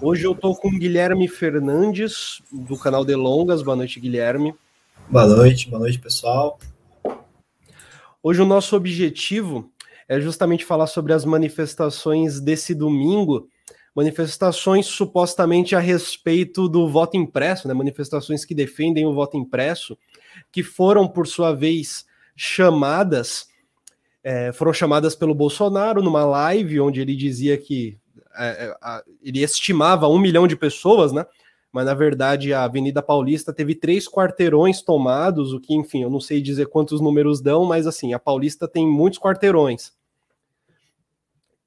[0.00, 3.62] Hoje eu estou com o Guilherme Fernandes, do canal Delongas.
[3.62, 4.54] Boa noite, Guilherme.
[5.10, 6.56] Boa noite, boa noite, pessoal.
[8.22, 9.72] Hoje o nosso objetivo
[10.08, 13.48] é justamente falar sobre as manifestações desse domingo,
[13.92, 17.74] manifestações supostamente a respeito do voto impresso, né?
[17.74, 19.98] manifestações que defendem o voto impresso,
[20.52, 22.06] que foram, por sua vez,
[22.36, 23.48] chamadas,
[24.22, 27.98] é, foram chamadas pelo Bolsonaro numa live onde ele dizia que
[28.36, 31.24] é, é ele estimava um milhão de pessoas, né?
[31.72, 36.20] Mas na verdade a Avenida Paulista teve três quarteirões tomados, o que, enfim, eu não
[36.20, 39.92] sei dizer quantos números dão, mas assim, a Paulista tem muitos quarteirões.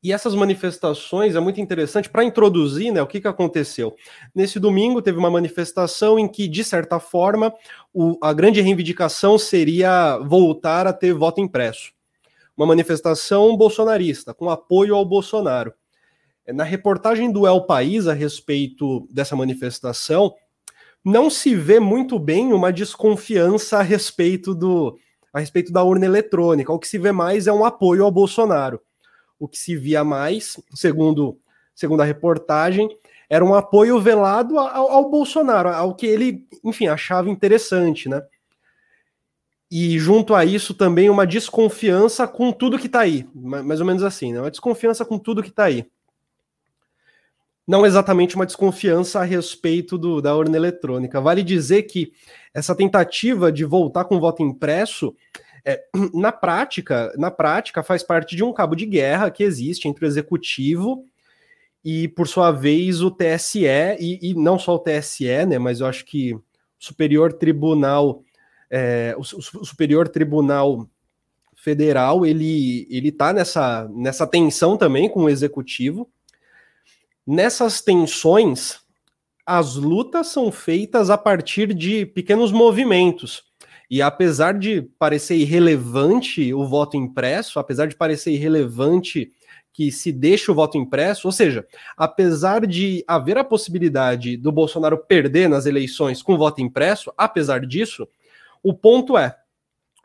[0.04, 3.02] E essas manifestações é muito interessante para introduzir, né?
[3.04, 3.96] O que, que aconteceu?
[4.34, 7.54] Nesse domingo teve uma manifestação em que, de certa forma,
[7.94, 11.92] o, a grande reivindicação seria voltar a ter voto impresso.
[12.58, 15.72] Uma manifestação bolsonarista, com apoio ao Bolsonaro.
[16.48, 20.34] Na reportagem do El País a respeito dessa manifestação,
[21.04, 24.98] não se vê muito bem uma desconfiança a respeito do
[25.34, 26.74] a respeito da urna eletrônica.
[26.74, 28.82] O que se vê mais é um apoio ao Bolsonaro.
[29.40, 31.40] O que se via mais, segundo,
[31.74, 32.90] segundo a reportagem,
[33.30, 38.22] era um apoio velado ao, ao Bolsonaro, ao que ele, enfim, achava interessante, né?
[39.72, 44.04] E junto a isso também uma desconfiança com tudo que está aí, mais ou menos
[44.04, 44.42] assim, né?
[44.42, 45.88] Uma desconfiança com tudo que está aí
[47.68, 51.22] não exatamente uma desconfiança a respeito do, da urna eletrônica.
[51.22, 52.12] Vale dizer que
[52.54, 55.16] essa tentativa de voltar com voto impresso,
[55.64, 60.06] é, na prática, na prática faz parte de um cabo de guerra que existe entre
[60.06, 61.06] o executivo
[61.84, 63.66] e, por sua vez, o TSE
[64.00, 65.58] e, e não só o TSE, né?
[65.58, 66.44] Mas eu acho que o
[66.78, 68.24] Superior Tribunal,
[68.70, 70.88] é, o, o Superior Tribunal
[71.56, 76.10] Federal, ele ele está nessa nessa tensão também com o executivo
[77.26, 78.80] Nessas tensões,
[79.46, 83.44] as lutas são feitas a partir de pequenos movimentos.
[83.90, 89.32] E apesar de parecer irrelevante o voto impresso, apesar de parecer irrelevante
[89.74, 91.66] que se deixe o voto impresso, ou seja,
[91.98, 98.08] apesar de haver a possibilidade do Bolsonaro perder nas eleições com voto impresso, apesar disso,
[98.64, 99.36] o ponto é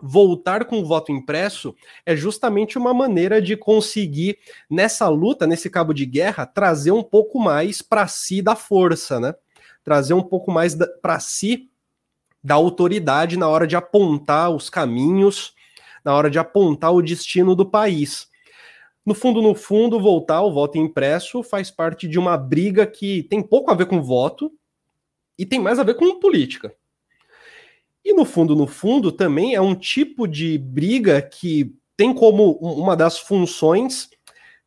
[0.00, 1.74] voltar com o voto impresso
[2.04, 7.38] é justamente uma maneira de conseguir, nessa luta, nesse cabo de guerra, trazer um pouco
[7.38, 9.34] mais para si da força, né?
[9.82, 11.70] Trazer um pouco mais para si
[12.42, 15.54] da autoridade na hora de apontar os caminhos,
[16.04, 18.28] na hora de apontar o destino do país.
[19.04, 23.40] No fundo, no fundo, voltar ao voto impresso faz parte de uma briga que tem
[23.40, 24.52] pouco a ver com voto
[25.38, 26.74] e tem mais a ver com política.
[28.06, 32.94] E no fundo, no fundo, também é um tipo de briga que tem como uma
[32.96, 34.08] das funções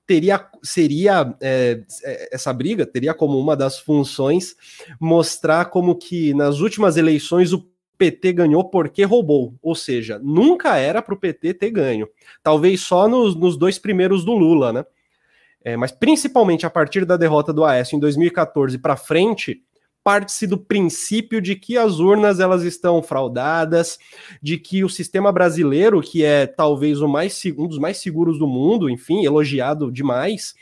[0.06, 4.56] teria seria é, é, essa briga teria como uma das funções
[5.00, 7.66] mostrar como que nas últimas eleições o
[7.98, 12.10] PT ganhou porque roubou, ou seja, nunca era para o PT ter ganho,
[12.44, 14.86] talvez só nos, nos dois primeiros do Lula, né?
[15.64, 19.64] É, mas principalmente a partir da derrota do Aécio em 2014 para frente,
[20.04, 24.00] parte-se do princípio de que as urnas elas estão fraudadas,
[24.42, 28.48] de que o sistema brasileiro, que é talvez o mais um dos mais seguros do
[28.48, 30.56] mundo, enfim, elogiado demais,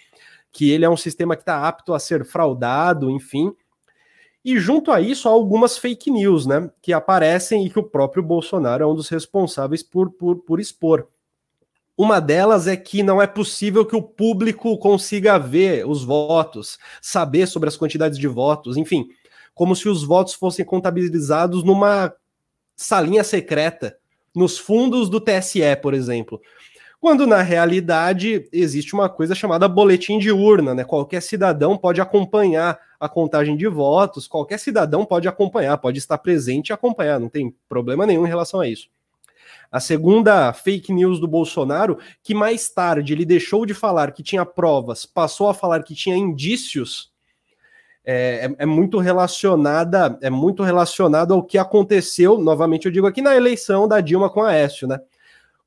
[0.52, 3.54] que ele é um sistema que está apto a ser fraudado, enfim.
[4.44, 8.24] E junto a isso há algumas fake news, né, que aparecem e que o próprio
[8.24, 11.08] Bolsonaro é um dos responsáveis por, por, por expor.
[11.98, 17.48] Uma delas é que não é possível que o público consiga ver os votos, saber
[17.48, 19.10] sobre as quantidades de votos, enfim
[19.58, 22.14] como se os votos fossem contabilizados numa
[22.76, 23.98] salinha secreta,
[24.34, 26.40] nos fundos do TSE, por exemplo.
[27.02, 30.84] Quando na realidade existe uma coisa chamada boletim de urna, né?
[30.84, 36.70] Qualquer cidadão pode acompanhar a contagem de votos, qualquer cidadão pode acompanhar, pode estar presente
[36.70, 38.88] e acompanhar, não tem problema nenhum em relação a isso.
[39.72, 44.46] A segunda fake news do Bolsonaro, que mais tarde ele deixou de falar que tinha
[44.46, 47.12] provas, passou a falar que tinha indícios
[48.10, 53.22] é, é, é, muito relacionada, é muito relacionado ao que aconteceu, novamente eu digo aqui,
[53.22, 54.98] na eleição da Dilma com a Aécio, né?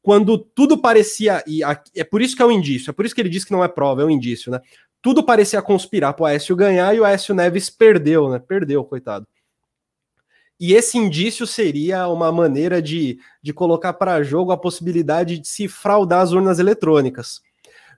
[0.01, 1.61] Quando tudo parecia, e
[1.95, 3.63] é por isso que é um indício, é por isso que ele diz que não
[3.63, 4.59] é prova, é um indício, né?
[5.03, 8.39] Tudo parecia conspirar para o Aécio ganhar e o Aécio Neves perdeu, né?
[8.39, 9.27] Perdeu, coitado.
[10.59, 15.69] E esse indício seria uma maneira de, de colocar para jogo a possibilidade de se
[15.69, 17.43] fraudar as urnas eletrônicas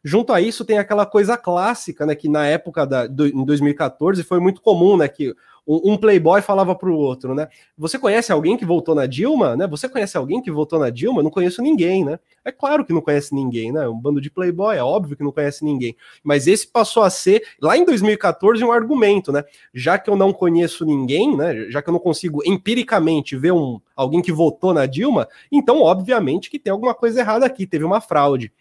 [0.05, 2.15] Junto a isso, tem aquela coisa clássica, né?
[2.15, 5.07] Que na época da, do, em 2014 foi muito comum, né?
[5.07, 5.35] Que
[5.67, 7.49] um, um playboy falava para o outro, né?
[7.79, 9.67] Você conhece alguém que votou na Dilma, né?
[9.69, 11.23] Você conhece alguém que votou na Dilma?
[11.23, 12.19] Não conheço ninguém, né?
[12.45, 13.89] É claro que não conhece ninguém, né?
[13.89, 15.97] Um bando de playboy, é óbvio que não conhece ninguém.
[16.23, 19.45] Mas esse passou a ser, lá em 2014, um argumento, né?
[19.73, 21.71] Já que eu não conheço ninguém, né?
[21.71, 26.51] Já que eu não consigo empiricamente ver um, alguém que votou na Dilma, então, obviamente,
[26.51, 28.53] que tem alguma coisa errada aqui, teve uma fraude.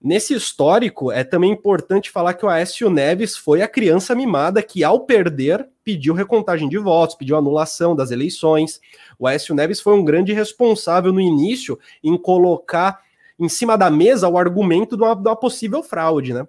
[0.00, 4.84] Nesse histórico, é também importante falar que o Aécio Neves foi a criança mimada que,
[4.84, 8.80] ao perder, pediu recontagem de votos, pediu anulação das eleições.
[9.18, 13.00] O Aécio Neves foi um grande responsável no início em colocar
[13.36, 16.46] em cima da mesa o argumento de uma, de uma possível fraude, né?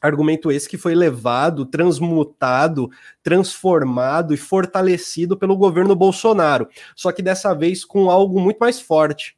[0.00, 2.88] Argumento esse que foi levado, transmutado,
[3.20, 6.68] transformado e fortalecido pelo governo Bolsonaro.
[6.94, 9.36] Só que dessa vez com algo muito mais forte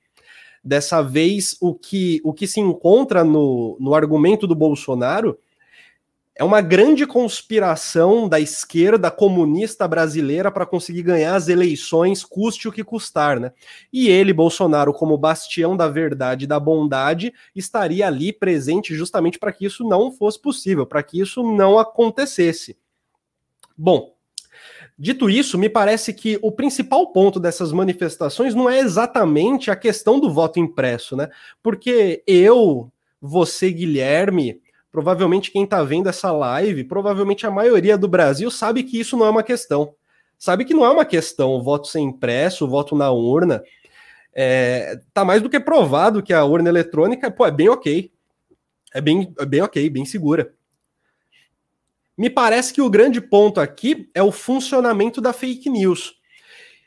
[0.64, 5.38] Dessa vez, o que, o que se encontra no, no argumento do Bolsonaro
[6.34, 12.72] é uma grande conspiração da esquerda comunista brasileira para conseguir ganhar as eleições, custe o
[12.72, 13.52] que custar, né?
[13.92, 19.52] E ele, Bolsonaro, como bastião da verdade e da bondade, estaria ali presente justamente para
[19.52, 22.78] que isso não fosse possível, para que isso não acontecesse.
[23.76, 24.14] Bom,
[25.02, 30.20] Dito isso, me parece que o principal ponto dessas manifestações não é exatamente a questão
[30.20, 31.28] do voto impresso, né?
[31.60, 32.88] Porque eu,
[33.20, 34.60] você, Guilherme,
[34.92, 39.26] provavelmente quem está vendo essa live, provavelmente a maioria do Brasil sabe que isso não
[39.26, 39.92] é uma questão.
[40.38, 43.60] Sabe que não é uma questão o voto ser impresso, o voto na urna.
[44.32, 48.12] É, tá mais do que provado que a urna eletrônica pô, é bem ok.
[48.94, 50.54] É bem, é bem ok, bem segura.
[52.22, 56.14] Me parece que o grande ponto aqui é o funcionamento da fake news.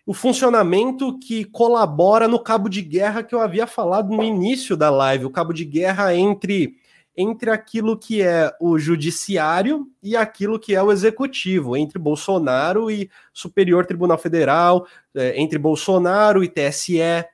[0.06, 4.90] O funcionamento que colabora no cabo de guerra que eu havia falado no início da
[4.90, 6.78] live, o cabo de guerra entre
[7.18, 13.10] entre aquilo que é o judiciário e aquilo que é o executivo, entre Bolsonaro e
[13.34, 17.26] Superior Tribunal Federal, é, entre Bolsonaro e TSE.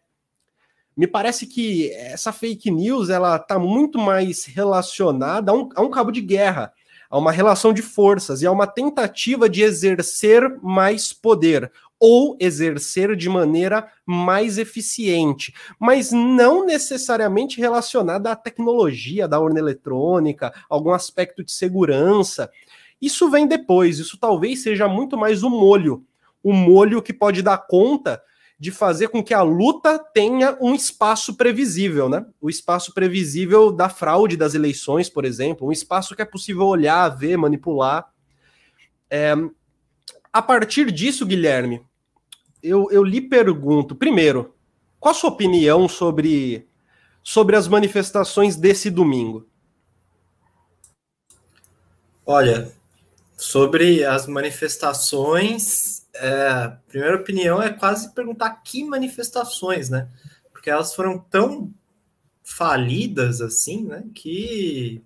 [0.97, 5.91] Me parece que essa fake news ela está muito mais relacionada a um, a um
[5.91, 6.73] cabo de guerra
[7.11, 11.69] a uma relação de forças e a uma tentativa de exercer mais poder
[11.99, 20.51] ou exercer de maneira mais eficiente, mas não necessariamente relacionada à tecnologia da urna eletrônica,
[20.67, 22.49] algum aspecto de segurança.
[22.99, 26.03] Isso vem depois, isso talvez seja muito mais o molho,
[26.41, 28.21] o molho que pode dar conta
[28.61, 32.23] de fazer com que a luta tenha um espaço previsível, né?
[32.39, 37.09] O espaço previsível da fraude das eleições, por exemplo, um espaço que é possível olhar,
[37.09, 38.07] ver, manipular.
[39.09, 39.33] É,
[40.31, 41.81] a partir disso, Guilherme,
[42.61, 44.53] eu, eu lhe pergunto, primeiro,
[44.99, 46.69] qual a sua opinião sobre,
[47.23, 49.49] sobre as manifestações desse domingo?
[52.23, 52.71] Olha,
[53.35, 60.09] sobre as manifestações, é, primeira opinião é quase perguntar que manifestações, né?
[60.51, 61.73] Porque elas foram tão
[62.43, 64.03] falidas assim, né?
[64.13, 65.03] Que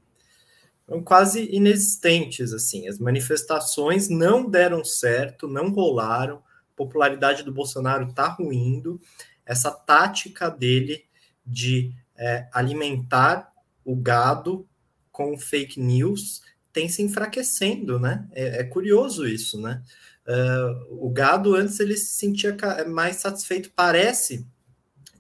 [0.86, 2.88] foram quase inexistentes assim.
[2.88, 6.38] As manifestações não deram certo, não rolaram.
[6.38, 9.00] A popularidade do Bolsonaro está ruindo.
[9.46, 11.06] Essa tática dele
[11.46, 13.51] de é, alimentar
[13.84, 14.68] o gado
[15.12, 16.42] com fake news
[16.74, 18.28] tem se enfraquecendo, né?
[18.34, 19.81] É, é curioso isso, né?
[20.27, 22.56] Uh, o gado antes ele se sentia
[22.88, 23.72] mais satisfeito.
[23.75, 24.45] Parece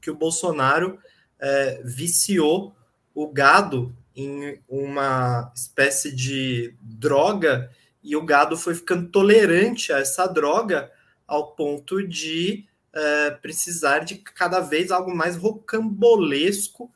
[0.01, 0.97] que o Bolsonaro
[1.39, 2.75] uh, viciou
[3.13, 7.69] o gado em uma espécie de droga
[8.03, 10.91] e o gado foi ficando tolerante a essa droga
[11.27, 16.91] ao ponto de uh, precisar de cada vez algo mais rocambolesco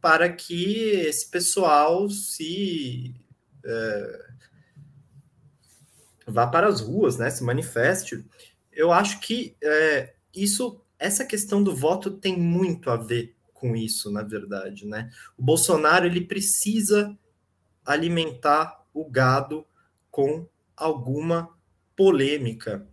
[0.00, 3.14] para que esse pessoal se
[3.64, 4.33] uh,
[6.26, 8.24] vá para as ruas, né, se manifeste.
[8.72, 14.10] Eu acho que é, isso, essa questão do voto tem muito a ver com isso,
[14.10, 15.10] na verdade, né?
[15.38, 17.16] O Bolsonaro ele precisa
[17.84, 19.66] alimentar o gado
[20.10, 21.50] com alguma
[21.96, 22.86] polêmica.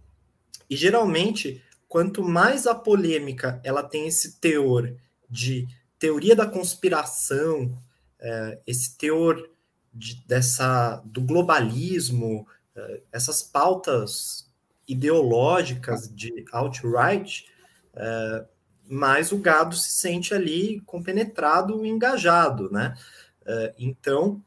[0.69, 4.95] E geralmente, quanto mais a polêmica ela tem esse teor
[5.29, 5.67] de
[5.99, 7.77] teoria da conspiração,
[8.19, 9.49] é, esse teor
[9.93, 12.47] de, dessa do globalismo,
[13.11, 14.49] essas pautas
[14.87, 17.45] ideológicas de alt-right,
[17.95, 18.45] é,
[18.89, 22.95] mais o gado se sente ali compenetrado, engajado, né?
[23.45, 24.41] É, então,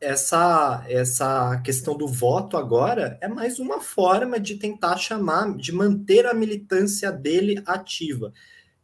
[0.00, 6.26] essa, essa questão do voto agora é mais uma forma de tentar chamar, de manter
[6.26, 8.32] a militância dele ativa.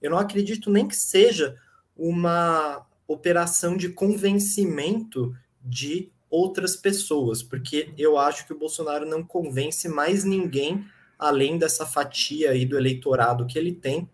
[0.01, 1.57] Eu não acredito nem que seja
[1.97, 9.89] uma operação de convencimento de outras pessoas, porque eu acho que o Bolsonaro não convence
[9.89, 10.85] mais ninguém
[11.19, 14.09] além dessa fatia aí do eleitorado que ele tem,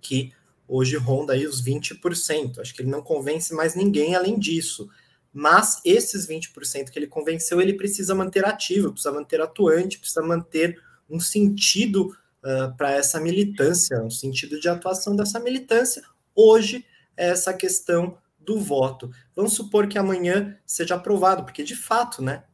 [0.00, 0.32] que
[0.66, 2.58] hoje ronda aí os 20%.
[2.58, 4.88] Acho que ele não convence mais ninguém além disso.
[5.32, 10.80] Mas esses 20% que ele convenceu, ele precisa manter ativo, precisa manter atuante, precisa manter
[11.10, 16.02] um sentido uh, para essa militância, um sentido de atuação dessa militância.
[16.34, 18.16] Hoje, essa questão
[18.46, 19.10] do voto.
[19.34, 22.44] Vamos supor que amanhã seja aprovado, porque de fato, né?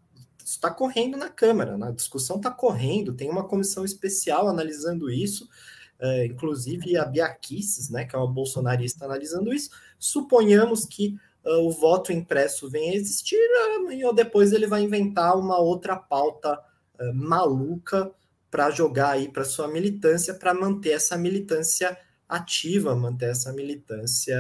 [0.45, 5.49] Está correndo na Câmara, né, a discussão está correndo, tem uma comissão especial analisando isso,
[6.01, 9.71] uh, inclusive a Biaquices, né, que é uma bolsonarista analisando isso.
[10.01, 13.39] Suponhamos que uh, o voto impresso venha a existir,
[13.77, 16.59] amanhã ou depois ele vai inventar uma outra pauta
[16.99, 18.11] uh, maluca
[18.51, 21.97] para jogar aí para sua militância, para manter essa militância
[22.29, 24.37] ativa, manter essa militância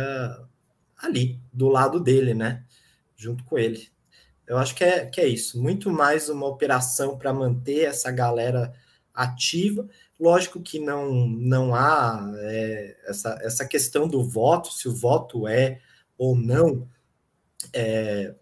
[1.02, 2.64] ali, do lado dele, né?
[3.16, 3.88] Junto com ele.
[4.46, 5.60] Eu acho que é, que é isso.
[5.60, 8.72] Muito mais uma operação para manter essa galera
[9.12, 9.86] ativa.
[10.18, 15.80] Lógico que não, não há é, essa, essa questão do voto, se o voto é
[16.16, 16.88] ou não
[17.72, 18.34] é,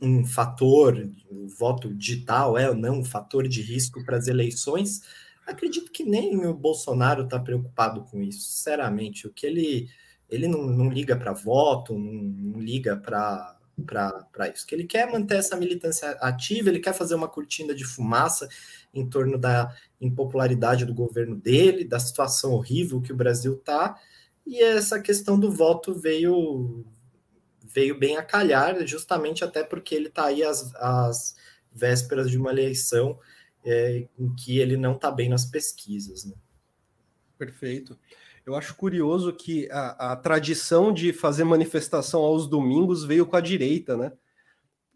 [0.00, 5.02] um fator, o voto digital é ou não um fator de risco para as eleições.
[5.46, 9.26] Acredito que nem o Bolsonaro está preocupado com isso, sinceramente.
[9.26, 9.88] O que ele
[10.28, 13.54] ele não, não liga para voto, não, não liga para
[13.84, 14.66] para isso.
[14.66, 18.48] Que ele quer manter essa militância ativa, ele quer fazer uma cortina de fumaça
[18.94, 24.00] em torno da impopularidade do governo dele, da situação horrível que o Brasil está,
[24.46, 26.84] e essa questão do voto veio
[27.62, 31.36] veio bem a calhar, justamente até porque ele está aí às, às
[31.70, 33.18] vésperas de uma eleição
[33.62, 36.24] é, em que ele não está bem nas pesquisas.
[36.24, 36.32] Né?
[37.36, 37.98] Perfeito.
[38.46, 43.40] Eu acho curioso que a, a, tradição de fazer manifestação aos domingos veio com a
[43.40, 44.12] direita, né?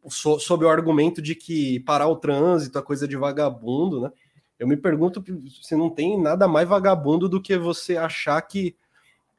[0.08, 4.12] So, sob o argumento de que parar o trânsito é coisa de vagabundo, né?
[4.56, 5.24] Eu me pergunto
[5.62, 8.76] se não tem nada mais vagabundo do que você achar que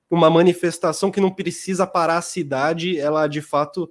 [0.09, 3.89] uma manifestação que não precisa parar a cidade, ela de fato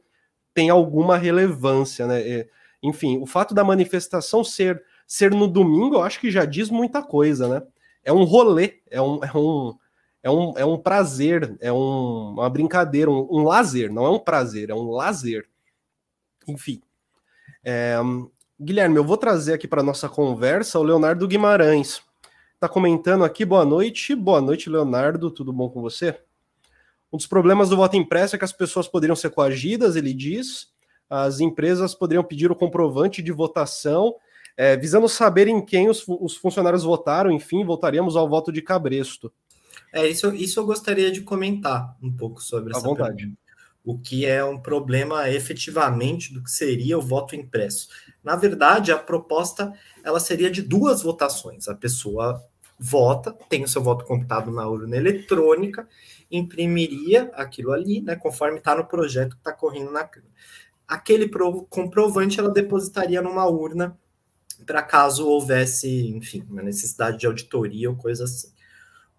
[0.53, 2.21] tem alguma relevância, né?
[2.21, 2.49] É,
[2.83, 7.03] enfim, o fato da manifestação ser ser no domingo, eu acho que já diz muita
[7.03, 7.67] coisa, né?
[8.05, 9.80] É um rolê, é um, é um
[10.23, 14.19] é um, é um prazer, é um, uma brincadeira, um, um lazer, não é um
[14.19, 15.49] prazer, é um lazer.
[16.47, 16.83] Enfim.
[17.65, 17.97] É,
[18.61, 22.03] Guilherme, eu vou trazer aqui para nossa conversa o Leonardo Guimarães.
[22.55, 24.15] Está comentando aqui, boa noite.
[24.15, 26.19] Boa noite, Leonardo, tudo bom com você?
[27.11, 30.69] Um dos problemas do voto impresso é que as pessoas poderiam ser coagidas, ele diz.
[31.09, 34.15] As empresas poderiam pedir o comprovante de votação,
[34.57, 39.33] é, visando saber em quem os, os funcionários votaram, enfim, voltaríamos ao voto de cabresto.
[39.93, 43.17] É, isso, isso eu gostaria de comentar um pouco sobre essa vontade.
[43.17, 43.41] Pergunta.
[43.83, 47.89] O que é um problema efetivamente do que seria o voto impresso.
[48.23, 49.73] Na verdade, a proposta
[50.05, 51.67] ela seria de duas votações.
[51.67, 52.45] A pessoa
[52.79, 55.87] vota, tem o seu voto computado na urna eletrônica,
[56.31, 60.33] imprimiria aquilo ali, né, conforme está no projeto que está correndo na Câmara.
[60.89, 61.31] Aquele
[61.69, 63.97] comprovante ela depositaria numa urna
[64.65, 68.49] para caso houvesse, enfim, uma necessidade de auditoria ou coisa assim.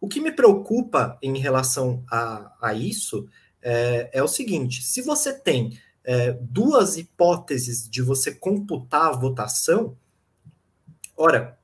[0.01, 3.29] O que me preocupa em relação a, a isso
[3.61, 9.95] é, é, o seguinte: se você tem é, duas hipóteses de você computar a votação,
[11.15, 11.55] ora,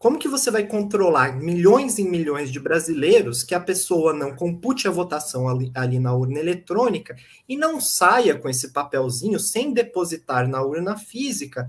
[0.00, 4.88] como que você vai controlar milhões e milhões de brasileiros que a pessoa não compute
[4.88, 7.14] a votação ali, ali, na urna eletrônica
[7.48, 11.68] e não saia com esse papelzinho sem depositar na urna física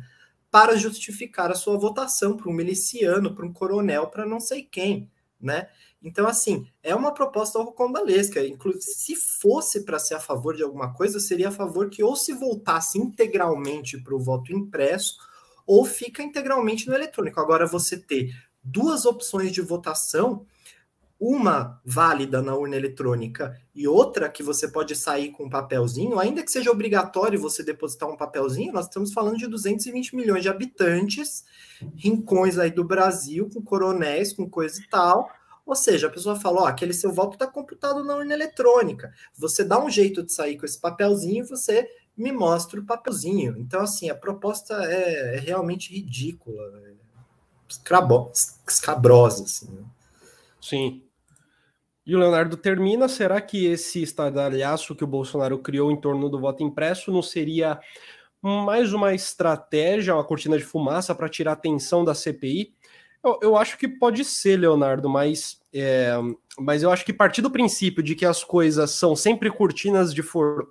[0.49, 5.09] para justificar a sua votação para um miliciano, para um coronel, para não sei quem,
[5.39, 5.67] né?
[6.03, 8.45] Então, assim, é uma proposta rocambolesca.
[8.45, 12.15] Inclusive, se fosse para ser a favor de alguma coisa, seria a favor que ou
[12.15, 15.17] se voltasse integralmente para o voto impresso,
[15.65, 17.39] ou fica integralmente no eletrônico.
[17.39, 20.45] Agora, você ter duas opções de votação,
[21.19, 26.41] uma válida na urna eletrônica e outra que você pode sair com um papelzinho, ainda
[26.41, 31.45] que seja obrigatório você depositar um papelzinho, nós estamos falando de 220 milhões de habitantes,
[31.95, 35.29] rincões aí do Brasil, com coronéis, com coisa e tal
[35.71, 39.13] ou seja, a pessoa fala: ó, aquele seu voto está computado na urna eletrônica.
[39.37, 43.55] Você dá um jeito de sair com esse papelzinho e você me mostra o papelzinho.
[43.57, 46.91] Então, assim, a proposta é, é realmente ridícula, é
[48.67, 49.71] escabrosa, assim.
[49.71, 49.81] Né?
[50.59, 51.03] Sim.
[52.05, 56.37] E o Leonardo termina: será que esse estardalhaço que o Bolsonaro criou em torno do
[56.37, 57.79] voto impresso não seria
[58.41, 62.73] mais uma estratégia, uma cortina de fumaça para tirar atenção da CPI?
[63.23, 66.11] Eu, eu acho que pode ser, Leonardo, mas, é,
[66.59, 70.21] mas eu acho que partir do princípio de que as coisas são sempre cortinas de,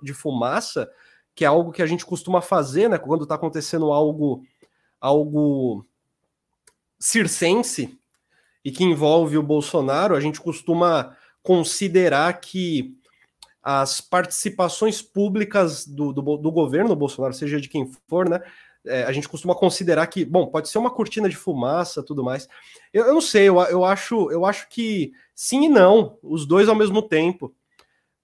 [0.03, 0.89] de fumaça,
[1.33, 2.97] que é algo que a gente costuma fazer, né?
[2.97, 4.43] Quando está acontecendo algo,
[4.99, 5.85] algo
[6.99, 7.97] circense
[8.63, 12.95] e que envolve o Bolsonaro, a gente costuma considerar que
[13.63, 18.39] as participações públicas do, do, do governo Bolsonaro, seja de quem for, né?
[18.85, 22.47] É, a gente costuma considerar que, bom, pode ser uma cortina de fumaça, tudo mais.
[22.93, 26.67] Eu, eu não sei, eu, eu, acho, eu acho que sim e não, os dois
[26.67, 27.53] ao mesmo tempo.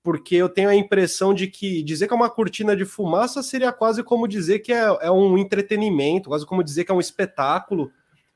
[0.03, 3.73] Porque eu tenho a impressão de que dizer que é uma cortina de fumaça seria
[3.73, 7.91] quase como dizer que é, é um entretenimento, quase como dizer que é um espetáculo,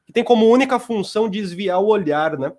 [0.06, 2.52] que tem como única função desviar o olhar, né?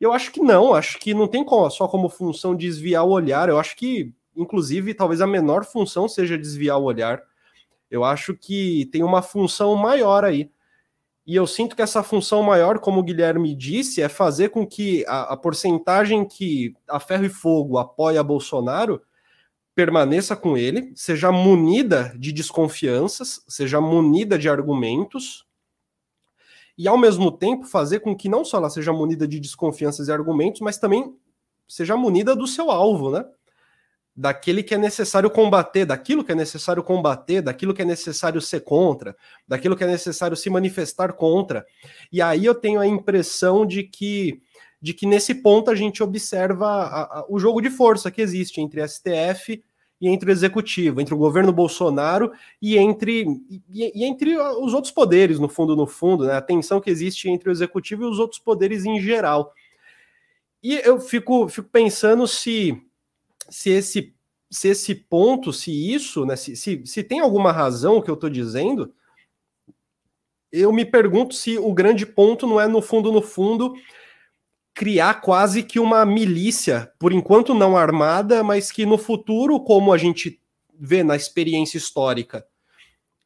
[0.00, 3.58] Eu acho que não, acho que não tem só como função desviar o olhar, eu
[3.58, 7.22] acho que, inclusive, talvez a menor função seja desviar o olhar.
[7.90, 10.50] Eu acho que tem uma função maior aí.
[11.28, 15.04] E eu sinto que essa função maior, como o Guilherme disse, é fazer com que
[15.06, 19.02] a, a porcentagem que a ferro e fogo apoia Bolsonaro
[19.74, 25.46] permaneça com ele, seja munida de desconfianças, seja munida de argumentos,
[26.78, 30.12] e ao mesmo tempo fazer com que não só ela seja munida de desconfianças e
[30.12, 31.14] argumentos, mas também
[31.68, 33.22] seja munida do seu alvo, né?
[34.20, 38.60] Daquele que é necessário combater, daquilo que é necessário combater, daquilo que é necessário ser
[38.60, 41.64] contra, daquilo que é necessário se manifestar contra.
[42.10, 44.42] E aí eu tenho a impressão de que
[44.80, 48.60] de que nesse ponto a gente observa a, a, o jogo de força que existe
[48.60, 49.62] entre STF
[50.00, 52.30] e entre o executivo, entre o governo Bolsonaro
[52.62, 53.26] e entre,
[53.68, 56.34] e, e, entre os outros poderes, no fundo, no fundo, né?
[56.34, 59.52] a tensão que existe entre o executivo e os outros poderes em geral.
[60.62, 62.80] E eu fico, fico pensando se,
[63.48, 64.14] se, esse,
[64.50, 68.14] se esse ponto, se isso, né, se, se, se tem alguma razão o que eu
[68.14, 68.92] estou dizendo,
[70.50, 73.74] eu me pergunto se o grande ponto não é, no fundo, no fundo,
[74.74, 79.98] criar quase que uma milícia, por enquanto não armada, mas que no futuro, como a
[79.98, 80.40] gente
[80.78, 82.46] vê na experiência histórica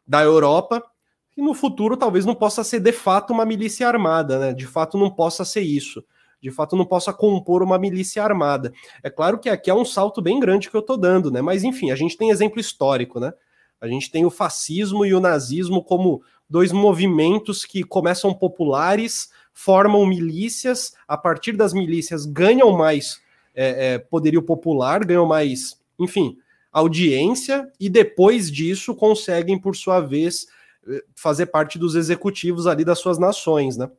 [0.06, 0.82] da Europa,
[1.30, 4.52] que no futuro talvez não possa ser de fato uma milícia armada, né?
[4.52, 6.04] De fato não possa ser isso.
[6.42, 8.72] De fato não possa compor uma milícia armada.
[9.02, 11.40] É claro que aqui é um salto bem grande que eu estou dando, né?
[11.40, 13.32] Mas enfim, a gente tem exemplo histórico, né?
[13.80, 20.04] A gente tem o fascismo e o nazismo como dois movimentos que começam populares, formam
[20.04, 23.20] milícias, a partir das milícias ganham mais
[23.54, 26.36] é, é, poderio popular, ganham mais, enfim,
[26.72, 30.46] audiência, e depois disso conseguem, por sua vez,
[30.88, 33.90] é, fazer parte dos executivos ali das suas nações, né?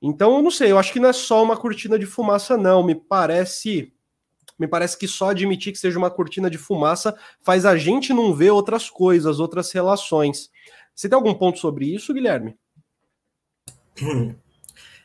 [0.00, 2.84] Então, eu não sei, eu acho que não é só uma cortina de fumaça, não.
[2.84, 3.92] Me parece.
[4.58, 8.34] Me parece que só admitir que seja uma cortina de fumaça faz a gente não
[8.34, 10.50] ver outras coisas, outras relações.
[10.94, 12.56] Você tem algum ponto sobre isso, Guilherme?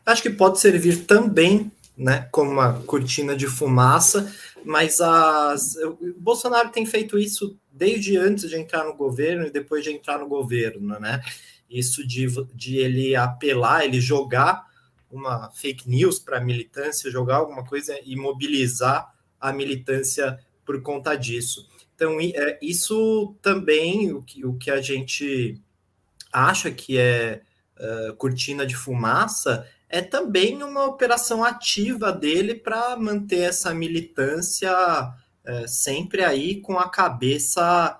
[0.06, 4.34] Acho que pode servir também né, como uma cortina de fumaça,
[4.66, 9.84] mas as, o Bolsonaro tem feito isso desde antes de entrar no governo e depois
[9.84, 11.22] de entrar no governo, né?
[11.70, 14.73] Isso de, de ele apelar, ele jogar
[15.14, 21.16] uma fake news para a militância, jogar alguma coisa e mobilizar a militância por conta
[21.16, 21.68] disso.
[21.96, 25.62] Então, é, isso também, o que, o que a gente
[26.32, 27.42] acha que é
[27.80, 34.72] uh, cortina de fumaça, é também uma operação ativa dele para manter essa militância
[35.46, 38.00] é, sempre aí com a cabeça,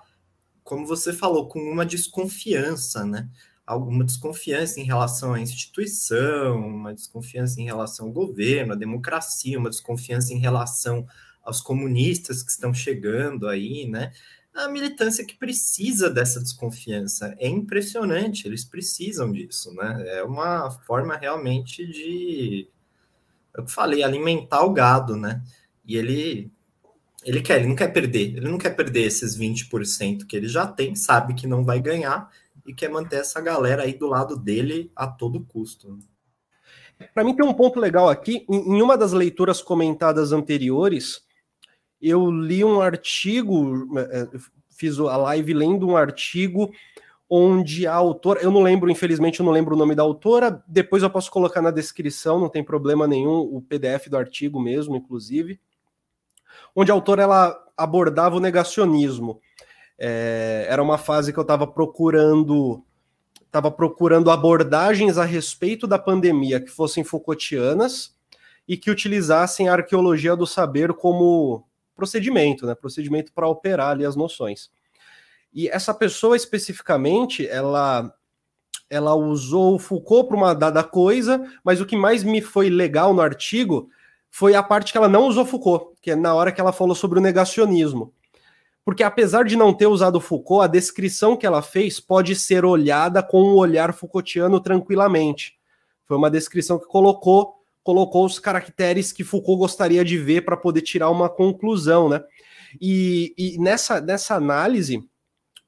[0.64, 3.28] como você falou, com uma desconfiança, né?
[3.66, 9.70] Alguma desconfiança em relação à instituição, uma desconfiança em relação ao governo, à democracia, uma
[9.70, 11.06] desconfiança em relação
[11.42, 14.12] aos comunistas que estão chegando aí, né?
[14.54, 17.34] a militância que precisa dessa desconfiança.
[17.38, 20.04] É impressionante, eles precisam disso, né?
[20.18, 22.68] É uma forma realmente de,
[23.56, 25.42] eu falei, alimentar o gado, né?
[25.84, 26.50] E ele
[27.24, 30.66] ele quer, ele não quer perder, ele não quer perder esses 20% que ele já
[30.66, 32.30] tem, sabe que não vai ganhar
[32.66, 35.98] e quer manter essa galera aí do lado dele a todo custo.
[37.12, 41.24] Para mim tem um ponto legal aqui, em uma das leituras comentadas anteriores,
[42.00, 44.28] eu li um artigo, é, é,
[44.70, 46.70] fiz a live lendo um artigo
[47.28, 51.02] onde a autora, eu não lembro, infelizmente, eu não lembro o nome da autora, depois
[51.02, 55.58] eu posso colocar na descrição, não tem problema nenhum, o PDF do artigo mesmo, inclusive,
[56.76, 59.40] onde a autora ela abordava o negacionismo.
[59.98, 62.82] É, era uma fase que eu estava procurando
[63.46, 68.12] estava procurando abordagens a respeito da pandemia que fossem Foucaultianas
[68.66, 72.74] e que utilizassem a arqueologia do saber como procedimento, né?
[72.74, 74.70] Procedimento para operar ali as noções.
[75.52, 78.12] E essa pessoa especificamente, ela
[78.90, 83.14] ela usou o Foucault para uma dada coisa, mas o que mais me foi legal
[83.14, 83.88] no artigo
[84.30, 86.94] foi a parte que ela não usou Foucault, que é na hora que ela falou
[86.94, 88.12] sobre o negacionismo.
[88.84, 93.22] Porque apesar de não ter usado Foucault, a descrição que ela fez pode ser olhada
[93.22, 95.58] com um olhar Foucaultiano tranquilamente.
[96.06, 100.80] Foi uma descrição que colocou colocou os caracteres que Foucault gostaria de ver para poder
[100.80, 102.24] tirar uma conclusão, né?
[102.80, 105.06] E, e nessa, nessa análise,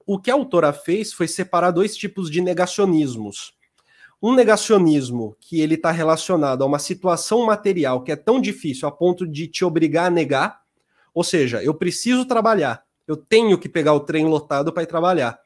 [0.06, 3.54] o que a autora fez foi separar dois tipos de negacionismos.
[4.20, 8.90] Um negacionismo que ele está relacionado a uma situação material que é tão difícil a
[8.90, 10.60] ponto de te obrigar a negar,
[11.12, 15.38] ou seja, eu preciso trabalhar, eu tenho que pegar o trem lotado para ir trabalhar.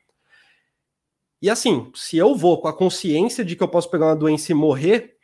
[1.42, 4.52] E assim, se eu vou com a consciência de que eu posso pegar uma doença
[4.52, 5.16] e morrer,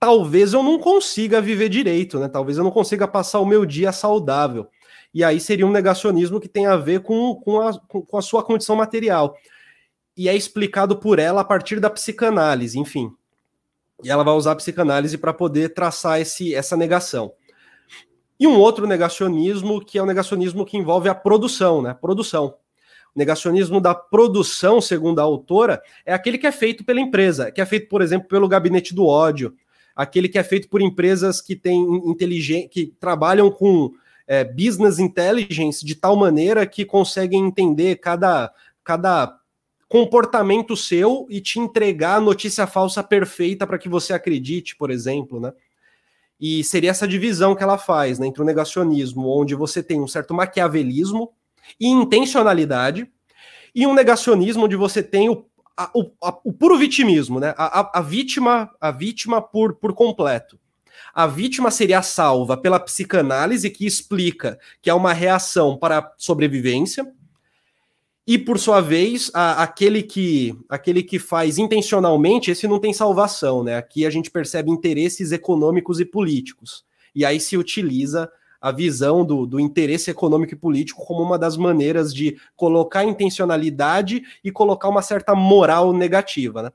[0.00, 2.28] talvez eu não consiga viver direito, né?
[2.28, 4.68] Talvez eu não consiga passar o meu dia saudável.
[5.12, 8.42] E aí seria um negacionismo que tem a ver com, com, a, com a sua
[8.42, 9.36] condição material.
[10.16, 13.12] E é explicado por ela a partir da psicanálise, enfim.
[14.02, 17.32] E ela vai usar a psicanálise para poder traçar esse, essa negação.
[18.38, 21.94] E um outro negacionismo, que é o negacionismo que envolve a produção, né?
[21.94, 22.56] Produção.
[23.14, 27.60] O negacionismo da produção, segundo a autora, é aquele que é feito pela empresa, que
[27.60, 29.54] é feito, por exemplo, pelo gabinete do ódio,
[29.94, 33.92] aquele que é feito por empresas que têm inteligência, que trabalham com
[34.26, 39.38] é, business intelligence de tal maneira que conseguem entender cada, cada
[39.88, 45.38] comportamento seu e te entregar a notícia falsa perfeita para que você acredite, por exemplo,
[45.38, 45.52] né?
[46.40, 50.08] E seria essa divisão que ela faz né, entre o negacionismo, onde você tem um
[50.08, 51.32] certo maquiavelismo
[51.80, 53.08] e intencionalidade,
[53.74, 57.54] e um negacionismo onde você tem o, a, o, a, o puro vitimismo, né?
[57.56, 60.58] A, a, vítima, a vítima por, por completo.
[61.12, 67.12] A vítima seria salva pela psicanálise, que explica que é uma reação para a sobrevivência,
[68.26, 73.62] e por sua vez, a, aquele que aquele que faz intencionalmente, esse não tem salvação,
[73.62, 73.76] né?
[73.76, 76.84] Aqui a gente percebe interesses econômicos e políticos.
[77.14, 81.54] E aí se utiliza a visão do, do interesse econômico e político como uma das
[81.54, 86.70] maneiras de colocar intencionalidade e colocar uma certa moral negativa, né?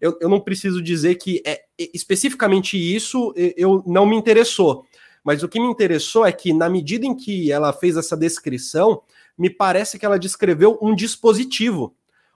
[0.00, 4.84] Eu, eu não preciso dizer que é especificamente isso eu não me interessou,
[5.24, 9.02] mas o que me interessou é que na medida em que ela fez essa descrição,
[9.36, 11.94] me parece que ela descreveu um dispositivo,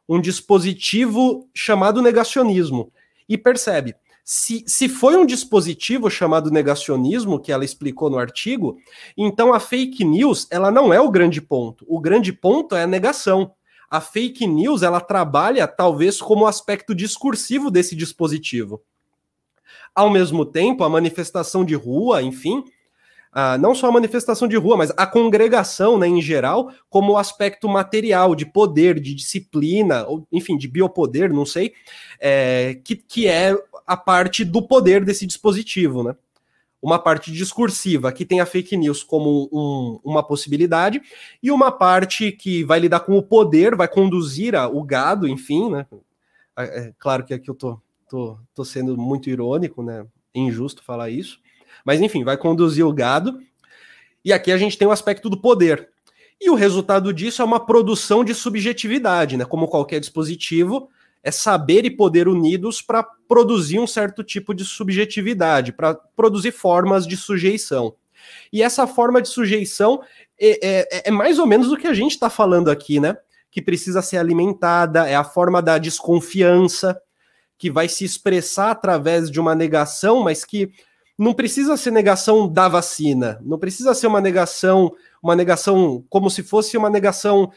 [0.08, 2.92] um dispositivo chamado negacionismo.
[3.28, 8.76] E percebe, se, se foi um dispositivo chamado negacionismo, que ela explicou no artigo,
[9.16, 11.84] então a fake news ela não é o grande ponto.
[11.88, 13.52] O grande ponto é a negação.
[13.90, 18.82] A fake news ela trabalha talvez como aspecto discursivo desse dispositivo.
[19.94, 22.62] Ao mesmo tempo, a manifestação de rua, enfim,
[23.32, 27.68] ah, não só a manifestação de rua, mas a congregação, né, em geral, como aspecto
[27.68, 31.72] material, de poder, de disciplina, ou, enfim, de biopoder, não sei,
[32.18, 33.54] é, que, que é
[33.86, 36.16] a parte do poder desse dispositivo, né?
[36.80, 41.02] Uma parte discursiva, que tem a fake news como um, uma possibilidade,
[41.42, 45.70] e uma parte que vai lidar com o poder, vai conduzir a, o gado, enfim,
[45.70, 45.86] né?
[46.56, 50.06] É, é claro que aqui eu tô, tô, tô sendo muito irônico, né?
[50.34, 51.40] Injusto falar isso
[51.88, 53.40] mas enfim, vai conduzir o gado.
[54.22, 55.88] E aqui a gente tem o aspecto do poder.
[56.38, 59.46] E o resultado disso é uma produção de subjetividade, né?
[59.46, 60.90] Como qualquer dispositivo,
[61.22, 67.06] é saber e poder unidos para produzir um certo tipo de subjetividade, para produzir formas
[67.06, 67.94] de sujeição.
[68.52, 70.02] E essa forma de sujeição
[70.38, 73.16] é, é, é mais ou menos o que a gente está falando aqui, né?
[73.50, 77.00] Que precisa ser alimentada, é a forma da desconfiança,
[77.56, 80.70] que vai se expressar através de uma negação, mas que
[81.18, 86.44] não precisa ser negação da vacina, não precisa ser uma negação, uma negação como se
[86.44, 87.50] fosse uma negação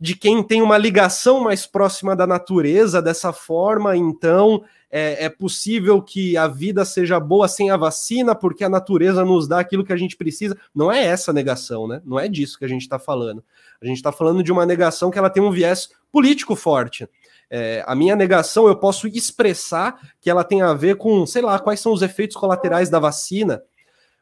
[0.00, 6.00] de quem tem uma ligação mais próxima da natureza dessa forma, então é, é, possível
[6.00, 9.92] que a vida seja boa sem a vacina, porque a natureza nos dá aquilo que
[9.92, 10.56] a gente precisa.
[10.74, 12.00] Não é essa negação, né?
[12.04, 13.44] Não é disso que a gente está falando.
[13.82, 17.08] A gente está falando de uma negação que ela tem um viés político forte.
[17.50, 21.58] É, a minha negação eu posso expressar que ela tem a ver com, sei lá,
[21.58, 23.62] quais são os efeitos colaterais da vacina,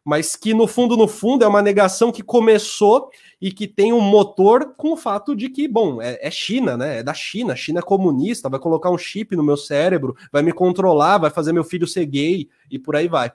[0.04, 3.10] mas que no fundo, no fundo, é uma negação que começou
[3.40, 6.98] e que tem um motor com o fato de que, bom, é, é China, né?
[6.98, 10.52] É da China, China é comunista, vai colocar um chip no meu cérebro, vai me
[10.52, 13.32] controlar, vai fazer meu filho ser gay e por aí vai.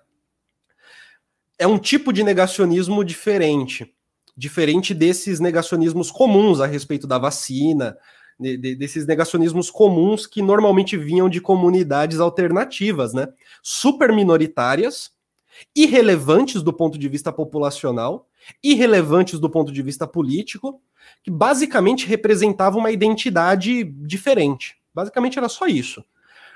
[1.60, 3.94] É um tipo de negacionismo diferente,
[4.36, 7.98] diferente desses negacionismos comuns a respeito da vacina,
[8.42, 13.28] de, desses negacionismos comuns que normalmente vinham de comunidades alternativas, né?
[13.62, 15.12] Super minoritárias,
[15.76, 18.28] irrelevantes do ponto de vista populacional,
[18.64, 20.82] irrelevantes do ponto de vista político,
[21.24, 24.78] que basicamente representavam uma identidade diferente.
[24.94, 26.04] Basicamente era só isso.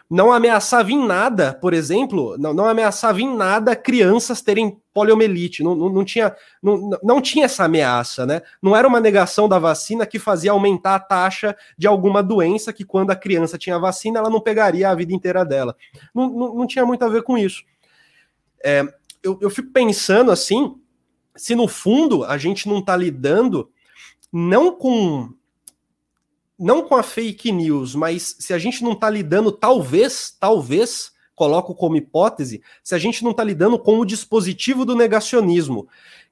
[0.10, 5.76] Não ameaçava em nada, por exemplo, não, não ameaçava em nada crianças terem poliomielite, não,
[5.76, 8.42] não, não, tinha, não, não tinha essa ameaça, né?
[8.62, 12.86] Não era uma negação da vacina que fazia aumentar a taxa de alguma doença que
[12.86, 15.76] quando a criança tinha vacina, ela não pegaria a vida inteira dela.
[16.14, 17.64] Não, não, não tinha muito a ver com isso.
[18.64, 18.84] É,
[19.24, 20.76] eu, eu fico pensando assim,
[21.36, 23.70] se no fundo a gente não está lidando
[24.32, 25.34] não com
[26.58, 31.76] não com a fake news, mas se a gente não está lidando, talvez, talvez, coloco
[31.76, 35.88] como hipótese, se a gente não está lidando com o dispositivo do negacionismo,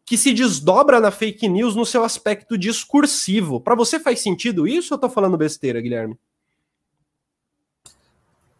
[0.05, 3.59] que se desdobra na fake news no seu aspecto discursivo.
[3.59, 6.17] Para você faz sentido isso ou eu estou falando besteira, Guilherme?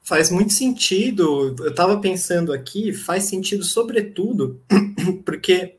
[0.02, 1.56] Faz muito sentido.
[1.60, 4.62] Eu estava pensando aqui, faz sentido sobretudo
[5.26, 5.78] porque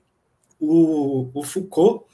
[0.59, 2.05] o, o Foucault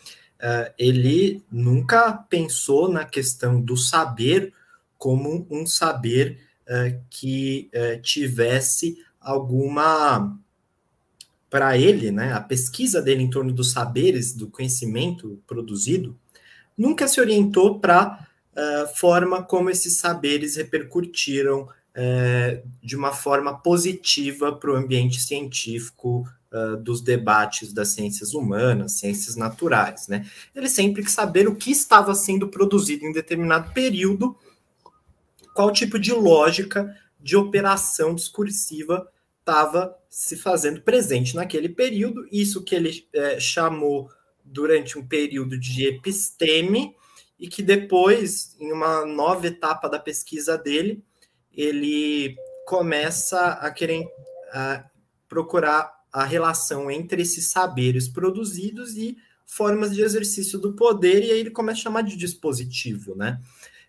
[0.40, 4.53] uh, ele nunca pensou na questão do saber
[4.98, 10.37] como um saber uh, que uh, tivesse alguma.
[11.48, 16.16] Para ele, né, a pesquisa dele em torno dos saberes, do conhecimento produzido,
[16.79, 18.24] nunca se orientou para
[18.55, 21.68] a forma como esses saberes repercutiram
[22.81, 29.36] de uma forma positiva para o ambiente científico uh, dos debates das ciências humanas, ciências
[29.36, 30.28] naturais, né?
[30.54, 34.36] Ele sempre quis saber o que estava sendo produzido em determinado período,
[35.54, 39.08] qual tipo de lógica de operação discursiva
[39.38, 44.10] estava se fazendo presente naquele período, isso que ele é, chamou
[44.44, 46.94] durante um período de episteme,
[47.38, 51.02] e que depois, em uma nova etapa da pesquisa dele,
[51.52, 52.36] ele
[52.66, 54.06] começa a querer
[54.52, 54.84] a
[55.28, 61.40] procurar a relação entre esses saberes produzidos e formas de exercício do poder, e aí
[61.40, 63.40] ele começa a chamar de dispositivo, né?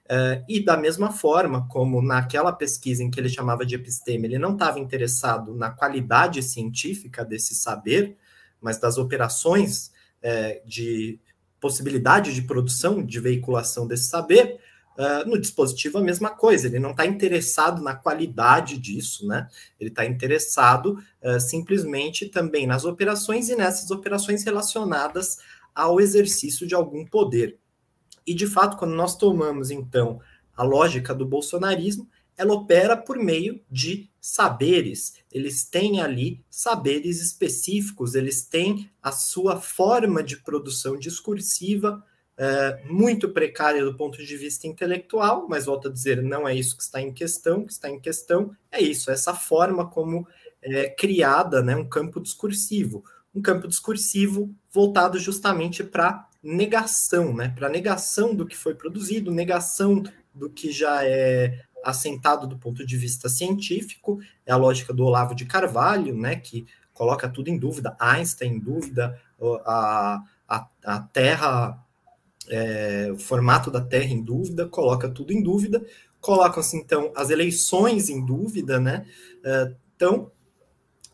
[0.06, 4.40] Uh, e da mesma forma, como naquela pesquisa em que ele chamava de episteme, ele
[4.40, 8.18] não estava interessado na qualidade científica desse saber,
[8.60, 11.20] mas das operações uh, de
[11.60, 14.60] possibilidade de produção, de veiculação desse saber,
[14.98, 19.48] Uh, no dispositivo, a mesma coisa, ele não está interessado na qualidade disso, né?
[19.80, 25.38] Ele está interessado uh, simplesmente também nas operações e nessas operações relacionadas
[25.74, 27.58] ao exercício de algum poder.
[28.28, 30.20] E, de fato, quando nós tomamos, então,
[30.56, 35.14] a lógica do bolsonarismo, ela opera por meio de saberes.
[35.32, 42.04] Eles têm ali saberes específicos, eles têm a sua forma de produção discursiva
[42.44, 46.76] é, muito precária do ponto de vista intelectual, mas volto a dizer, não é isso
[46.76, 50.28] que está em questão, o que está em questão é isso, essa forma como
[50.60, 53.04] é criada né, um campo discursivo,
[53.36, 60.02] um campo discursivo voltado justamente para negação, né, para negação do que foi produzido, negação
[60.34, 65.36] do que já é assentado do ponto de vista científico, é a lógica do Olavo
[65.36, 69.22] de Carvalho, né, que coloca tudo em dúvida, Einstein em dúvida,
[69.64, 71.86] a, a, a Terra
[72.50, 75.86] é, o formato da Terra em dúvida, coloca tudo em dúvida,
[76.20, 79.06] colocam-se então as eleições em dúvida, né?
[79.44, 80.32] É, então,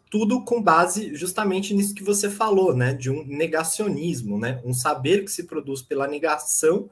[0.10, 2.94] tudo com base justamente nisso que você falou, né?
[2.94, 4.62] De um negacionismo, né?
[4.64, 6.90] Um saber que se produz pela negação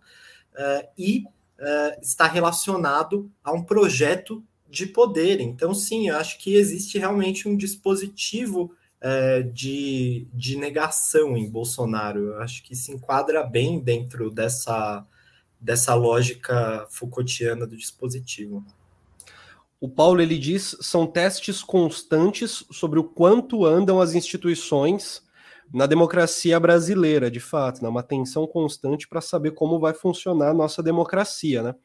[0.53, 1.23] uh, e
[1.59, 5.39] uh, está relacionado a um projeto de poder.
[5.39, 8.73] Então, sim, eu acho que existe realmente um dispositivo
[9.07, 12.31] é, de, de negação em Bolsonaro.
[12.31, 15.05] Eu acho que se enquadra bem dentro dessa,
[15.61, 18.65] dessa lógica Foucaultiana do dispositivo.
[19.79, 25.23] O Paulo ele diz são testes constantes sobre o quanto andam as instituições
[25.71, 27.89] na democracia brasileira, de fato, né?
[27.89, 31.75] uma tensão constante para saber como vai funcionar a nossa democracia, né?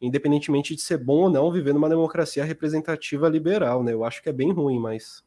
[0.00, 3.92] Independentemente de ser bom ou não viver numa democracia representativa liberal, né?
[3.92, 5.22] Eu acho que é bem ruim, mas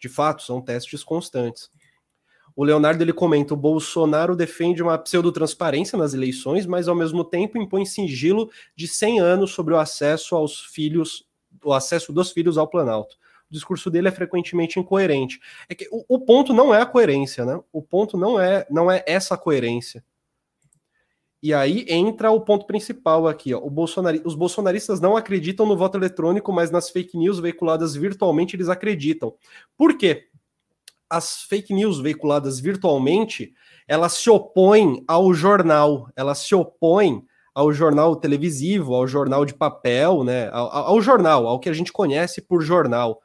[0.00, 1.70] de fato, são testes constantes.
[2.56, 7.58] O Leonardo ele comenta: o Bolsonaro defende uma pseudotransparência nas eleições, mas ao mesmo tempo
[7.58, 11.26] impõe sigilo de 100 anos sobre o acesso aos filhos,
[11.64, 13.16] o acesso dos filhos ao Planalto.
[13.50, 15.40] O discurso dele é frequentemente incoerente.
[15.68, 17.60] É que o, o ponto não é a coerência, né?
[17.72, 20.04] O ponto não é não é essa coerência.
[21.42, 23.54] E aí entra o ponto principal aqui.
[23.54, 23.60] Ó.
[23.60, 24.20] Bolsonari...
[24.24, 29.34] Os bolsonaristas não acreditam no voto eletrônico, mas nas fake news veiculadas virtualmente eles acreditam.
[29.76, 30.26] Por quê?
[31.08, 33.52] As fake news veiculadas virtualmente,
[33.88, 37.24] elas se opõem ao jornal, elas se opõem
[37.54, 40.48] ao jornal televisivo, ao jornal de papel, né?
[40.52, 43.20] Ao, ao jornal, ao que a gente conhece por jornal,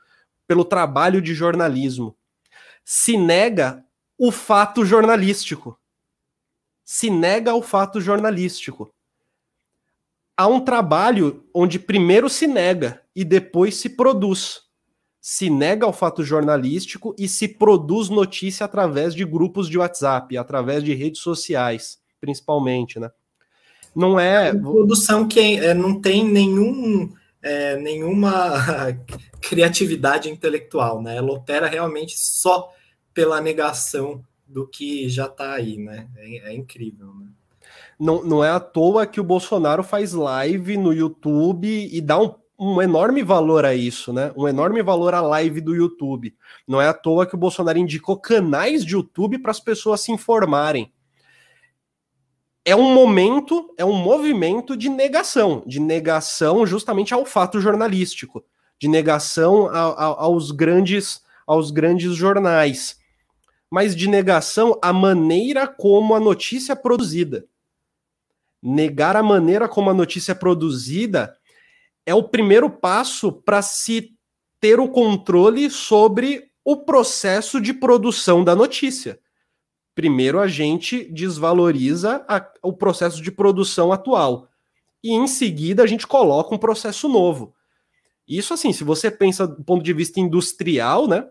[0.47, 2.15] pelo trabalho de jornalismo.
[2.83, 3.83] Se nega
[4.17, 5.77] o fato jornalístico
[6.85, 8.93] se nega ao fato jornalístico.
[10.37, 14.61] Há um trabalho onde primeiro se nega e depois se produz.
[15.19, 20.83] Se nega o fato jornalístico e se produz notícia através de grupos de WhatsApp, através
[20.83, 23.09] de redes sociais, principalmente, né?
[23.95, 24.51] Não é.
[24.51, 28.59] Uma produção que é, não tem nenhum, é, nenhuma
[29.41, 31.15] criatividade intelectual, né?
[31.17, 32.69] Ela opera realmente só
[33.13, 36.07] pela negação do que já está aí, né?
[36.15, 37.27] É, é incrível, né?
[37.99, 42.33] Não, não é à toa que o Bolsonaro faz live no YouTube e dá um,
[42.59, 44.31] um enorme valor a isso, né?
[44.35, 46.35] Um enorme valor à live do YouTube.
[46.67, 50.11] Não é à toa que o Bolsonaro indicou canais de YouTube para as pessoas se
[50.11, 50.91] informarem.
[52.63, 58.43] É um momento, é um movimento de negação, de negação justamente ao fato jornalístico,
[58.79, 62.97] de negação a, a, aos grandes aos grandes jornais,
[63.75, 67.45] mas de negação à maneira como a notícia é produzida
[68.65, 71.37] negar a maneira como a notícia é produzida
[72.03, 74.15] é o primeiro passo para se
[74.59, 79.19] ter o controle sobre o processo de produção da notícia.
[79.93, 84.47] Primeiro, a gente desvaloriza a, o processo de produção atual.
[85.03, 87.53] E em seguida, a gente coloca um processo novo.
[88.27, 91.27] Isso, assim, se você pensa do ponto de vista industrial, né?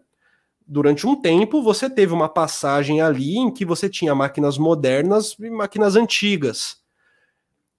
[0.67, 5.51] Durante um tempo, você teve uma passagem ali em que você tinha máquinas modernas e
[5.51, 6.85] máquinas antigas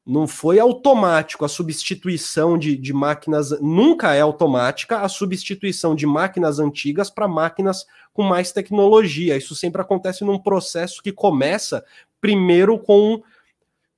[0.06, 6.60] não foi automático a substituição de, de máquinas, nunca é automática a substituição de máquinas
[6.60, 9.36] antigas para máquinas com mais tecnologia.
[9.36, 11.84] Isso sempre acontece num processo que começa
[12.22, 13.24] primeiro com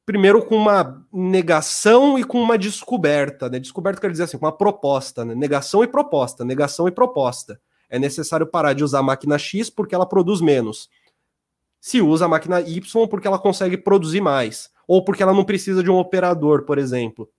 [0.06, 3.50] primeiro com uma negação e com uma descoberta.
[3.50, 3.60] Né?
[3.60, 5.36] Descoberta quer dizer assim, com uma proposta, né?
[5.36, 7.60] negação e proposta, negação e proposta.
[7.89, 10.89] É necessário parar de usar a máquina X porque ela produz menos.
[11.80, 15.84] Se usa a máquina Y porque ela consegue produzir mais ou porque ela não precisa
[15.84, 17.30] de um operador, por exemplo.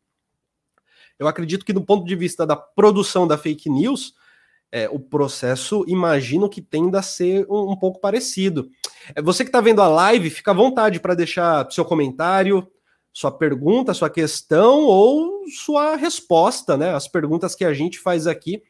[1.18, 4.14] Eu acredito que, do ponto de vista da produção da fake news,
[4.70, 8.68] é, o processo imagino que tenda a ser um, um pouco parecido.
[9.14, 12.70] É, você que está vendo a live, fica à vontade para deixar seu comentário,
[13.12, 16.94] sua pergunta, sua questão ou sua resposta, né?
[16.94, 18.62] As perguntas que a gente faz aqui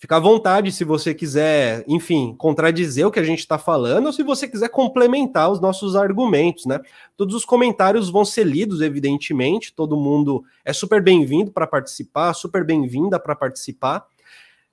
[0.00, 4.12] Fica à vontade se você quiser, enfim, contradizer o que a gente está falando ou
[4.14, 6.80] se você quiser complementar os nossos argumentos, né?
[7.18, 9.74] Todos os comentários vão ser lidos, evidentemente.
[9.74, 14.06] Todo mundo é super bem-vindo para participar, super bem-vinda para participar.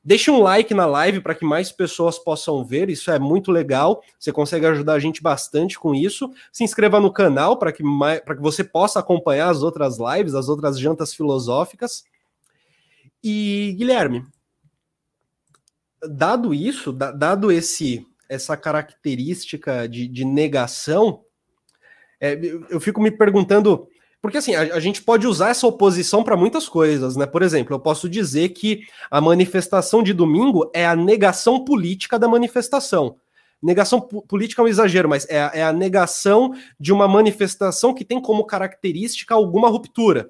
[0.01, 4.01] Deixe um like na live para que mais pessoas possam ver, isso é muito legal.
[4.17, 6.31] Você consegue ajudar a gente bastante com isso.
[6.53, 10.79] Se inscreva no canal para que, que você possa acompanhar as outras lives, as outras
[10.79, 12.05] jantas filosóficas.
[13.21, 14.25] E, Guilherme,
[16.03, 21.21] dado isso, dado esse essa característica de, de negação,
[22.19, 23.87] é, eu fico me perguntando.
[24.21, 27.25] Porque assim, a, a gente pode usar essa oposição para muitas coisas, né?
[27.25, 32.27] Por exemplo, eu posso dizer que a manifestação de domingo é a negação política da
[32.27, 33.15] manifestação.
[33.61, 38.21] Negação política é um exagero, mas é, é a negação de uma manifestação que tem
[38.21, 40.29] como característica alguma ruptura.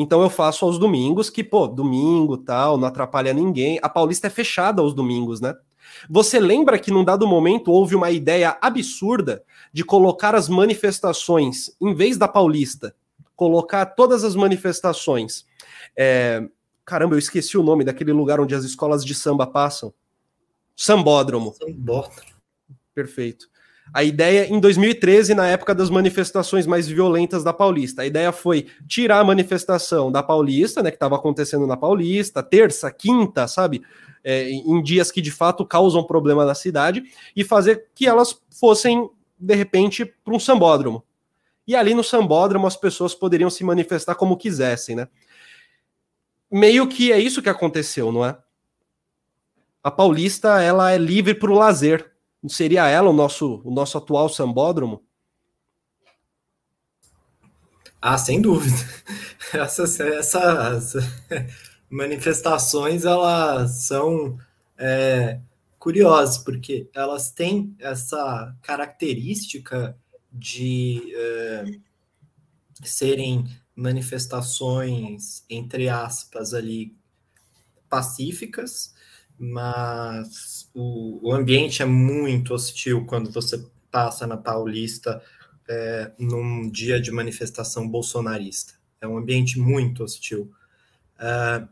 [0.00, 3.80] Então eu faço aos domingos, que, pô, domingo tal, não atrapalha ninguém.
[3.82, 5.56] A Paulista é fechada aos domingos, né?
[6.08, 11.92] Você lembra que num dado momento houve uma ideia absurda de colocar as manifestações, em
[11.96, 12.94] vez da Paulista,
[13.34, 15.44] colocar todas as manifestações.
[15.96, 16.48] É...
[16.84, 19.92] Caramba, eu esqueci o nome daquele lugar onde as escolas de samba passam.
[20.76, 21.56] Sambódromo.
[21.58, 22.22] Sambódromo.
[22.94, 23.48] Perfeito.
[23.92, 28.66] A ideia, em 2013, na época das manifestações mais violentas da Paulista, a ideia foi
[28.86, 33.82] tirar a manifestação da Paulista, né, que estava acontecendo na Paulista, terça, quinta, sabe,
[34.22, 37.02] é, em dias que de fato causam problema na cidade,
[37.34, 41.02] e fazer que elas fossem, de repente, para um sambódromo.
[41.66, 45.08] E ali no sambódromo as pessoas poderiam se manifestar como quisessem, né?
[46.50, 48.36] Meio que é isso que aconteceu, não é?
[49.82, 52.10] A Paulista, ela é livre para o lazer,
[52.46, 55.02] Seria ela o nosso, o nosso atual sambódromo?
[58.00, 58.76] Ah, sem dúvida.
[59.52, 60.92] Essas, essas
[61.88, 64.38] manifestações elas são
[64.76, 65.40] é,
[65.78, 69.96] curiosas porque elas têm essa característica
[70.30, 71.64] de é,
[72.84, 76.94] serem manifestações entre aspas ali
[77.88, 78.94] pacíficas,
[79.38, 85.22] mas o, o ambiente é muito hostil quando você passa na Paulista
[85.68, 88.74] é, num dia de manifestação bolsonarista.
[89.00, 90.50] É um ambiente muito hostil.
[91.18, 91.64] É,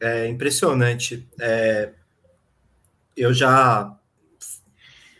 [0.00, 1.28] é impressionante.
[1.40, 1.92] É,
[3.16, 3.96] eu já.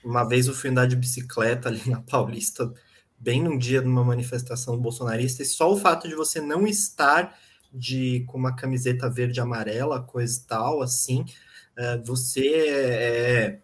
[0.04, 2.72] Uma vez eu fui andar de bicicleta ali na Paulista,
[3.16, 7.38] bem num dia de uma manifestação bolsonarista, e só o fato de você não estar
[7.72, 11.24] de com uma camiseta verde amarela, coisa e tal, assim,
[12.04, 13.60] você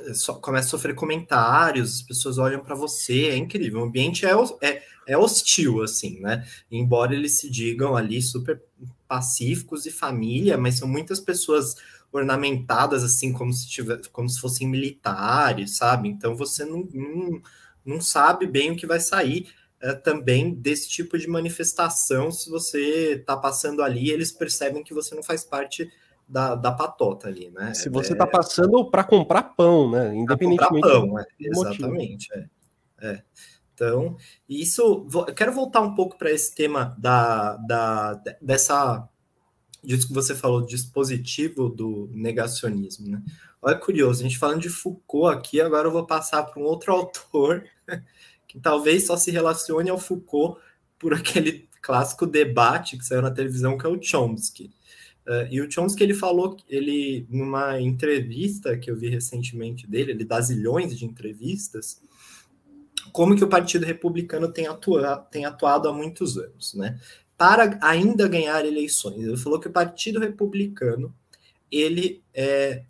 [0.00, 3.80] é, só, começa a sofrer comentários, as pessoas olham para você, é incrível.
[3.80, 6.46] O ambiente é, é, é hostil, assim, né?
[6.70, 8.62] Embora eles se digam ali super
[9.06, 11.74] pacíficos e família, mas são muitas pessoas
[12.12, 16.08] ornamentadas assim como se tiver, como se fossem militares, sabe?
[16.08, 17.42] Então você não, não,
[17.84, 19.48] não sabe bem o que vai sair
[19.80, 22.30] é, também desse tipo de manifestação.
[22.30, 25.90] Se você está passando ali, eles percebem que você não faz parte
[26.28, 27.72] da, da patota ali, né?
[27.72, 30.14] Se você está é, passando para comprar pão, né?
[30.14, 32.28] Independentemente comprar pão, é, exatamente.
[32.32, 32.48] É,
[33.00, 33.22] é.
[33.72, 34.16] Então,
[34.48, 35.06] isso.
[35.26, 39.08] Eu quero voltar um pouco para esse tema da, da, dessa.
[39.82, 43.22] Disso que você falou, dispositivo do negacionismo, né?
[43.62, 46.92] Olha curioso, a gente falando de Foucault aqui, agora eu vou passar para um outro
[46.92, 47.64] autor
[48.46, 50.60] que talvez só se relacione ao Foucault
[50.98, 54.72] por aquele clássico debate que saiu na televisão, que é o Chomsky.
[55.28, 60.24] Uh, e o Chomsky ele falou, ele numa entrevista que eu vi recentemente dele, ele
[60.24, 62.00] dá zilhões de entrevistas,
[63.12, 66.98] como que o Partido Republicano tem, atua, tem atuado há muitos anos, né?
[67.36, 69.22] Para ainda ganhar eleições.
[69.22, 71.14] Ele falou que o Partido Republicano,
[71.70, 72.84] ele é,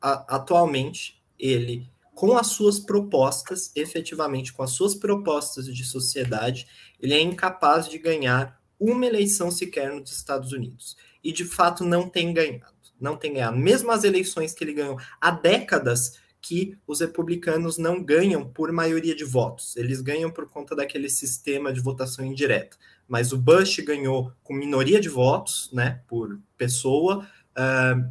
[0.00, 6.66] a, atualmente, ele, com as suas propostas, efetivamente, com as suas propostas de sociedade,
[6.98, 10.96] ele é incapaz de ganhar uma eleição sequer nos Estados Unidos.
[11.26, 12.72] E, de fato, não tem ganhado.
[13.00, 13.56] Não tem ganhado.
[13.56, 19.12] Mesmo as eleições que ele ganhou há décadas, que os republicanos não ganham por maioria
[19.12, 22.76] de votos, eles ganham por conta daquele sistema de votação indireta.
[23.08, 27.26] Mas o Bush ganhou com minoria de votos, né, por pessoa.
[27.58, 28.08] Uh,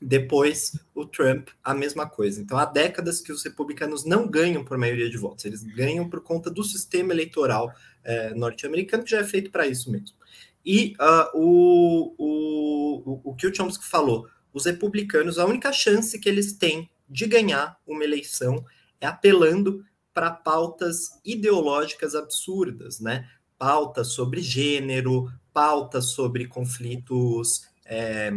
[0.00, 2.40] depois o Trump, a mesma coisa.
[2.40, 6.20] Então, há décadas que os republicanos não ganham por maioria de votos, eles ganham por
[6.20, 10.21] conta do sistema eleitoral uh, norte-americano, que já é feito para isso mesmo.
[10.64, 16.28] E uh, o, o, o, que o Chomsky falou, os republicanos, a única chance que
[16.28, 18.64] eles têm de ganhar uma eleição
[19.00, 19.84] é apelando
[20.14, 23.28] para pautas ideológicas absurdas, né?
[23.58, 28.32] Pautas sobre gênero, pautas sobre conflitos é,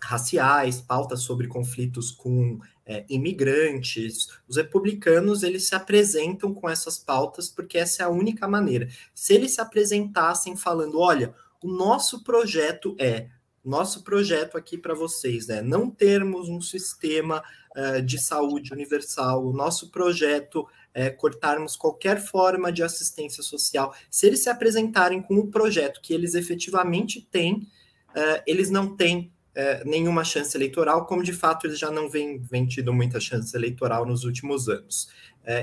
[0.00, 4.28] raciais, pautas sobre conflitos com é, imigrantes.
[4.46, 8.88] Os republicanos eles se apresentam com essas pautas porque essa é a única maneira.
[9.14, 11.34] Se eles se apresentassem falando, olha,
[11.64, 13.28] o nosso projeto é
[13.64, 15.62] nosso projeto aqui para vocês, né?
[15.62, 17.42] Não termos um sistema
[17.74, 23.94] uh, de saúde universal, o nosso projeto é cortarmos qualquer forma de assistência social.
[24.10, 27.66] Se eles se apresentarem com o projeto que eles efetivamente têm,
[28.10, 32.38] uh, eles não têm uh, nenhuma chance eleitoral, como de fato eles já não vêm,
[32.38, 35.08] vêm tido muita chance eleitoral nos últimos anos.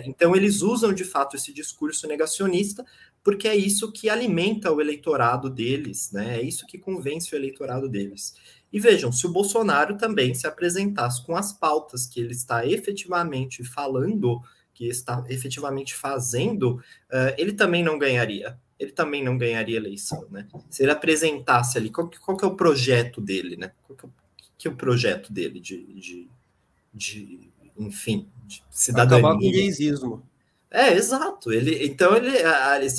[0.06, 2.84] então, eles usam de fato esse discurso negacionista
[3.24, 6.40] porque é isso que alimenta o eleitorado deles, né?
[6.40, 8.36] É isso que convence o eleitorado deles.
[8.74, 13.64] E vejam, se o Bolsonaro também se apresentasse com as pautas que ele está efetivamente
[13.64, 14.42] falando,
[14.74, 18.58] que está efetivamente fazendo, uh, ele também não ganharia.
[18.80, 20.48] Ele também não ganharia eleição, né?
[20.70, 23.72] Se ele apresentasse ali, qual, qual que é o projeto dele, né?
[23.86, 24.12] Qual que é o,
[24.58, 26.28] que é o projeto dele de, de,
[26.92, 27.40] de
[27.78, 29.20] enfim, de cidadania?
[29.20, 30.24] Acabar com o gaysismo.
[30.72, 31.52] É, exato.
[31.52, 32.38] Ele, então ele,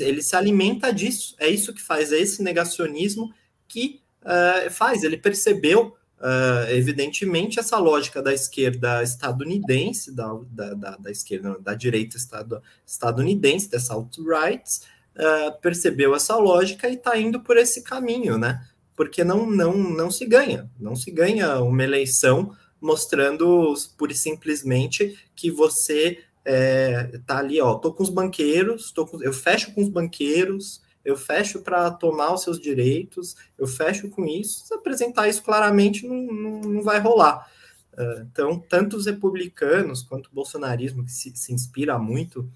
[0.00, 1.34] ele se alimenta disso.
[1.38, 3.32] É isso que faz, é esse negacionismo
[3.66, 5.02] que uh, faz.
[5.02, 11.72] Ele percebeu, uh, evidentemente, essa lógica da esquerda estadunidense, da, da, da, da esquerda, da
[11.72, 14.80] direita estado, estadunidense, dessa alt-right,
[15.16, 18.66] uh, percebeu essa lógica e está indo por esse caminho, né?
[18.94, 25.16] Porque não, não, não se ganha, não se ganha uma eleição mostrando pura e simplesmente
[25.34, 29.82] que você é, tá ali, ó, tô com os banqueiros, tô com, eu fecho com
[29.82, 34.66] os banqueiros, eu fecho para tomar os seus direitos, eu fecho com isso.
[34.66, 37.50] Se apresentar isso claramente, não, não, não vai rolar.
[37.92, 42.48] Uh, então, tanto os republicanos quanto o bolsonarismo, que se, se inspira muito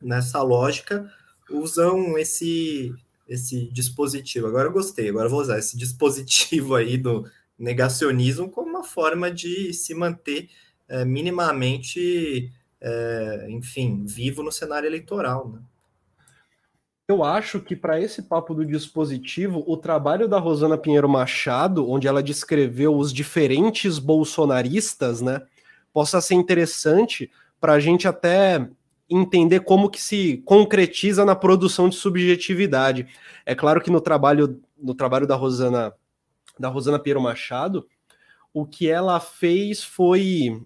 [0.00, 1.10] nessa lógica,
[1.50, 2.94] usam esse,
[3.28, 4.46] esse dispositivo.
[4.46, 9.30] Agora eu gostei, agora eu vou usar esse dispositivo aí do negacionismo como uma forma
[9.30, 10.48] de se manter
[10.88, 15.48] é, minimamente é, enfim, vivo no cenário eleitoral.
[15.48, 15.60] Né?
[17.08, 22.06] Eu acho que para esse papo do dispositivo, o trabalho da Rosana Pinheiro Machado, onde
[22.06, 25.42] ela descreveu os diferentes bolsonaristas, né,
[25.92, 28.68] possa ser interessante para a gente até
[29.08, 33.06] entender como que se concretiza na produção de subjetividade.
[33.46, 35.92] É claro que no trabalho no trabalho da Rosana
[36.58, 37.86] da Rosana Pinheiro Machado,
[38.52, 40.62] o que ela fez foi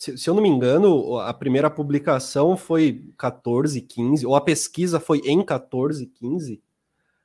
[0.00, 4.98] se, se, eu não me engano, a primeira publicação foi 14, 15, ou a pesquisa
[4.98, 6.62] foi em 14, 15,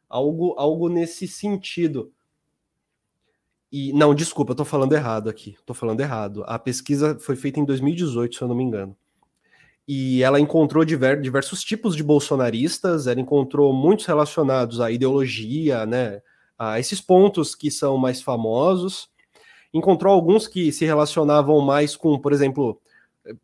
[0.09, 2.11] algo, algo nesse sentido.
[3.71, 5.55] E não, desculpa, eu tô falando errado aqui.
[5.65, 6.43] Tô falando errado.
[6.47, 8.93] A pesquisa foi feita em 2018, se eu não me engano.
[9.87, 16.21] E ela encontrou diversos tipos de bolsonaristas, ela encontrou muitos relacionados à ideologia, né,
[16.59, 19.09] a esses pontos que são mais famosos.
[19.75, 22.79] Encontrou alguns que se relacionavam mais com, por exemplo,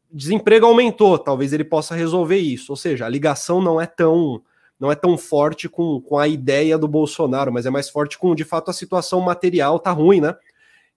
[0.09, 2.71] desemprego aumentou, talvez ele possa resolver isso.
[2.71, 4.41] Ou seja, a ligação não é tão
[4.79, 8.33] não é tão forte com, com a ideia do Bolsonaro, mas é mais forte com,
[8.33, 10.35] de fato, a situação material tá ruim, né?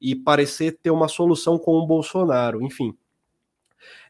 [0.00, 2.96] E parecer ter uma solução com o Bolsonaro, enfim.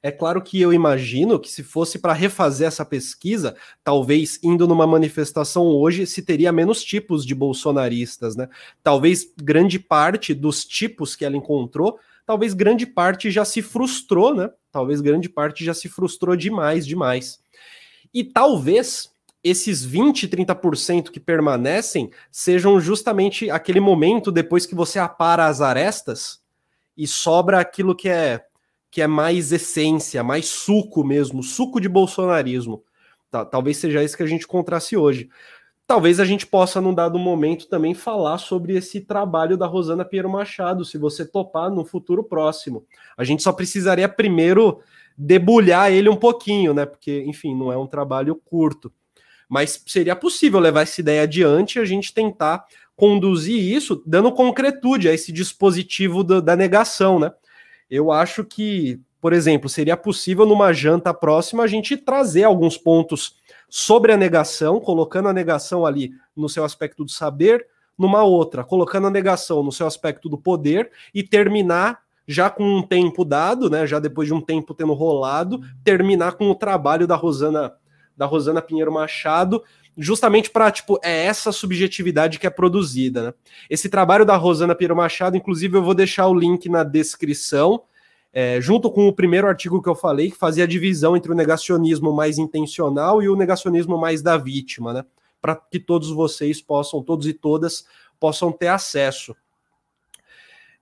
[0.02, 4.86] É claro que eu imagino que se fosse para refazer essa pesquisa, talvez indo numa
[4.86, 8.48] manifestação hoje, se teria menos tipos de bolsonaristas, né?
[8.82, 14.50] Talvez grande parte dos tipos que ela encontrou, talvez grande parte já se frustrou, né?
[14.70, 17.40] Talvez grande parte já se frustrou demais, demais.
[18.12, 19.10] E talvez
[19.44, 26.42] esses 20, 30% que permanecem sejam justamente aquele momento depois que você apara as arestas
[26.96, 28.46] e sobra aquilo que é
[28.94, 32.84] que é mais essência, mais suco mesmo, suco de bolsonarismo.
[33.28, 35.28] Tá, talvez seja isso que a gente encontrasse hoje.
[35.84, 40.30] Talvez a gente possa, num dado momento, também falar sobre esse trabalho da Rosana Pinheiro
[40.30, 42.86] Machado, se você topar no futuro próximo.
[43.16, 44.78] A gente só precisaria primeiro
[45.18, 46.86] debulhar ele um pouquinho, né?
[46.86, 48.92] Porque, enfim, não é um trabalho curto.
[49.48, 52.64] Mas seria possível levar essa ideia adiante e a gente tentar
[52.94, 57.32] conduzir isso dando concretude a esse dispositivo da negação, né?
[57.90, 63.36] Eu acho que, por exemplo, seria possível numa janta próxima a gente trazer alguns pontos
[63.68, 67.66] sobre a negação, colocando a negação ali no seu aspecto do saber,
[67.98, 72.82] numa outra, colocando a negação no seu aspecto do poder e terminar já com um
[72.82, 77.16] tempo dado, né, já depois de um tempo tendo rolado, terminar com o trabalho da
[77.16, 77.74] Rosana
[78.16, 79.62] da Rosana Pinheiro Machado,
[79.96, 83.34] justamente para, tipo, é essa subjetividade que é produzida, né?
[83.70, 87.82] Esse trabalho da Rosana Pinheiro Machado, inclusive, eu vou deixar o link na descrição,
[88.32, 91.34] é, junto com o primeiro artigo que eu falei, que fazia a divisão entre o
[91.34, 95.04] negacionismo mais intencional e o negacionismo mais da vítima, né?
[95.40, 97.86] Para que todos vocês possam, todos e todas,
[98.18, 99.36] possam ter acesso.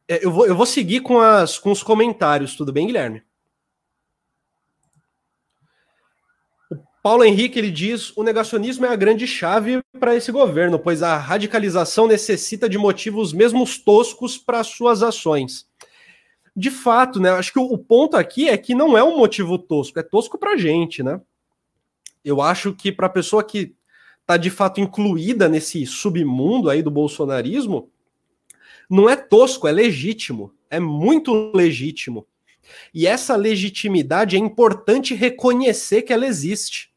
[0.09, 3.23] É, eu, vou, eu vou seguir com, as, com os comentários, tudo bem, Guilherme?
[7.03, 11.19] Paulo Henrique ele diz: o negacionismo é a grande chave para esse governo, pois a
[11.19, 15.67] radicalização necessita de motivos mesmo toscos para suas ações.
[16.55, 17.31] De fato, né?
[17.31, 20.53] Acho que o, ponto aqui é que não é um motivo tosco, é tosco para
[20.53, 21.21] a gente, né?
[22.25, 23.75] Eu acho que para a pessoa que
[24.21, 27.91] está de fato incluída nesse submundo aí do bolsonarismo,
[28.89, 32.27] não é tosco, é legítimo, é muito legítimo.
[32.95, 36.92] E essa legitimidade é importante reconhecer que ela existe.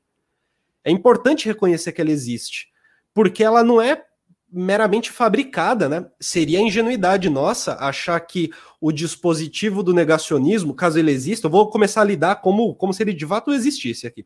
[0.85, 2.67] É importante reconhecer que ela existe,
[3.13, 4.03] porque ela não é
[4.51, 6.05] meramente fabricada, né?
[6.19, 12.01] Seria ingenuidade nossa achar que o dispositivo do negacionismo, caso ele exista, eu vou começar
[12.01, 14.25] a lidar como, como se ele de fato existisse aqui.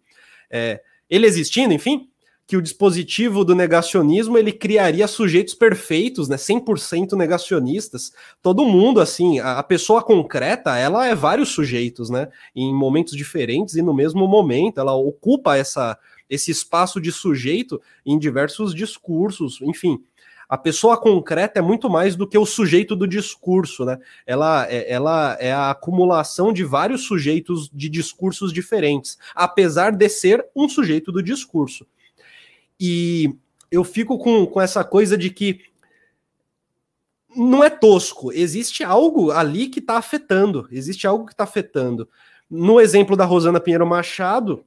[0.51, 2.09] É, ele existindo, enfim,
[2.45, 8.11] que o dispositivo do negacionismo ele criaria sujeitos perfeitos, né, 100% negacionistas.
[8.41, 13.75] Todo mundo assim, a, a, pessoa concreta, ela é vários sujeitos, né, em momentos diferentes
[13.75, 15.97] e no mesmo momento, ela ocupa essa
[16.29, 20.03] esse espaço de sujeito em diversos discursos, enfim.
[20.47, 23.99] A pessoa concreta é muito mais do que o sujeito do discurso, né?
[24.25, 30.43] Ela é, ela é a acumulação de vários sujeitos de discursos diferentes, apesar de ser
[30.55, 31.85] um sujeito do discurso.
[32.79, 33.35] E
[33.69, 35.61] eu fico com, com essa coisa de que
[37.35, 42.09] não é tosco, existe algo ali que está afetando, existe algo que está afetando.
[42.49, 44.65] No exemplo da Rosana Pinheiro Machado,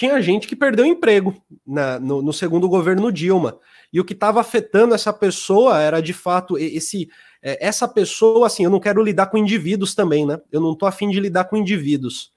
[0.00, 1.36] tinha gente que perdeu emprego
[1.66, 3.58] na, no, no, segundo governo Dilma.
[3.92, 7.10] E o que estava afetando essa pessoa era de fato esse
[7.42, 10.40] é, essa pessoa, assim, eu não quero lidar com indivíduos também, né?
[10.50, 12.32] Eu não tô afim de lidar com indivíduos.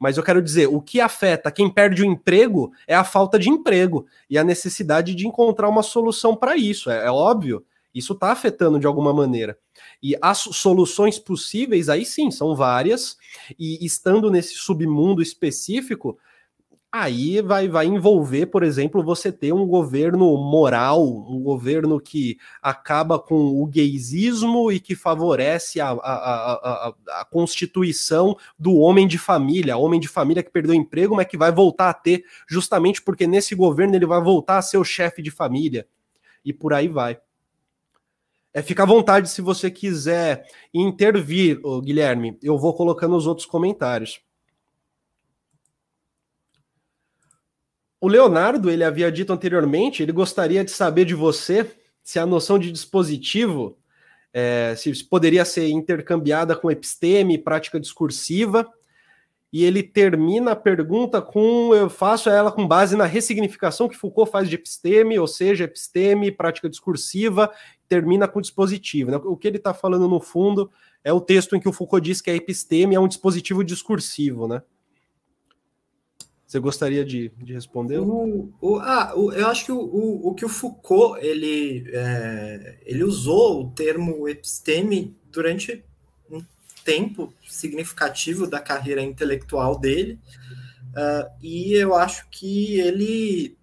[0.00, 3.50] Mas eu quero dizer, o que afeta quem perde o emprego é a falta de
[3.50, 6.90] emprego e a necessidade de encontrar uma solução para isso.
[6.90, 7.62] É, é óbvio,
[7.94, 9.58] isso está afetando de alguma maneira.
[10.02, 13.18] E as soluções possíveis, aí sim, são várias,
[13.58, 16.18] e estando nesse submundo específico,
[16.94, 23.18] Aí vai, vai envolver, por exemplo, você ter um governo moral, um governo que acaba
[23.18, 29.78] com o gaysismo e que favorece a, a, a, a, constituição do homem de família,
[29.78, 33.54] homem de família que perdeu emprego, mas que vai voltar a ter, justamente porque nesse
[33.54, 35.86] governo ele vai voltar a ser o chefe de família.
[36.44, 37.18] E por aí vai.
[38.52, 42.36] É, fica à vontade se você quiser intervir, Guilherme.
[42.42, 44.20] Eu vou colocando os outros comentários.
[48.02, 51.70] O Leonardo, ele havia dito anteriormente, ele gostaria de saber de você
[52.02, 53.78] se a noção de dispositivo
[54.32, 58.68] é, se poderia ser intercambiada com episteme, prática discursiva,
[59.52, 64.32] e ele termina a pergunta com eu faço ela com base na ressignificação que Foucault
[64.32, 67.52] faz de episteme, ou seja, episteme, prática discursiva,
[67.86, 69.12] termina com dispositivo.
[69.12, 69.20] Né?
[69.22, 70.72] O que ele está falando no fundo
[71.04, 74.48] é o texto em que o Foucault diz que a episteme é um dispositivo discursivo,
[74.48, 74.60] né?
[76.52, 77.98] Você gostaria de, de responder?
[77.98, 82.78] O, o, ah, o, eu acho que o, o, o, que o Foucault ele, é,
[82.84, 85.82] ele usou o termo episteme durante
[86.30, 86.44] um
[86.84, 90.18] tempo significativo da carreira intelectual dele,
[90.88, 93.56] uh, e eu acho que ele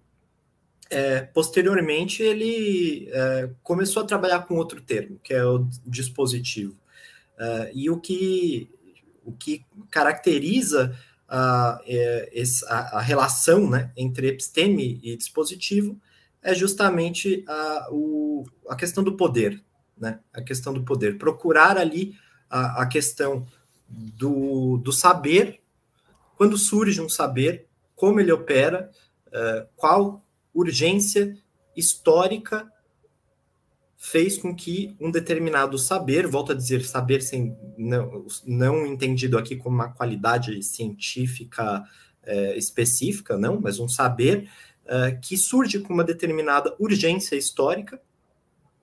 [0.90, 6.72] é, posteriormente ele é, começou a trabalhar com outro termo, que é o dispositivo.
[7.38, 8.68] Uh, e o que,
[9.24, 10.98] o que caracteriza
[11.30, 12.32] a, é,
[12.66, 15.96] a, a relação né, entre episteme e dispositivo
[16.42, 19.62] é justamente a, o, a questão do poder,
[19.96, 20.18] né?
[20.32, 21.18] A questão do poder.
[21.18, 22.16] Procurar ali
[22.48, 23.46] a, a questão
[23.88, 25.60] do, do saber,
[26.36, 28.90] quando surge um saber, como ele opera,
[29.28, 30.24] uh, qual
[30.54, 31.36] urgência
[31.76, 32.70] histórica
[34.02, 39.54] fez com que um determinado saber, volto a dizer, saber sem não, não entendido aqui
[39.56, 41.84] como uma qualidade científica
[42.22, 44.50] é, específica, não, mas um saber
[44.86, 48.00] é, que surge com uma determinada urgência histórica,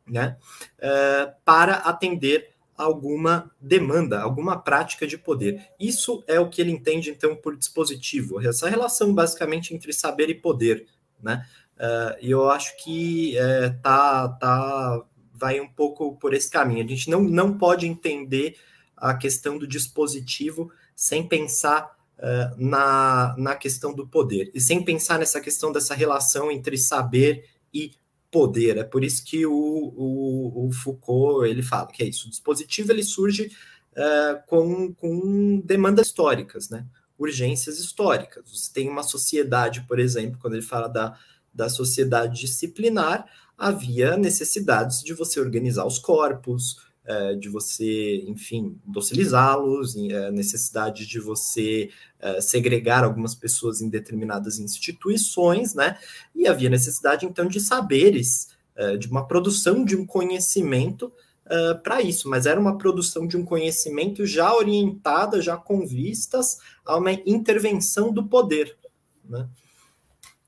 [0.06, 0.38] né,
[0.78, 5.68] é, para atender alguma demanda, alguma prática de poder.
[5.80, 10.36] Isso é o que ele entende então por dispositivo, essa relação basicamente entre saber e
[10.36, 10.86] poder,
[11.20, 11.44] né?
[11.78, 16.84] Uh, e eu acho que é, tá, tá, vai um pouco por esse caminho.
[16.84, 18.58] A gente não, não pode entender
[18.96, 25.20] a questão do dispositivo sem pensar uh, na, na questão do poder, e sem pensar
[25.20, 27.92] nessa questão dessa relação entre saber e
[28.32, 28.78] poder.
[28.78, 32.28] É por isso que o, o, o Foucault ele fala que é isso.
[32.28, 33.52] O dispositivo ele surge
[33.94, 36.86] uh, com, com demandas históricas, né?
[37.18, 38.44] urgências históricas.
[38.52, 41.18] Você tem uma sociedade, por exemplo, quando ele fala da
[41.58, 43.26] da sociedade disciplinar,
[43.58, 51.20] havia necessidades de você organizar os corpos, é, de você, enfim, docilizá-los, é, necessidade de
[51.20, 51.90] você
[52.20, 55.98] é, segregar algumas pessoas em determinadas instituições, né?
[56.36, 58.56] E havia necessidade, então, de saberes,
[59.00, 61.12] de uma produção de um conhecimento
[61.50, 66.58] Uh, para isso, mas era uma produção de um conhecimento já orientada, já com vistas
[66.86, 68.78] a uma intervenção do poder.
[69.24, 69.48] Né?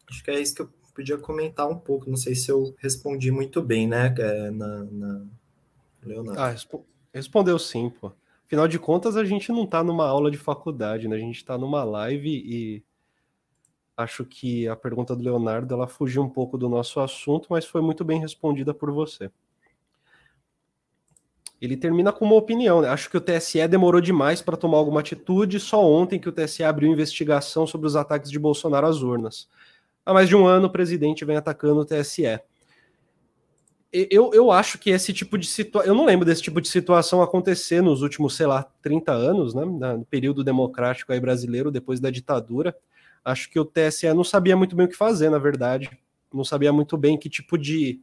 [0.09, 0.69] Acho que é isso que eu
[0.99, 2.09] podia comentar um pouco.
[2.09, 5.21] Não sei se eu respondi muito bem, né, é, na, na...
[6.03, 6.41] Leonardo.
[6.41, 6.73] Ah, resp
[7.13, 8.11] respondeu sim, pô.
[8.45, 11.15] Afinal de contas, a gente não está numa aula de faculdade, né?
[11.15, 12.83] A gente está numa live e
[13.95, 17.81] acho que a pergunta do Leonardo ela fugiu um pouco do nosso assunto, mas foi
[17.81, 19.31] muito bem respondida por você.
[21.61, 22.81] Ele termina com uma opinião.
[22.81, 22.89] Né?
[22.89, 25.59] Acho que o TSE demorou demais para tomar alguma atitude.
[25.59, 29.47] Só ontem que o TSE abriu investigação sobre os ataques de Bolsonaro às urnas
[30.09, 32.39] há mais de um ano o presidente vem atacando o TSE.
[33.91, 35.87] Eu, eu acho que esse tipo de situação.
[35.87, 39.65] Eu não lembro desse tipo de situação acontecer nos últimos, sei lá, 30 anos, né?
[39.65, 42.75] No período democrático aí brasileiro, depois da ditadura.
[43.23, 45.89] Acho que o TSE não sabia muito bem o que fazer, na verdade.
[46.33, 47.99] Não sabia muito bem que tipo de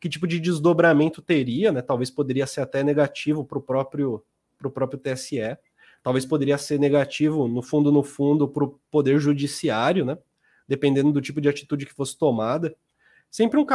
[0.00, 1.82] que tipo de desdobramento teria, né?
[1.82, 4.24] Talvez poderia ser até negativo para o próprio,
[4.58, 5.56] pro próprio TSE.
[6.02, 10.18] Talvez poderia ser negativo, no fundo, no fundo, para o poder judiciário, né?
[10.66, 12.74] Dependendo do tipo de atitude que fosse tomada.
[13.30, 13.66] Sempre um,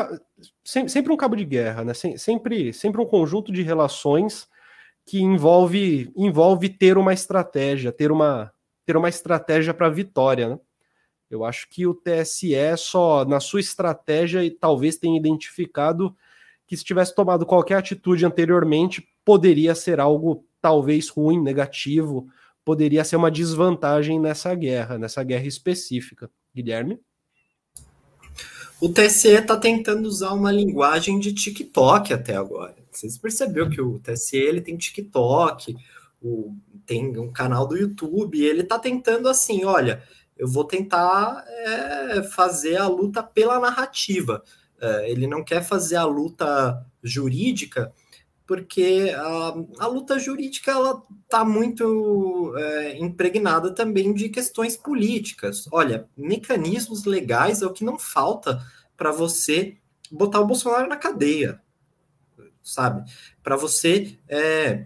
[0.64, 1.94] sempre um cabo de guerra, né?
[1.94, 4.48] Sempre, sempre um conjunto de relações
[5.06, 8.54] que envolve, envolve ter uma estratégia, ter uma,
[8.86, 10.60] ter uma estratégia para vitória, né?
[11.30, 16.16] Eu acho que o TSE só na sua estratégia e talvez tenha identificado
[16.66, 22.28] que se tivesse tomado qualquer atitude anteriormente poderia ser algo talvez ruim, negativo,
[22.66, 26.30] poderia ser uma desvantagem nessa guerra, nessa guerra específica.
[26.62, 27.00] Guilherme?
[28.82, 32.76] O TSE está tentando usar uma linguagem de TikTok até agora.
[32.92, 35.76] Vocês perceberam que o TSE ele tem TikTok,
[36.22, 36.56] o,
[36.86, 40.04] tem um canal do YouTube, ele está tentando assim, olha,
[40.38, 44.44] eu vou tentar é, fazer a luta pela narrativa.
[44.82, 47.94] É, ele não quer fazer a luta jurídica
[48.50, 55.68] porque a, a luta jurídica ela está muito é, impregnada também de questões políticas.
[55.72, 58.60] Olha, mecanismos legais é o que não falta
[58.98, 59.78] para você
[60.10, 61.62] botar o Bolsonaro na cadeia,
[62.64, 63.08] sabe?
[63.44, 64.86] Para você é,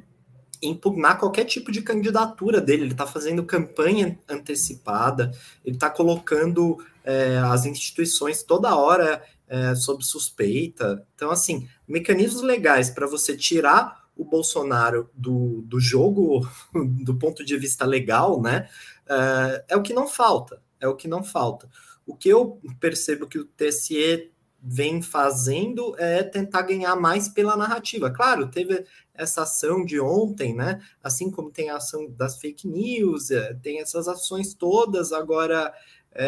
[0.61, 2.81] impugnar qualquer tipo de candidatura dele.
[2.83, 5.31] Ele está fazendo campanha antecipada,
[5.63, 11.05] ele está colocando é, as instituições toda hora é, sob suspeita.
[11.13, 16.47] Então, assim, mecanismos legais para você tirar o Bolsonaro do, do jogo
[17.03, 18.67] do ponto de vista legal, né?
[19.07, 20.59] É, é o que não falta.
[20.79, 21.69] É o que não falta.
[22.03, 28.09] O que eu percebo que o TSE vem fazendo é tentar ganhar mais pela narrativa.
[28.09, 28.83] Claro, teve
[29.13, 30.81] essa ação de ontem, né?
[31.03, 35.11] Assim como tem a ação das fake news, é, tem essas ações todas.
[35.11, 35.71] Agora,
[36.15, 36.27] é,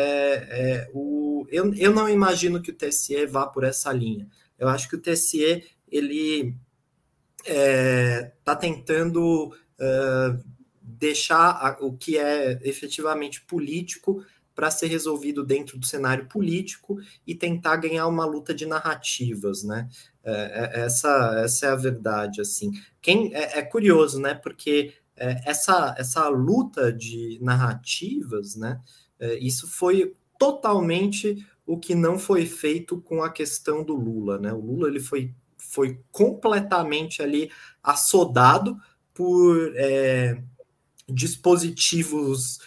[0.50, 4.28] é, o, eu, eu não imagino que o TSE vá por essa linha.
[4.58, 6.56] Eu acho que o TSE ele
[7.44, 10.44] está é, tá tentando uh,
[10.82, 14.26] deixar a, o que é efetivamente político
[14.56, 19.90] para ser resolvido dentro do cenário político e tentar ganhar uma luta de narrativas, né?
[20.24, 22.72] É, é, essa, essa é a verdade, assim.
[23.02, 24.34] Quem é, é curioso, né?
[24.34, 28.80] Porque é, essa, essa luta de narrativas, né?
[29.20, 34.54] É, isso foi totalmente o que não foi feito com a questão do Lula, né?
[34.54, 37.50] O Lula ele foi, foi completamente ali
[37.82, 38.78] assodado
[39.14, 40.44] por é,
[41.08, 42.60] dispositivos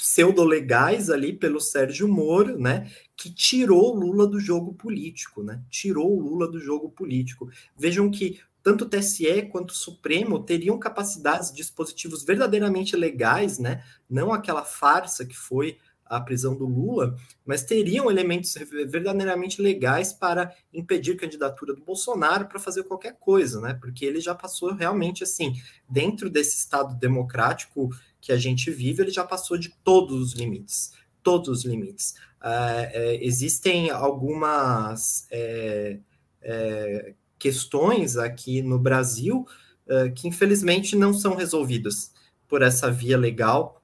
[0.00, 6.16] pseudo-legais ali pelo Sérgio Moro, né, que tirou o Lula do jogo político, né, tirou
[6.16, 7.50] o Lula do jogo político.
[7.76, 14.32] Vejam que tanto o TSE quanto o Supremo teriam capacidades, dispositivos verdadeiramente legais, né, não
[14.32, 15.78] aquela farsa que foi
[16.10, 22.58] a prisão do Lula, mas teriam elementos verdadeiramente legais para impedir candidatura do Bolsonaro para
[22.58, 23.78] fazer qualquer coisa, né?
[23.80, 25.54] Porque ele já passou realmente assim,
[25.88, 27.90] dentro desse Estado democrático
[28.20, 30.92] que a gente vive, ele já passou de todos os limites.
[31.22, 32.16] Todos os limites.
[32.42, 36.00] É, é, existem algumas é,
[36.42, 39.44] é questões aqui no Brasil
[39.88, 42.12] é, que, infelizmente, não são resolvidas
[42.46, 43.82] por essa via legal,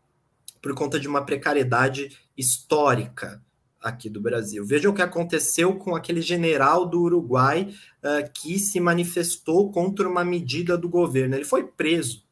[0.63, 3.43] por conta de uma precariedade histórica
[3.81, 4.65] aqui do Brasil.
[4.65, 10.25] Vejam o que aconteceu com aquele general do Uruguai uh, que se manifestou contra uma
[10.25, 11.35] medida do governo.
[11.35, 12.25] Ele foi preso.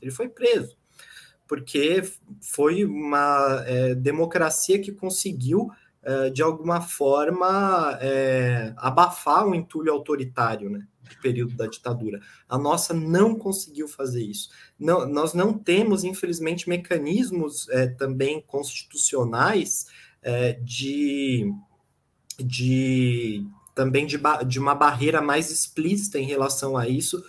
[0.00, 0.76] Ele foi preso
[1.46, 2.02] porque
[2.40, 5.70] foi uma é, democracia que conseguiu,
[6.32, 12.20] de alguma forma, é, abafar o entulho autoritário né, do período da ditadura.
[12.48, 14.50] A nossa não conseguiu fazer isso.
[14.78, 19.86] Não, nós não temos, infelizmente, mecanismos é, também constitucionais
[20.22, 21.52] é, de,
[22.38, 23.44] de
[23.74, 27.22] também de, de uma barreira mais explícita em relação a isso,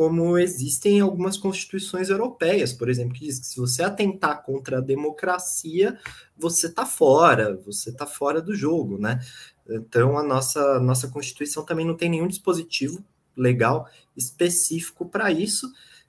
[0.00, 4.78] como existem em algumas constituições europeias, por exemplo, que diz que se você atentar contra
[4.78, 5.98] a democracia,
[6.34, 9.20] você está fora, você está fora do jogo, né?
[9.68, 13.04] Então a nossa nossa constituição também não tem nenhum dispositivo
[13.36, 13.86] legal
[14.16, 15.66] específico para isso.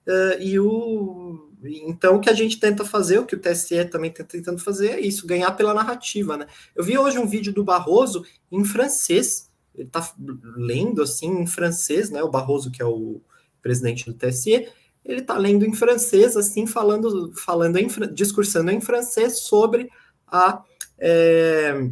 [0.08, 4.10] Uh, e o então o que a gente tenta fazer, o que o TSE também
[4.10, 6.48] está tentando fazer é isso, ganhar pela narrativa, né?
[6.74, 10.14] Eu vi hoje um vídeo do Barroso em francês, ele está
[10.56, 12.24] lendo assim em francês, né?
[12.24, 13.22] O Barroso que é o
[13.62, 14.68] presidente do TSE,
[15.04, 19.90] ele está lendo em francês, assim, falando, falando em, discursando em francês sobre
[20.28, 20.64] a,
[21.00, 21.90] é,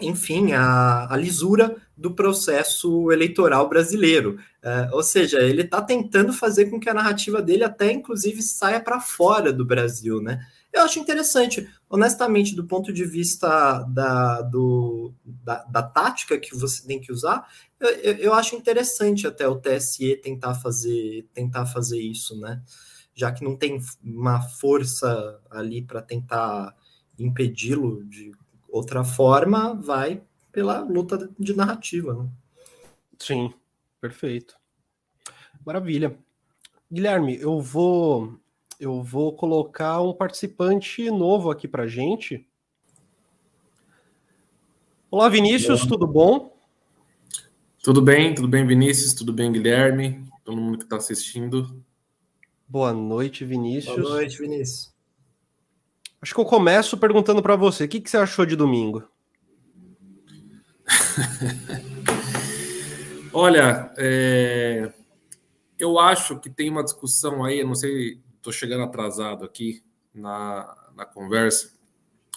[0.00, 4.38] enfim, a, a, lisura do processo eleitoral brasileiro.
[4.62, 8.80] É, ou seja, ele está tentando fazer com que a narrativa dele até, inclusive, saia
[8.80, 10.40] para fora do Brasil, né?
[10.72, 16.86] Eu acho interessante, honestamente, do ponto de vista da, do, da, da tática que você
[16.86, 17.46] tem que usar,
[17.78, 22.62] eu, eu, acho interessante até o TSE tentar fazer, tentar fazer isso, né?
[23.14, 26.74] Já que não tem uma força ali para tentar
[27.18, 28.32] impedi-lo de
[28.68, 32.14] outra forma, vai pela luta de narrativa.
[32.14, 32.30] Né?
[33.18, 33.52] Sim,
[34.00, 34.56] perfeito.
[35.64, 36.16] Maravilha.
[36.90, 38.38] Guilherme, eu vou
[38.82, 42.44] eu vou colocar um participante novo aqui para gente.
[45.08, 46.52] Olá, Vinícius, tudo bom?
[47.80, 51.80] Tudo bem, tudo bem, Vinícius, tudo bem, Guilherme, todo mundo que está assistindo.
[52.66, 53.94] Boa noite, Vinícius.
[53.94, 54.92] Boa noite, Vinícius.
[56.20, 59.08] Acho que eu começo perguntando para você, o que, que você achou de domingo?
[63.32, 64.92] Olha, é...
[65.78, 70.76] eu acho que tem uma discussão aí, eu não sei estou chegando atrasado aqui na,
[70.96, 71.72] na conversa,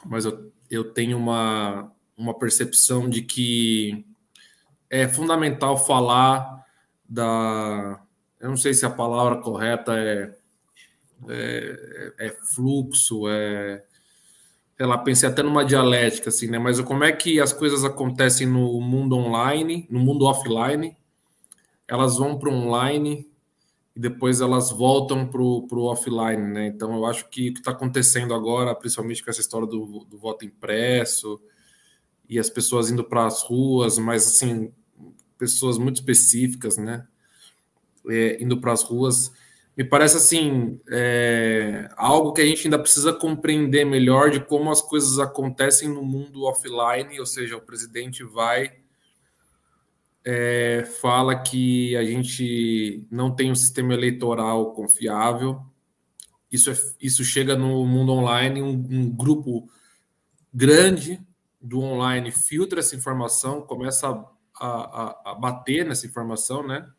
[0.05, 4.05] mas eu, eu tenho uma, uma percepção de que
[4.87, 6.63] é fundamental falar
[7.09, 7.99] da.
[8.39, 10.35] Eu não sei se a palavra correta é,
[11.27, 13.83] é, é fluxo, é.
[14.77, 16.59] Lá, pensei até numa dialética, assim, né?
[16.59, 20.95] Mas como é que as coisas acontecem no mundo online, no mundo offline,
[21.87, 23.27] elas vão para online
[23.95, 26.67] e depois elas voltam para o offline, né?
[26.67, 30.17] Então eu acho que o que está acontecendo agora, principalmente com essa história do, do
[30.17, 31.41] voto impresso
[32.27, 34.73] e as pessoas indo para as ruas, mas assim,
[35.37, 37.07] pessoas muito específicas, né?
[38.07, 39.31] É, indo para as ruas,
[39.77, 44.81] me parece assim é, algo que a gente ainda precisa compreender melhor de como as
[44.81, 48.73] coisas acontecem no mundo offline, ou seja, o presidente vai
[50.25, 55.61] é, fala que a gente não tem um sistema eleitoral confiável.
[56.51, 59.69] Isso, é, isso chega no mundo online, um, um grupo
[60.51, 61.21] grande
[61.61, 66.89] do online filtra essa informação, começa a, a, a bater nessa informação, né?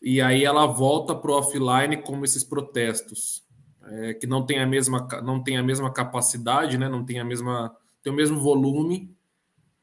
[0.00, 3.44] E aí ela volta para o offline como esses protestos,
[3.84, 6.88] é, que não tem a mesma não tem a mesma capacidade, né?
[6.88, 9.15] Não tem a mesma tem o mesmo volume,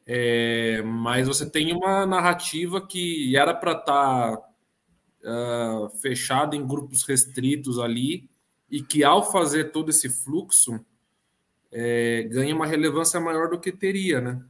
[0.06, 4.44] é, mas você tem uma narrativa que era para estar tá,
[5.24, 8.30] uh, fechada em grupos restritos ali
[8.70, 10.84] e que ao fazer todo esse fluxo
[11.72, 14.44] é, ganha uma relevância maior do que teria, né?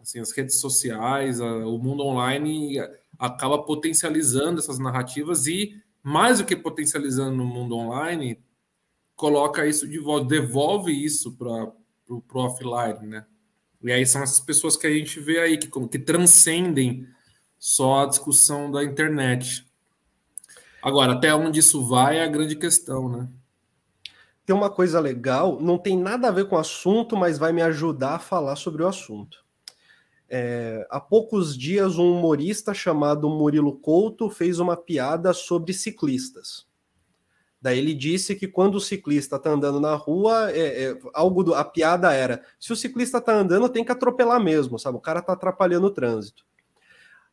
[0.00, 2.76] Assim, as redes sociais, a, o mundo online
[3.18, 8.42] acaba potencializando essas narrativas e mais do que potencializando no mundo online,
[9.14, 11.72] coloca isso de volta, devolve isso para
[12.08, 13.26] o offline, né?
[13.82, 17.06] E aí são essas pessoas que a gente vê aí, que, que transcendem
[17.58, 19.66] só a discussão da internet.
[20.82, 23.28] Agora, até onde isso vai é a grande questão, né?
[24.44, 27.62] Tem uma coisa legal, não tem nada a ver com o assunto, mas vai me
[27.62, 29.38] ajudar a falar sobre o assunto.
[30.28, 36.66] É, há poucos dias, um humorista chamado Murilo Couto fez uma piada sobre ciclistas.
[37.62, 41.54] Daí ele disse que quando o ciclista está andando na rua, é, é, algo do,
[41.54, 44.98] a piada era: se o ciclista está andando, tem que atropelar mesmo, sabe?
[44.98, 46.44] O cara está atrapalhando o trânsito.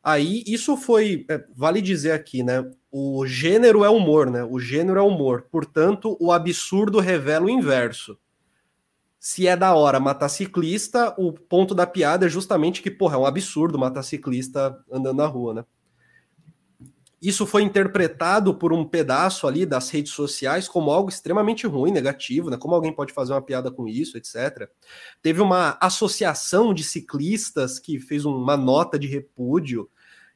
[0.04, 2.64] Aí isso foi, é, vale dizer aqui, né?
[2.92, 4.44] O gênero é humor, né?
[4.44, 5.48] O gênero é humor.
[5.52, 8.16] Portanto, o absurdo revela o inverso.
[9.20, 13.20] Se é da hora matar ciclista, o ponto da piada é justamente que, porra, é
[13.20, 15.66] um absurdo matar ciclista andando na rua, né?
[17.22, 22.50] Isso foi interpretado por um pedaço ali das redes sociais como algo extremamente ruim, negativo,
[22.50, 22.58] né?
[22.58, 24.70] Como alguém pode fazer uma piada com isso, etc.
[25.22, 29.90] Teve uma associação de ciclistas que fez uma nota de repúdio.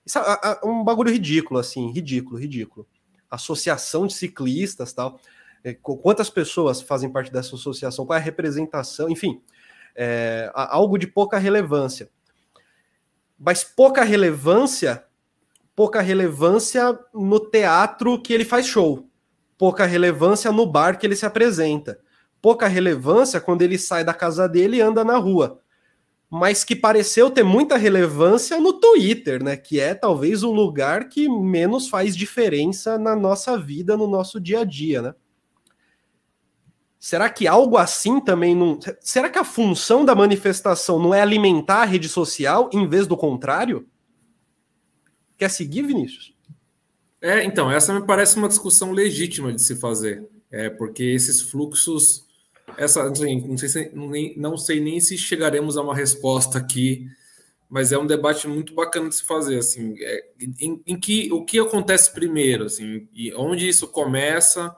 [0.06, 2.86] Isso é um bagulho ridículo, assim, ridículo, ridículo.
[3.32, 5.20] Associação de ciclistas tal.
[5.64, 8.06] É, quantas pessoas fazem parte dessa associação?
[8.06, 9.10] Qual é a representação?
[9.10, 9.42] Enfim,
[9.96, 12.10] é, algo de pouca relevância.
[13.40, 15.06] Mas pouca relevância
[15.76, 19.08] pouca relevância no teatro que ele faz show,
[19.58, 22.00] pouca relevância no bar que ele se apresenta,
[22.42, 25.60] pouca relevância quando ele sai da casa dele e anda na rua.
[26.30, 29.56] Mas que pareceu ter muita relevância no Twitter, né?
[29.56, 34.62] Que é talvez o lugar que menos faz diferença na nossa vida, no nosso dia
[34.62, 35.14] a dia, né?
[37.00, 38.80] Será que algo assim também não.
[39.02, 43.18] Será que a função da manifestação não é alimentar a rede social em vez do
[43.18, 43.88] contrário?
[45.44, 46.34] Quer seguir, Vinícius?
[47.22, 52.26] É, então, essa me parece uma discussão legítima de se fazer, é, porque esses fluxos,
[52.78, 57.08] essa, não, sei se, nem, não sei nem se chegaremos a uma resposta aqui,
[57.70, 60.26] mas é um debate muito bacana de se fazer, assim, é,
[60.62, 64.74] em, em, que o que acontece primeiro, assim, e onde isso começa,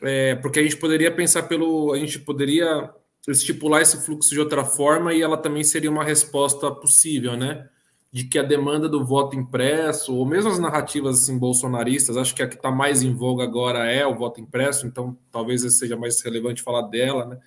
[0.00, 2.90] é, porque a gente poderia pensar pelo, a gente poderia
[3.28, 7.68] estipular esse fluxo de outra forma e ela também seria uma resposta possível, né?
[8.12, 12.42] De que a demanda do voto impresso, ou mesmo as narrativas assim, bolsonaristas, acho que
[12.42, 16.20] a que está mais em voga agora é o voto impresso, então talvez seja mais
[16.20, 17.38] relevante falar dela, né?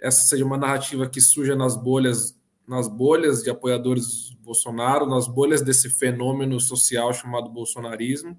[0.00, 5.28] Essa seja uma narrativa que surja nas bolhas, nas bolhas de apoiadores do Bolsonaro, nas
[5.28, 8.38] bolhas desse fenômeno social chamado bolsonarismo.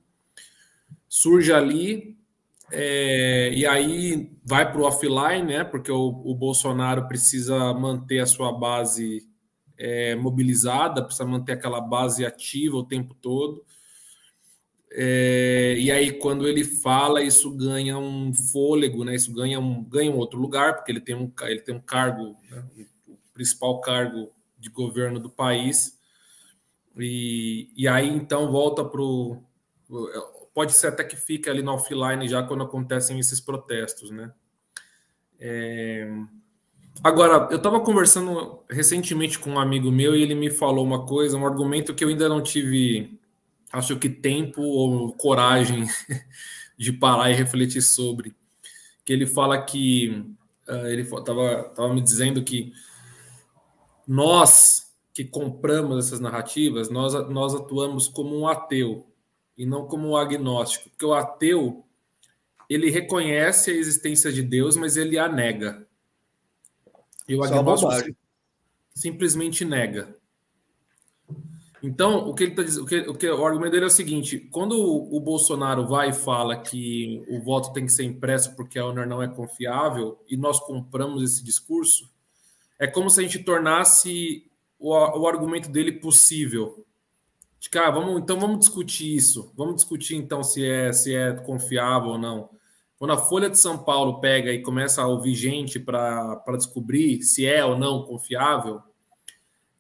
[1.08, 2.18] Surge ali,
[2.72, 5.64] é, e aí vai para o offline, né?
[5.64, 9.29] Porque o, o Bolsonaro precisa manter a sua base
[9.80, 13.64] é, mobilizada, precisa manter aquela base ativa o tempo todo.
[14.92, 19.16] É, e aí, quando ele fala, isso ganha um fôlego, né?
[19.16, 22.36] Isso ganha um, ganha um outro lugar, porque ele tem um, ele tem um cargo,
[22.50, 22.66] né?
[23.08, 25.98] o principal cargo de governo do país.
[26.98, 29.42] E, e aí, então, volta para o.
[30.54, 34.34] Pode ser até que fique ali no offline já quando acontecem esses protestos, né?
[35.40, 36.12] É,
[37.02, 41.38] Agora, eu estava conversando recentemente com um amigo meu e ele me falou uma coisa,
[41.38, 43.18] um argumento que eu ainda não tive,
[43.72, 45.86] acho que tempo ou coragem
[46.78, 48.36] de parar e refletir sobre.
[49.06, 50.26] Que ele fala que
[50.68, 52.74] uh, ele estava tava me dizendo que
[54.06, 59.06] nós que compramos essas narrativas, nós, nós atuamos como um ateu.
[59.58, 61.84] e não como agnóstico, porque o ateu
[62.70, 65.89] ele reconhece a existência de Deus, mas ele a nega.
[67.30, 68.18] E o agnóstico
[68.94, 70.16] simplesmente nega.
[71.82, 73.92] Então, o que ele tá dizendo, o, que, o, que, o argumento dele é o
[73.92, 78.54] seguinte: quando o, o, Bolsonaro vai e fala que o voto tem que ser impresso
[78.56, 82.10] porque a urna não é confiável, e nós compramos esse discurso,
[82.78, 84.46] é como se a gente tornasse
[84.78, 86.86] o, o argumento dele possível.
[87.60, 89.54] De cara, ah, vamos, então vamos discutir isso.
[89.56, 92.50] Vamos discutir então se é se é confiável ou não.
[93.00, 97.46] Quando a Folha de São Paulo pega e começa a ouvir gente para descobrir se
[97.46, 98.84] é ou não confiável,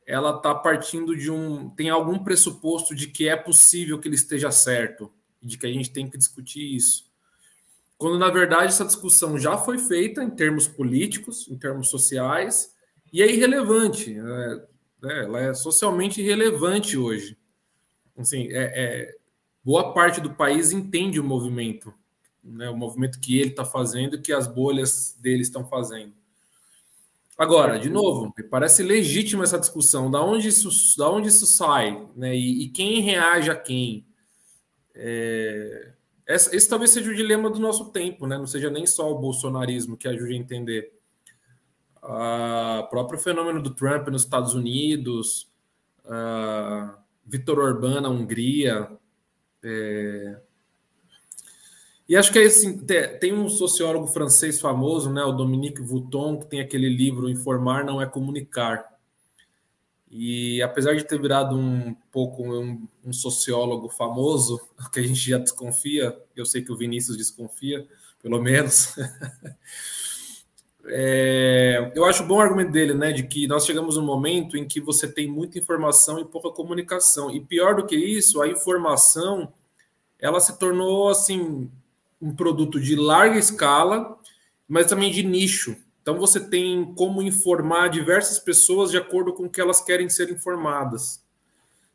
[0.07, 1.70] ela está partindo de um.
[1.70, 5.11] tem algum pressuposto de que é possível que ele esteja certo,
[5.43, 7.09] de que a gente tem que discutir isso.
[7.97, 12.74] Quando, na verdade, essa discussão já foi feita em termos políticos, em termos sociais,
[13.11, 14.17] e é irrelevante.
[14.17, 14.63] É,
[15.03, 17.38] é, ela é socialmente irrelevante hoje.
[18.17, 19.15] Assim, é, é,
[19.61, 21.93] boa parte do país entende o movimento,
[22.49, 26.13] né, o movimento que ele está fazendo que as bolhas dele estão fazendo.
[27.37, 30.11] Agora, de novo, parece legítima essa discussão.
[30.11, 32.35] Da onde isso, da onde isso sai, né?
[32.35, 34.05] E, e quem reage a quem?
[34.93, 35.93] É,
[36.27, 38.37] esse, talvez seja o dilema do nosso tempo, né?
[38.37, 40.93] Não seja nem só o bolsonarismo que ajude a entender.
[42.03, 45.49] O próprio fenômeno do Trump nos Estados Unidos,
[47.25, 48.91] Vitor Orbán na Hungria,
[49.63, 50.41] é,
[52.10, 52.76] e acho que é assim,
[53.20, 58.01] tem um sociólogo francês famoso, né, o Dominique Vouton, que tem aquele livro Informar não
[58.01, 58.84] é comunicar.
[60.10, 64.60] E apesar de ter virado um pouco um, um sociólogo famoso,
[64.91, 67.88] que a gente já desconfia, eu sei que o Vinícius desconfia,
[68.24, 68.95] pelo menos.
[70.89, 74.68] é, eu acho bom o argumento dele, né, de que nós chegamos num momento em
[74.68, 77.30] que você tem muita informação e pouca comunicação.
[77.30, 79.53] E pior do que isso, a informação
[80.20, 81.70] ela se tornou assim
[82.22, 84.17] um produto de larga escala,
[84.67, 85.76] mas também de nicho.
[86.01, 90.30] Então você tem como informar diversas pessoas de acordo com o que elas querem ser
[90.30, 91.24] informadas.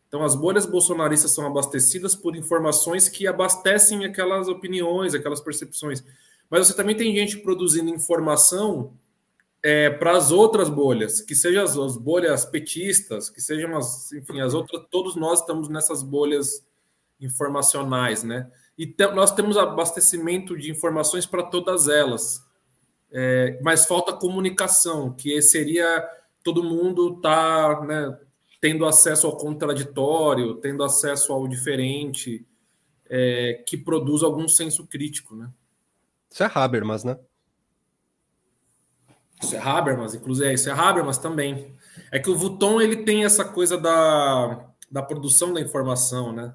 [0.08, 6.04] Então as bolhas bolsonaristas são abastecidas por informações que abastecem aquelas opiniões, aquelas percepções.
[6.48, 8.92] Mas você também tem gente produzindo informação
[9.64, 14.40] é, para as outras bolhas, que sejam as, as, bolhas petistas, que sejam as, enfim,
[14.40, 16.64] as outras, todos nós estamos nessas bolhas
[17.18, 18.48] informacionais, né?
[18.76, 22.44] E te, nós temos abastecimento de informações para todas elas.
[23.12, 26.04] É, mas falta comunicação, que seria
[26.42, 28.18] todo mundo tá né,
[28.60, 32.44] tendo acesso ao contraditório, tendo acesso ao diferente,
[33.08, 35.48] é, que produz algum senso crítico, né?
[36.30, 37.18] Isso é Habermas, né?
[39.40, 41.74] Isso é Habermas, inclusive, é, isso é Habermas também.
[42.10, 46.54] É que o Vuitton ele tem essa coisa da, da produção da informação, né?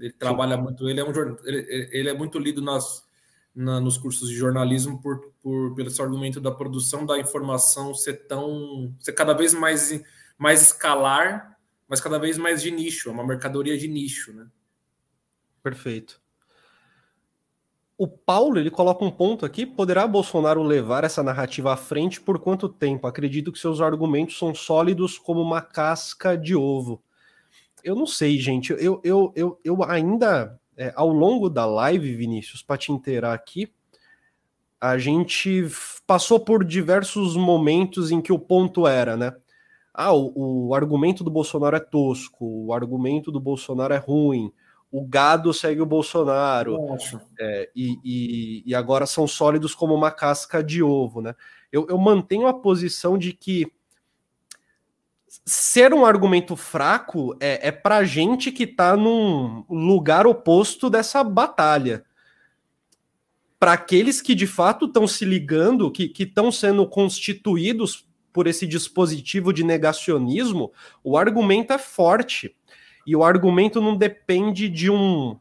[0.00, 0.62] Ele trabalha Sim.
[0.62, 1.12] muito, ele é um
[1.44, 3.06] ele, ele é muito lido nas,
[3.54, 8.26] na, nos cursos de jornalismo por, por pelo esse argumento da produção da informação ser
[8.26, 10.02] tão ser cada vez mais
[10.38, 14.46] mais escalar, mas cada vez mais de nicho, é uma mercadoria de nicho, né?
[15.62, 16.18] Perfeito.
[17.98, 22.38] O Paulo ele coloca um ponto aqui: poderá Bolsonaro levar essa narrativa à frente por
[22.38, 23.06] quanto tempo?
[23.06, 27.02] Acredito que seus argumentos são sólidos como uma casca de ovo
[27.84, 28.72] eu não sei, gente.
[28.72, 33.72] Eu, eu, eu, eu ainda, é, ao longo da live, Vinícius, para te inteirar aqui,
[34.80, 35.66] a gente
[36.06, 39.34] passou por diversos momentos em que o ponto era, né?
[39.92, 44.50] Ah, o, o argumento do Bolsonaro é tosco, o argumento do Bolsonaro é ruim,
[44.90, 46.78] o gado segue o Bolsonaro,
[47.38, 51.34] é, e, e, e, agora são sólidos como uma casca de ovo, né?
[51.70, 53.70] Eu, eu mantenho a posição de que
[55.50, 62.04] ser um argumento fraco é, é pra gente que tá num lugar oposto dessa batalha.
[63.58, 69.52] Para aqueles que de fato estão se ligando, que estão sendo constituídos por esse dispositivo
[69.52, 70.72] de negacionismo,
[71.02, 72.54] o argumento é forte.
[73.04, 75.36] E o argumento não depende de um.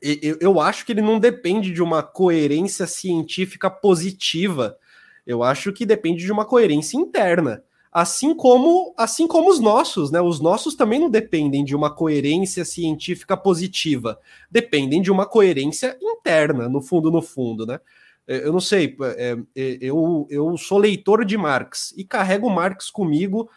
[0.00, 4.78] Eu, eu acho que ele não depende de uma coerência científica positiva.
[5.26, 10.20] Eu acho que depende de uma coerência interna assim como assim como os nossos, né?
[10.20, 14.18] Os nossos também não dependem de uma coerência científica positiva,
[14.50, 17.80] dependem de uma coerência interna, no fundo, no fundo, né?
[18.26, 22.90] É, eu não sei, é, é, eu, eu sou leitor de Marx e carrego Marx
[22.90, 23.50] comigo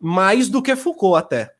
[0.00, 1.54] mais do que Foucault até.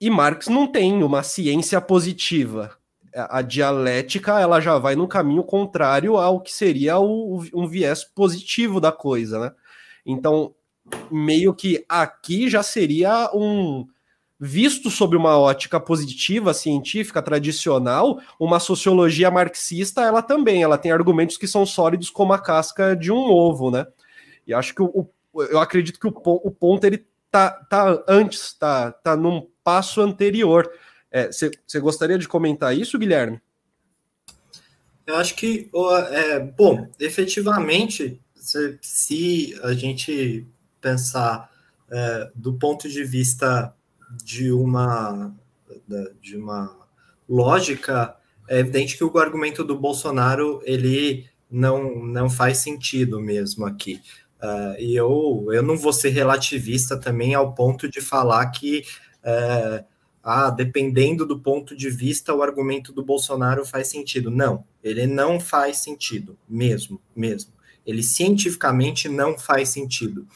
[0.00, 2.76] E Marx não tem uma ciência positiva.
[3.14, 8.80] A dialética ela já vai no caminho contrário ao que seria o, um viés positivo
[8.80, 9.52] da coisa, né?
[10.04, 10.54] Então,
[11.10, 13.86] meio que aqui já seria um
[14.38, 21.36] visto sob uma ótica positiva, científica, tradicional, uma sociologia marxista, ela também, ela tem argumentos
[21.36, 23.86] que são sólidos como a casca de um ovo, né?
[24.46, 28.92] E acho que o, eu acredito que o, o ponto ele tá, tá antes, tá,
[28.92, 30.70] tá num passo anterior.
[31.30, 33.40] Você é, gostaria de comentar isso, Guilherme?
[35.06, 35.70] Eu acho que,
[36.10, 40.46] é, bom, efetivamente, se, se a gente
[40.84, 41.50] pensar
[41.90, 43.74] é, do ponto de vista
[44.22, 45.34] de uma,
[46.20, 46.76] de uma
[47.26, 48.14] lógica,
[48.46, 54.02] é evidente que o argumento do Bolsonaro ele não, não faz sentido mesmo aqui.
[54.42, 58.84] Uh, e eu, eu não vou ser relativista também ao ponto de falar que
[59.20, 59.82] uh,
[60.24, 64.30] ah, dependendo do ponto de vista, o argumento do Bolsonaro faz sentido.
[64.30, 67.52] Não, ele não faz sentido, mesmo, mesmo.
[67.84, 70.26] Ele cientificamente não faz sentido.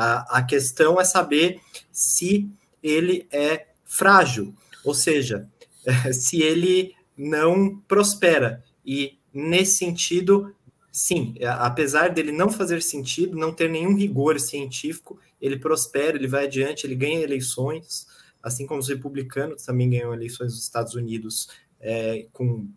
[0.00, 2.48] A, a questão é saber se
[2.82, 5.48] ele é frágil, ou seja,
[6.14, 8.62] se ele não prospera.
[8.86, 10.54] E nesse sentido,
[10.92, 16.44] sim, apesar dele não fazer sentido, não ter nenhum rigor científico, ele prospera, ele vai
[16.44, 18.06] adiante, ele ganha eleições
[18.42, 21.48] assim como os republicanos também ganham eleições nos Estados Unidos
[21.80, 22.68] é, com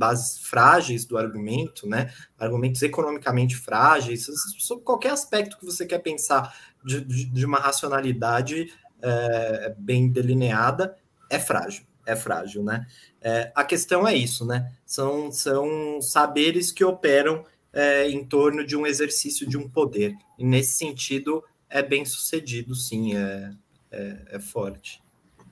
[0.00, 2.10] bases frágeis do argumento, né?
[2.38, 4.24] Argumentos economicamente frágeis,
[4.58, 8.72] sobre qualquer aspecto que você quer pensar de, de, uma racionalidade
[9.02, 10.96] é, bem delineada,
[11.28, 12.86] é frágil, é frágil, né?
[13.20, 14.72] É, a questão é isso, né?
[14.86, 20.16] São, são saberes que operam é, em torno de um exercício de um poder.
[20.38, 23.14] E nesse sentido, é bem sucedido, sim.
[23.14, 23.52] É,
[23.90, 25.02] é, é forte.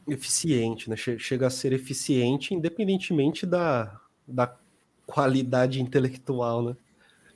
[0.08, 0.96] Eficiente, né?
[0.96, 4.54] Chega a ser eficiente independentemente da, da
[5.06, 6.76] qualidade intelectual, né?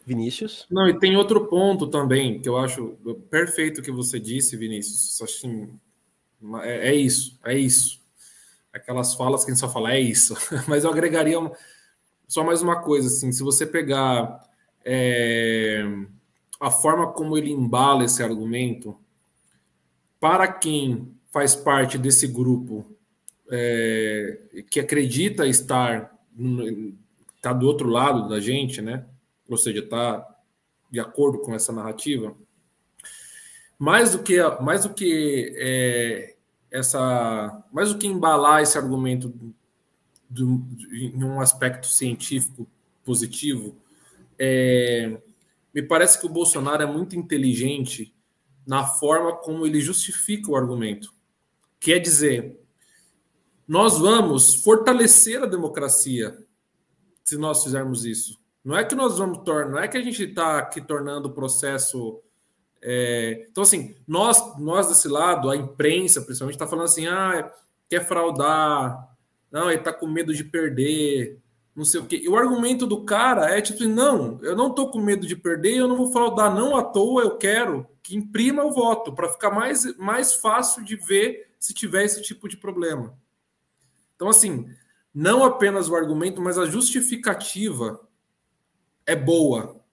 [0.04, 0.66] Vinícius?
[0.70, 2.96] Não, e tem outro ponto também que eu acho
[3.30, 5.20] perfeito que você disse, Vinícius.
[5.22, 5.78] Assim,
[6.62, 8.00] é, é isso, é isso.
[8.72, 10.34] Aquelas falas que a gente só fala, é isso.
[10.66, 11.52] Mas eu agregaria uma,
[12.26, 14.40] só mais uma coisa, assim, se você pegar
[14.84, 15.84] é,
[16.60, 18.96] a forma como ele embala esse argumento,
[20.18, 22.86] para quem faz parte desse grupo
[23.50, 26.11] é, que acredita estar
[27.40, 29.04] tá do outro lado da gente, né?
[29.48, 30.26] Ou seja, está
[30.90, 32.34] de acordo com essa narrativa.
[33.78, 36.36] Mais do que mais do que é,
[36.70, 39.34] essa, mais do que embalar esse argumento
[40.28, 42.66] do, em um aspecto científico
[43.04, 43.76] positivo,
[44.38, 45.20] é,
[45.74, 48.14] me parece que o Bolsonaro é muito inteligente
[48.66, 51.12] na forma como ele justifica o argumento.
[51.80, 52.61] Quer dizer,
[53.72, 56.36] nós vamos fortalecer a democracia
[57.24, 58.38] se nós fizermos isso.
[58.62, 61.32] Não é que nós vamos tornar, não é que a gente está aqui tornando o
[61.32, 62.20] processo.
[62.82, 63.46] É...
[63.50, 67.50] Então, assim, nós, nós desse lado, a imprensa, principalmente, está falando assim: ah,
[67.88, 69.08] quer fraudar,
[69.50, 71.40] não, ele está com medo de perder,
[71.74, 72.20] não sei o quê.
[72.22, 75.76] E o argumento do cara é tipo: não, eu não estou com medo de perder,
[75.76, 79.50] eu não vou fraudar, não à toa, eu quero que imprima o voto para ficar
[79.50, 83.16] mais, mais fácil de ver se tiver esse tipo de problema.
[84.22, 84.72] Então, assim,
[85.12, 88.00] não apenas o argumento, mas a justificativa
[89.04, 89.84] é boa,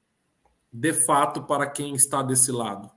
[0.71, 2.91] de fato, para quem está desse lado.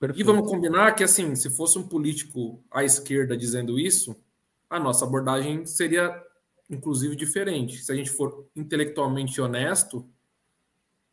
[0.00, 0.20] Perfeito.
[0.20, 4.20] E vamos combinar que, assim, se fosse um político à esquerda dizendo isso,
[4.68, 6.20] a nossa abordagem seria,
[6.68, 7.76] inclusive, diferente.
[7.76, 10.10] Se a gente for intelectualmente honesto,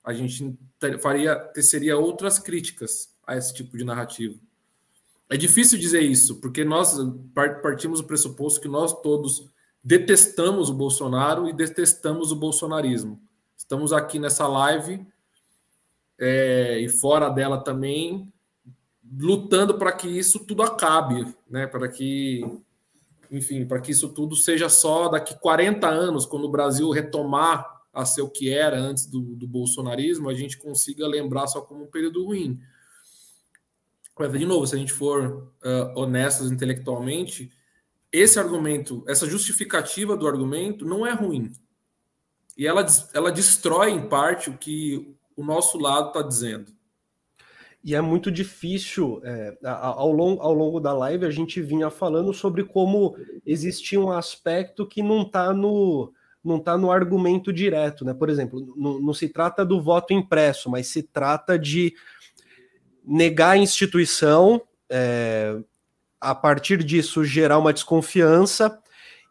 [0.03, 0.57] a gente
[1.03, 4.39] faria teceria outras críticas a esse tipo de narrativa.
[5.29, 6.95] É difícil dizer isso, porque nós
[7.61, 9.49] partimos do pressuposto que nós todos
[9.83, 13.19] detestamos o Bolsonaro e detestamos o bolsonarismo.
[13.55, 15.05] Estamos aqui nessa live
[16.19, 18.31] é, e fora dela também,
[19.19, 21.65] lutando para que isso tudo acabe, né?
[21.67, 22.43] Para que,
[23.31, 28.05] enfim, para que isso tudo seja só daqui 40 anos, quando o Brasil retomar a
[28.05, 31.87] ser o que era antes do, do bolsonarismo, a gente consiga lembrar só como um
[31.87, 32.59] período ruim.
[34.31, 37.51] De novo, se a gente for uh, honestos intelectualmente,
[38.11, 41.51] esse argumento, essa justificativa do argumento não é ruim.
[42.57, 46.71] E ela, ela destrói, em parte, o que o nosso lado está dizendo.
[47.83, 52.33] E é muito difícil, é, ao, longo, ao longo da live, a gente vinha falando
[52.33, 53.15] sobre como
[53.45, 56.11] existia um aspecto que não está no,
[56.43, 58.13] não está no argumento direto, né?
[58.13, 61.93] Por exemplo, não, não se trata do voto impresso, mas se trata de
[63.07, 65.55] negar a instituição, é,
[66.19, 68.79] a partir disso gerar uma desconfiança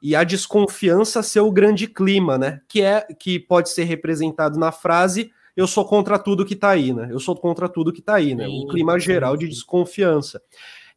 [0.03, 2.61] e a desconfiança ser o grande clima, né?
[2.69, 6.93] Que é que pode ser representado na frase eu sou contra tudo que está aí,
[6.93, 7.09] né?
[7.11, 8.47] Eu sou contra tudo que está aí, né?
[8.49, 10.43] O clima geral de desconfiança.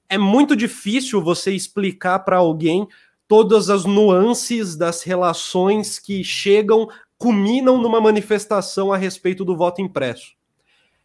[0.10, 2.88] é muito difícil você explicar para alguém
[3.28, 6.88] todas as nuances das relações que chegam,
[7.18, 10.37] culminam numa manifestação a respeito do voto impresso.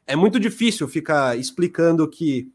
[0.06, 2.50] É muito difícil ficar explicando que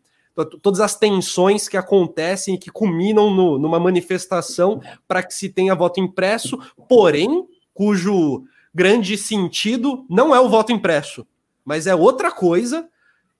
[0.62, 5.74] todas as tensões que acontecem e que culminam no, numa manifestação para que se tenha
[5.74, 8.44] voto impresso, porém, cujo
[8.74, 11.26] grande sentido não é o voto impresso,
[11.66, 12.88] mas é outra coisa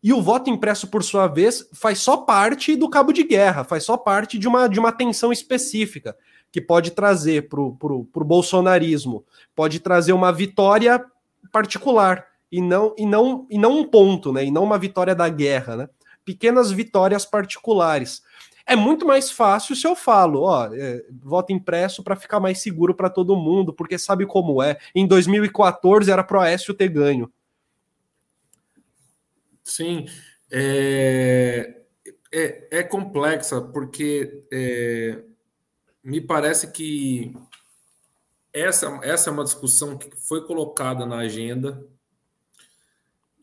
[0.02, 3.84] e o voto impresso, por sua vez, faz só parte do cabo de guerra, faz
[3.84, 6.16] só parte de uma, de uma tensão específica
[6.52, 9.26] que pode trazer para o bolsonarismo,
[9.56, 11.04] pode trazer uma vitória
[11.52, 14.46] particular e não, e não, e não um ponto, né?
[14.46, 15.90] E não uma vitória da guerra, né?
[16.24, 18.22] Pequenas vitórias particulares.
[18.66, 22.94] É muito mais fácil se eu falo, ó, é, voto impresso para ficar mais seguro
[22.94, 24.78] para todo mundo, porque sabe como é.
[24.94, 27.32] Em 2014 era pro Aécio ter ganho.
[29.64, 30.06] Sim,
[30.52, 31.82] é,
[32.32, 35.22] é, é complexa, porque é,
[36.04, 37.34] me parece que
[38.54, 41.86] essa, essa é uma discussão que foi colocada na agenda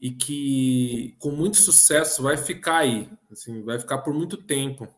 [0.01, 4.89] e que, com muito sucesso, vai ficar aí, assim, vai ficar por muito tempo.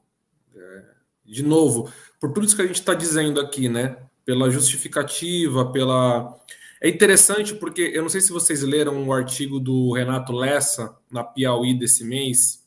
[0.54, 0.84] É,
[1.24, 3.96] de novo, por tudo isso que a gente está dizendo aqui, né?
[4.24, 6.36] Pela justificativa, pela
[6.80, 11.24] é interessante porque eu não sei se vocês leram o artigo do Renato Lessa na
[11.24, 12.64] Piauí desse mês.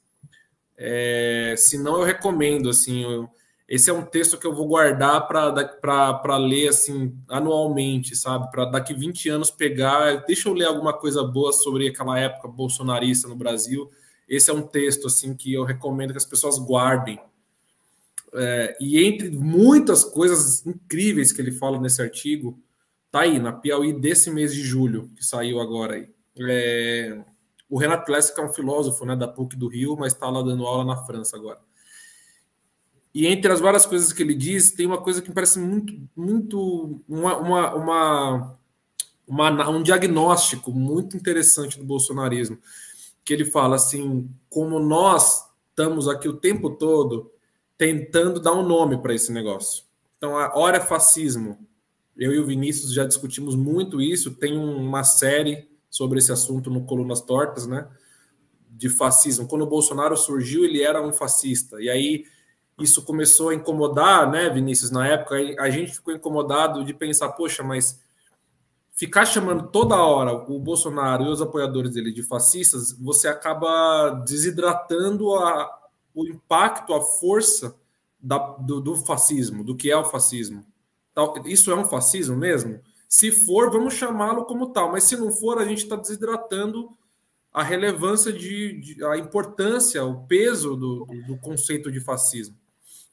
[0.78, 2.70] É, se não, eu recomendo.
[2.70, 3.30] Assim, eu,
[3.70, 8.50] esse é um texto que eu vou guardar para ler assim anualmente, sabe?
[8.52, 10.26] Para daqui 20 anos pegar.
[10.26, 13.90] Deixa eu ler alguma coisa boa sobre aquela época bolsonarista no Brasil.
[14.28, 17.20] Esse é um texto assim que eu recomendo que as pessoas guardem.
[18.34, 22.62] É, e entre muitas coisas incríveis que ele fala nesse artigo,
[23.12, 26.08] Tá aí, na Piauí desse mês de julho, que saiu agora aí.
[26.48, 27.20] É,
[27.68, 30.66] o Renato Lessa, é um filósofo né, da PUC do Rio, mas está lá dando
[30.66, 31.60] aula na França agora.
[33.14, 35.94] E entre as várias coisas que ele diz, tem uma coisa que me parece muito,
[36.16, 38.60] muito uma, uma, uma,
[39.28, 42.60] uma, um diagnóstico muito interessante do bolsonarismo,
[43.26, 47.32] que ele fala assim, como nós estamos aqui o tempo todo
[47.78, 49.84] tentando dar um nome para esse negócio.
[50.18, 51.58] Então, a hora é fascismo,
[52.20, 54.36] eu e o Vinícius já discutimos muito isso.
[54.36, 57.88] Tem uma série sobre esse assunto no Colunas Tortas, né?
[58.70, 59.48] De fascismo.
[59.48, 61.82] Quando o Bolsonaro surgiu, ele era um fascista.
[61.82, 62.26] E aí
[62.80, 64.92] isso começou a incomodar, né, Vinícius?
[64.92, 68.02] Na época, a gente ficou incomodado de pensar, poxa, mas
[68.94, 75.34] ficar chamando toda hora o Bolsonaro e os apoiadores dele de fascistas, você acaba desidratando
[75.36, 75.70] a,
[76.14, 77.76] o impacto, a força
[78.20, 80.66] da, do, do fascismo, do que é o fascismo.
[81.46, 82.80] Isso é um fascismo mesmo?
[83.08, 86.90] Se for, vamos chamá-lo como tal, mas se não for, a gente está desidratando
[87.52, 92.56] a relevância de, de, a importância, o peso do, do, conceito de fascismo.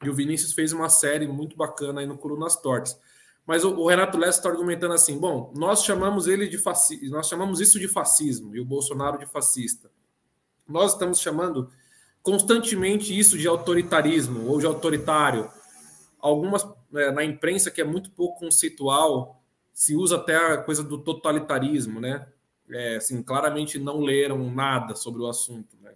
[0.02, 2.98] E o Vinícius fez uma série muito bacana aí no Colunas Tortas.
[3.46, 7.28] Mas o, o Renato Lessa está argumentando assim: bom, nós chamamos ele de fascismo, nós
[7.28, 9.90] chamamos isso de fascismo e o Bolsonaro de fascista.
[10.68, 11.70] Nós estamos chamando
[12.22, 15.48] constantemente isso de autoritarismo ou de autoritário
[16.18, 19.40] algumas né, na imprensa que é muito pouco conceitual,
[19.72, 22.26] se usa até a coisa do totalitarismo, né?
[22.68, 25.76] É, assim, claramente não leram nada sobre o assunto.
[25.80, 25.92] Né?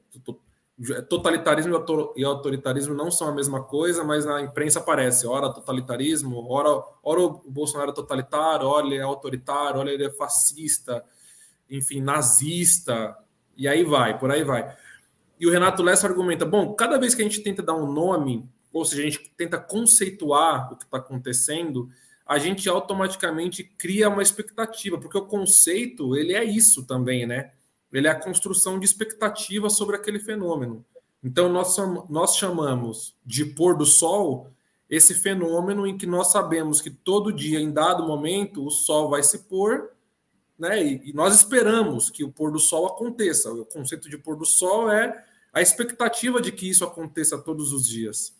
[1.08, 1.74] Totalitarismo
[2.16, 7.20] e autoritarismo não são a mesma coisa, mas na imprensa aparece, ora totalitarismo, ora, ora
[7.20, 11.04] o Bolsonaro é totalitário, ora ele é autoritário, ora ele é fascista,
[11.68, 13.14] enfim, nazista,
[13.56, 14.74] e aí vai, por aí vai.
[15.38, 18.48] E o Renato Lessa argumenta: bom, cada vez que a gente tenta dar um nome
[18.72, 21.90] ou seja, a gente tenta conceituar o que está acontecendo,
[22.24, 27.52] a gente automaticamente cria uma expectativa, porque o conceito ele é isso também, né?
[27.92, 30.84] Ele é a construção de expectativa sobre aquele fenômeno.
[31.22, 31.76] Então nós,
[32.08, 34.50] nós chamamos de pôr do sol
[34.88, 39.22] esse fenômeno em que nós sabemos que todo dia, em dado momento, o sol vai
[39.22, 39.92] se pôr,
[40.58, 40.82] né?
[40.82, 43.52] E, e nós esperamos que o pôr do sol aconteça.
[43.52, 47.86] O conceito de pôr do sol é a expectativa de que isso aconteça todos os
[47.86, 48.34] dias.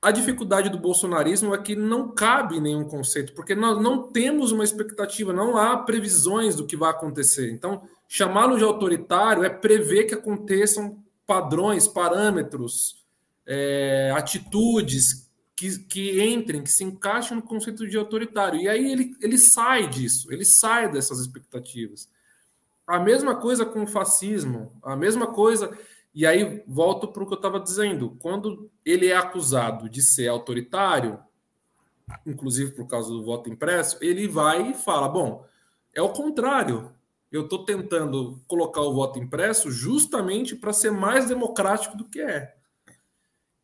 [0.00, 4.64] A dificuldade do bolsonarismo é que não cabe nenhum conceito, porque nós não temos uma
[4.64, 7.50] expectativa, não há previsões do que vai acontecer.
[7.50, 13.04] Então, chamá-lo de autoritário é prever que aconteçam padrões, parâmetros,
[13.46, 18.60] é, atitudes que, que entrem, que se encaixem no conceito de autoritário.
[18.60, 22.08] E aí ele, ele sai disso, ele sai dessas expectativas.
[22.86, 25.76] A mesma coisa com o fascismo, a mesma coisa.
[26.14, 28.16] E aí volto para o que eu estava dizendo.
[28.20, 31.18] Quando ele é acusado de ser autoritário,
[32.24, 35.44] inclusive por causa do voto impresso, ele vai e fala: bom,
[35.94, 36.92] é o contrário.
[37.30, 42.54] Eu estou tentando colocar o voto impresso justamente para ser mais democrático do que é.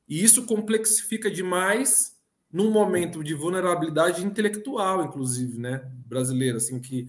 [0.09, 2.17] E isso complexifica demais
[2.53, 7.09] num momento de vulnerabilidade intelectual, inclusive, né, brasileira, assim, que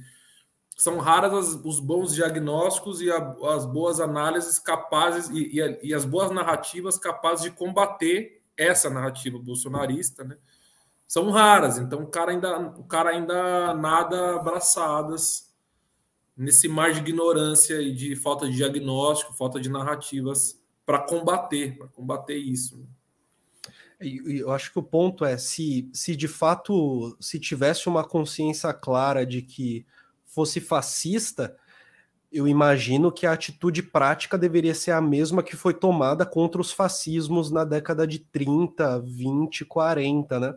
[0.77, 5.93] são raras as, os bons diagnósticos e a, as boas análises capazes e, e, e,
[5.93, 10.37] as boas narrativas capazes de combater essa narrativa bolsonarista, né?
[11.07, 15.52] São raras, então o cara ainda, o cara ainda nada abraçadas
[16.35, 21.87] nesse mar de ignorância e de falta de diagnóstico, falta de narrativas para combater, para
[21.87, 22.77] combater isso.
[22.77, 22.85] Né?
[23.99, 29.25] Eu acho que o ponto é se, se de fato se tivesse uma consciência clara
[29.25, 29.85] de que
[30.25, 31.55] fosse fascista,
[32.31, 36.71] eu imagino que a atitude prática deveria ser a mesma que foi tomada contra os
[36.71, 40.55] fascismos na década de 30, 20, 40, né?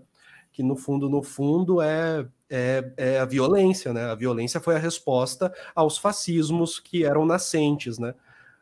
[0.56, 4.04] Que no fundo, no fundo, é, é, é a violência, né?
[4.04, 8.14] A violência foi a resposta aos fascismos que eram nascentes, né?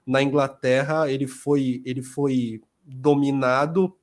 [0.04, 3.96] Na Inglaterra, ele foi, ele foi dominado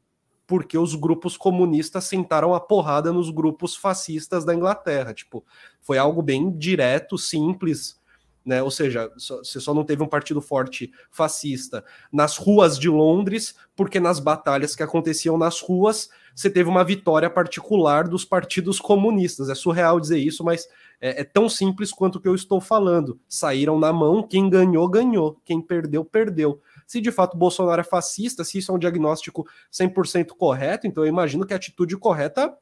[0.48, 5.14] porque os grupos comunistas sentaram a porrada nos grupos fascistas da Inglaterra.
[5.14, 5.44] Tipo,
[5.82, 8.00] foi algo bem direto, simples,
[8.46, 8.62] né?
[8.64, 14.00] Ou seja, você só não teve um partido forte fascista nas ruas de Londres, porque
[14.00, 19.50] nas batalhas que aconteciam nas ruas, você teve uma vitória particular dos partidos comunistas.
[19.50, 20.68] É surreal dizer isso, mas
[21.00, 23.20] é, é tão simples quanto o que eu estou falando.
[23.28, 26.60] Saíram na mão, quem ganhou, ganhou, quem perdeu, perdeu
[26.92, 31.08] se de fato Bolsonaro é fascista, se isso é um diagnóstico 100% correto, então eu
[31.08, 32.54] imagino que a atitude correta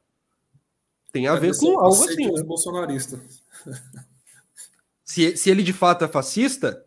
[1.11, 2.31] tem a ver com algo assim.
[2.31, 2.43] Né?
[2.43, 3.19] Bolsonarista.
[5.09, 6.85] Se, se ele de fato é fascista,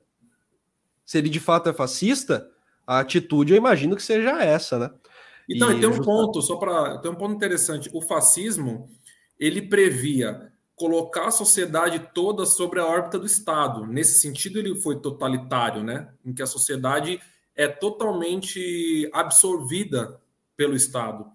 [1.04, 2.48] se ele de fato é fascista,
[2.86, 4.90] a atitude eu imagino que seja essa, né?
[5.50, 6.98] Então, e, tem um ponto, só para.
[6.98, 7.90] Tem um ponto interessante.
[7.92, 8.88] O fascismo
[9.40, 13.84] ele previa colocar a sociedade toda sobre a órbita do Estado.
[13.88, 16.14] Nesse sentido, ele foi totalitário, né?
[16.24, 17.20] Em que a sociedade
[17.56, 20.20] é totalmente absorvida
[20.56, 21.26] pelo Estado.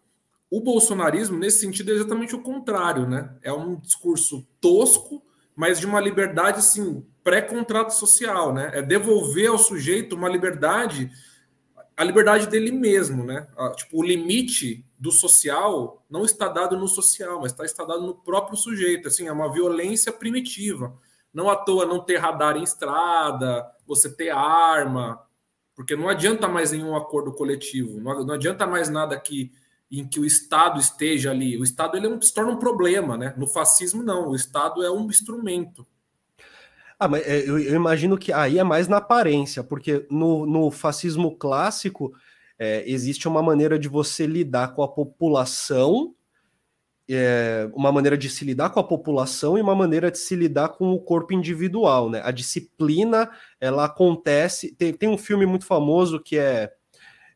[0.49, 3.37] O bolsonarismo, nesse sentido, é exatamente o contrário, né?
[3.41, 5.26] É um discurso tosco,
[5.57, 8.69] mas de uma liberdade assim pré-contrato social, né?
[8.73, 11.09] É devolver ao sujeito uma liberdade,
[11.97, 13.47] a liberdade dele mesmo, né?
[13.75, 18.13] Tipo, o limite do social não está dado no social, mas está, está dado no
[18.13, 19.07] próprio sujeito.
[19.07, 20.95] Assim, é uma violência primitiva.
[21.33, 25.19] Não à toa não ter radar em estrada, você ter arma,
[25.75, 29.51] porque não adianta mais nenhum acordo coletivo, não, não adianta mais nada que
[29.91, 31.57] em que o Estado esteja ali.
[31.57, 33.33] O Estado ele é se torna um problema, né?
[33.37, 34.29] No fascismo, não.
[34.29, 35.87] O Estado é um instrumento.
[36.99, 40.71] Ah, mas é, eu, eu imagino que aí é mais na aparência, porque no, no
[40.71, 42.13] fascismo clássico
[42.57, 46.15] é, existe uma maneira de você lidar com a população
[47.09, 50.69] é, uma maneira de se lidar com a população e uma maneira de se lidar
[50.69, 52.21] com o corpo individual, né?
[52.23, 53.29] A disciplina,
[53.61, 54.75] ela acontece.
[54.75, 56.71] Tem, tem um filme muito famoso que é,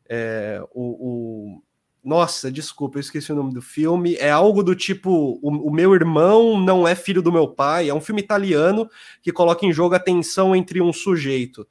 [0.08, 1.62] é o, o,
[2.04, 4.16] Nossa, desculpa, eu esqueci o nome do filme.
[4.16, 7.88] É algo do tipo: o, o, meu irmão não é filho do meu pai.
[7.88, 8.88] É um filme italiano
[9.22, 11.66] que coloca em jogo a tensão entre um sujeito.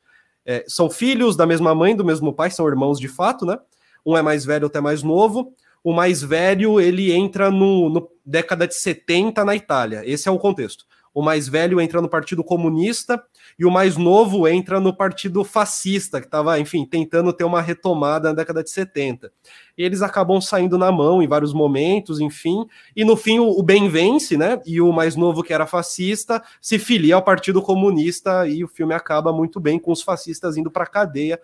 [0.46, 3.60] É, são filhos da mesma mãe, do mesmo pai, são irmãos de fato, né?
[4.06, 5.54] Um é mais velho, outro é mais novo
[5.84, 10.04] o mais velho ele entra no, no, década de 70 na Itália.
[10.06, 10.86] Esse é o contexto.
[11.14, 13.22] O mais velho entra no Partido Comunista
[13.60, 18.30] e o mais novo entra no Partido Fascista, que estava, enfim, tentando ter uma retomada
[18.30, 19.32] na década de 70.
[19.78, 22.66] E eles acabam saindo na mão em vários momentos, enfim,
[22.96, 24.62] e no fim o, o bem vence, né?
[24.66, 28.94] E o mais novo, que era fascista, se filia ao Partido Comunista e o filme
[28.94, 31.40] acaba muito bem com os fascistas indo para a cadeia,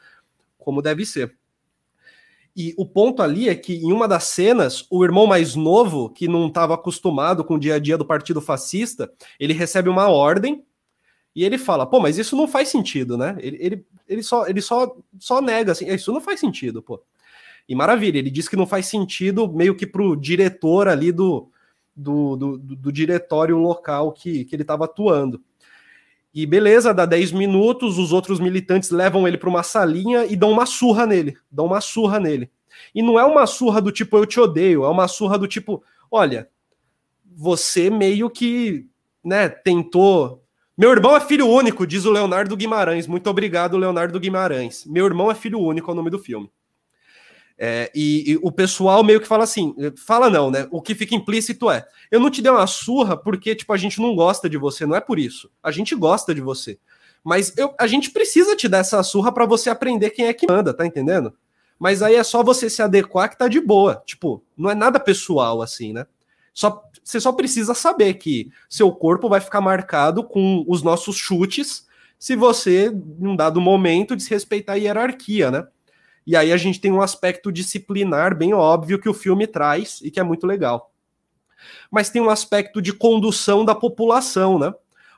[0.57, 1.35] como deve ser.
[2.57, 6.27] E o ponto ali é que em uma das cenas, o irmão mais novo, que
[6.27, 10.65] não estava acostumado com o dia a dia do partido fascista, ele recebe uma ordem
[11.35, 13.37] e ele fala: pô, mas isso não faz sentido, né?
[13.37, 16.99] Ele, ele, ele, só, ele só, só nega assim: isso não faz sentido, pô.
[17.69, 21.51] E maravilha, ele diz que não faz sentido meio que pro diretor ali do,
[21.95, 25.43] do, do, do, do diretório local que, que ele estava atuando.
[26.37, 30.51] E beleza, dá 10 minutos, os outros militantes levam ele para uma salinha e dão
[30.51, 31.35] uma surra nele.
[31.49, 32.51] Dão uma surra nele.
[32.93, 35.81] E não é uma surra do tipo eu te odeio, é uma surra do tipo,
[36.11, 36.47] olha,
[37.25, 38.85] você meio que,
[39.25, 40.43] né, tentou.
[40.77, 43.07] Meu irmão é filho único, diz o Leonardo Guimarães.
[43.07, 44.85] Muito obrigado, Leonardo Guimarães.
[44.85, 46.51] Meu irmão é filho único, é o nome do filme.
[47.59, 50.67] É, e, e, o pessoal meio que fala assim, fala não, né?
[50.69, 53.99] O que fica implícito é, eu não te dei uma surra porque, tipo, a gente
[53.99, 55.49] não gosta de você, não é por isso.
[55.63, 56.77] A gente gosta de você.
[57.23, 60.45] Mas eu, a gente precisa te dar essa surra para você aprender quem é que
[60.47, 61.33] manda, tá entendendo?
[61.79, 64.01] Mas aí é só você se adequar que tá de boa.
[64.05, 66.05] Tipo, não é nada pessoal assim, né?
[66.53, 71.85] Só, você só precisa saber que seu corpo vai ficar marcado com os nossos chutes
[72.19, 75.67] se você, em um dado momento, desrespeitar a hierarquia, né?
[76.27, 80.11] E aí a gente tem um aspecto disciplinar bem óbvio que o filme traz e
[80.11, 80.91] que é muito legal.
[81.89, 84.73] Mas tem um aspecto de condução da população, né?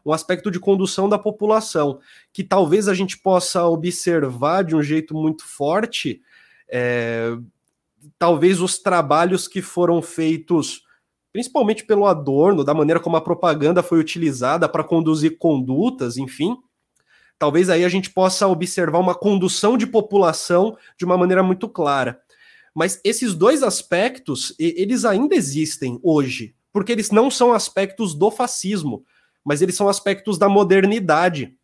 [0.06, 2.00] Um aspecto de condução da população
[2.32, 6.22] que talvez a gente possa observar de um jeito muito forte.
[6.70, 7.36] É,
[8.20, 10.84] talvez os trabalhos que foram feitos
[11.34, 16.56] principalmente pelo Adorno, da maneira como a propaganda foi utilizada para conduzir condutas, enfim,
[17.40, 22.22] talvez aí a gente possa observar uma condução de população de uma maneira muito clara.
[22.76, 29.04] Mas esses dois aspectos, eles ainda existem hoje, porque eles não são aspectos do fascismo,
[29.44, 31.56] mas eles são aspectos da modernidade.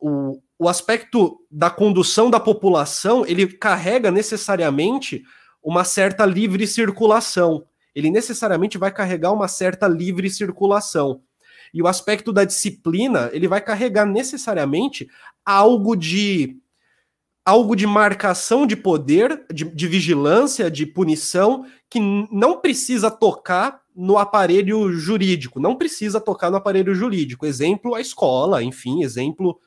[0.00, 5.22] O, o aspecto da condução da população, ele carrega necessariamente
[5.62, 7.64] uma certa livre circulação
[7.96, 11.22] ele necessariamente vai carregar uma certa livre circulação.
[11.72, 15.08] E o aspecto da disciplina, ele vai carregar necessariamente
[15.44, 16.56] algo de
[17.44, 24.18] algo de marcação de poder, de, de vigilância, de punição, que não precisa tocar no
[24.18, 27.46] aparelho jurídico, não precisa tocar no aparelho jurídico.
[27.46, 29.60] Exemplo, a escola, enfim, exemplo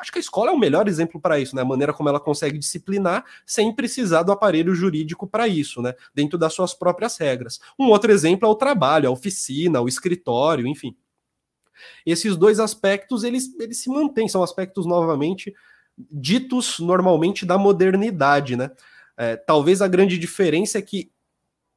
[0.00, 1.62] Acho que a escola é o melhor exemplo para isso, né?
[1.62, 5.94] A maneira como ela consegue disciplinar sem precisar do aparelho jurídico para isso, né?
[6.14, 7.58] Dentro das suas próprias regras.
[7.78, 10.96] Um outro exemplo é o trabalho, a oficina, o escritório, enfim.
[12.04, 15.54] Esses dois aspectos, eles, eles se mantêm, são aspectos, novamente,
[16.10, 18.70] ditos normalmente da modernidade, né?
[19.16, 21.10] É, talvez a grande diferença é que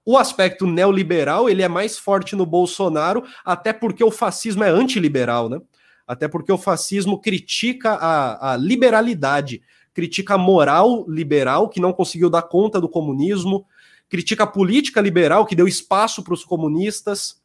[0.04, 5.50] o aspecto neoliberal ele é mais forte no Bolsonaro, até porque o fascismo é antiliberal,
[5.50, 5.60] né?
[6.08, 9.62] até porque o fascismo critica a, a liberalidade,
[9.94, 13.66] critica a moral liberal, que não conseguiu dar conta do comunismo,
[14.08, 17.42] critica a política liberal, que deu espaço para os comunistas.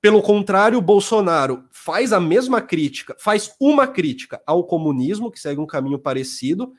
[0.00, 5.66] Pelo contrário, Bolsonaro faz a mesma crítica, faz uma crítica ao comunismo, que segue um
[5.66, 6.72] caminho parecido.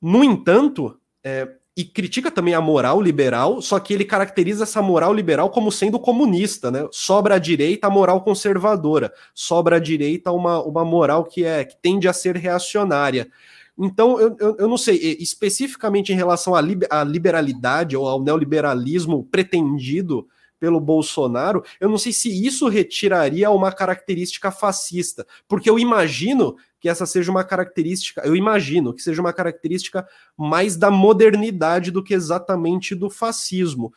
[0.00, 5.12] No entanto, é, e critica também a moral liberal, só que ele caracteriza essa moral
[5.12, 6.86] liberal como sendo comunista, né?
[6.92, 11.76] Sobra à direita a moral conservadora, sobra à direita uma, uma moral que é que
[11.76, 13.28] tende a ser reacionária.
[13.76, 19.24] Então, eu, eu, eu não sei, especificamente em relação à, à liberalidade ou ao neoliberalismo
[19.24, 20.28] pretendido
[20.64, 26.88] pelo Bolsonaro, eu não sei se isso retiraria uma característica fascista, porque eu imagino que
[26.88, 32.14] essa seja uma característica, eu imagino que seja uma característica mais da modernidade do que
[32.14, 33.92] exatamente do fascismo.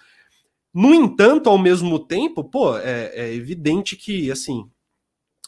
[0.74, 4.70] No entanto, ao mesmo tempo, pô, é, é evidente que, assim,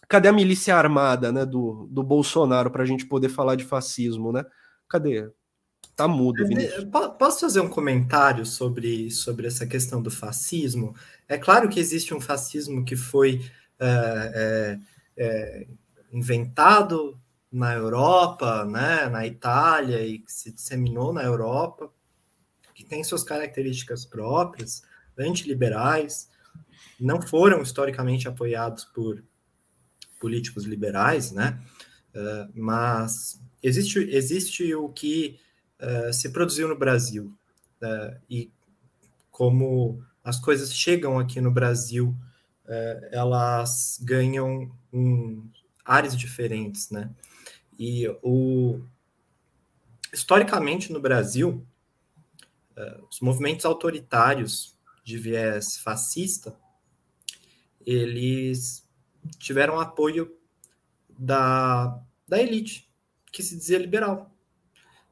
[0.08, 4.32] cadê a milícia armada, né, do, do Bolsonaro para a gente poder falar de fascismo,
[4.32, 4.46] né?
[4.88, 5.30] Cadê?
[5.96, 6.86] Tá mudo, Vinícius.
[7.18, 10.96] Posso fazer um comentário sobre, sobre essa questão do fascismo?
[11.28, 13.42] É claro que existe um fascismo que foi
[13.78, 14.80] é,
[15.18, 15.68] é, é
[16.12, 17.20] inventado
[17.52, 21.92] na Europa, né, na Itália e que se disseminou na Europa,
[22.74, 24.84] que tem suas características próprias,
[25.18, 26.30] antiliberais,
[26.98, 29.22] não foram historicamente apoiados por
[30.20, 31.62] políticos liberais, né?
[32.54, 35.40] Mas existe, existe o que
[35.82, 37.34] uh, se produziu no Brasil
[37.82, 38.52] uh, e
[39.32, 42.16] como as coisas chegam aqui no Brasil,
[43.12, 45.50] elas ganham um,
[45.84, 47.10] áreas diferentes, né?
[47.80, 48.80] E o
[50.14, 51.66] historicamente no Brasil,
[52.78, 56.56] uh, os movimentos autoritários de viés fascista,
[57.86, 58.88] eles
[59.38, 60.36] tiveram apoio
[61.18, 62.90] da, da elite,
[63.32, 64.32] que se dizia liberal.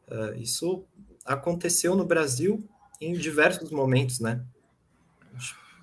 [0.07, 0.85] Uh, isso
[1.25, 2.67] aconteceu no Brasil
[2.99, 4.43] em diversos momentos, né?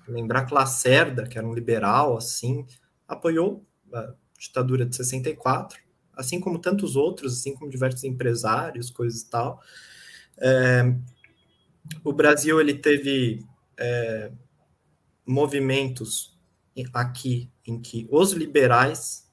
[0.07, 2.65] Lembrar que Lacerda, que era um liberal, assim,
[3.07, 5.79] apoiou a ditadura de 64,
[6.13, 9.61] assim como tantos outros, assim como diversos empresários, coisas e tal.
[10.37, 10.95] É,
[12.03, 13.45] o Brasil ele teve
[13.77, 14.31] é,
[15.25, 16.37] movimentos
[16.93, 19.31] aqui em que os liberais,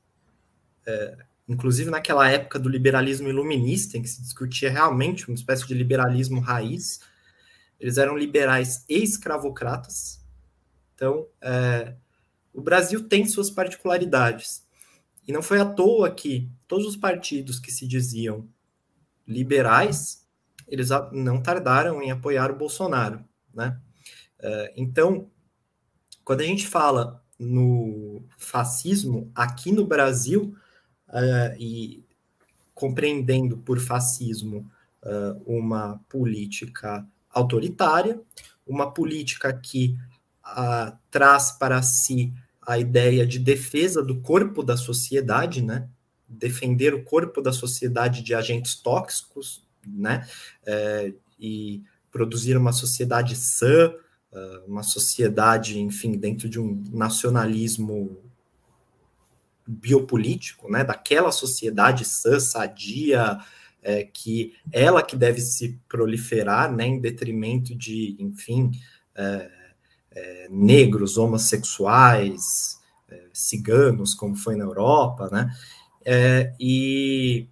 [0.86, 5.74] é, inclusive naquela época do liberalismo iluminista, em que se discutia realmente uma espécie de
[5.74, 7.00] liberalismo raiz,
[7.78, 10.24] eles eram liberais e escravocratas.
[10.94, 11.94] Então, é,
[12.52, 14.64] o Brasil tem suas particularidades.
[15.26, 18.48] E não foi à toa que todos os partidos que se diziam
[19.26, 20.26] liberais,
[20.68, 23.80] eles não tardaram em apoiar o Bolsonaro, né?
[24.38, 25.30] É, então,
[26.24, 30.56] quando a gente fala no fascismo aqui no Brasil
[31.12, 32.02] uh, e
[32.74, 34.70] compreendendo por fascismo
[35.02, 38.20] uh, uma política autoritária,
[38.66, 39.96] uma política que
[40.44, 45.88] uh, traz para si a ideia de defesa do corpo da sociedade, né?
[46.28, 50.26] Defender o corpo da sociedade de agentes tóxicos, né?
[50.64, 53.92] É, e produzir uma sociedade sã,
[54.66, 58.16] uma sociedade, enfim, dentro de um nacionalismo
[59.72, 60.84] biopolítico, né?
[60.84, 63.38] Daquela sociedade sã, sadia,
[63.82, 66.86] é, que ela que deve se proliferar, né?
[66.86, 68.70] Em detrimento de, enfim,
[69.14, 69.50] é,
[70.12, 72.78] é, negros, homossexuais,
[73.08, 75.54] é, ciganos, como foi na Europa, né?
[76.04, 77.48] É, e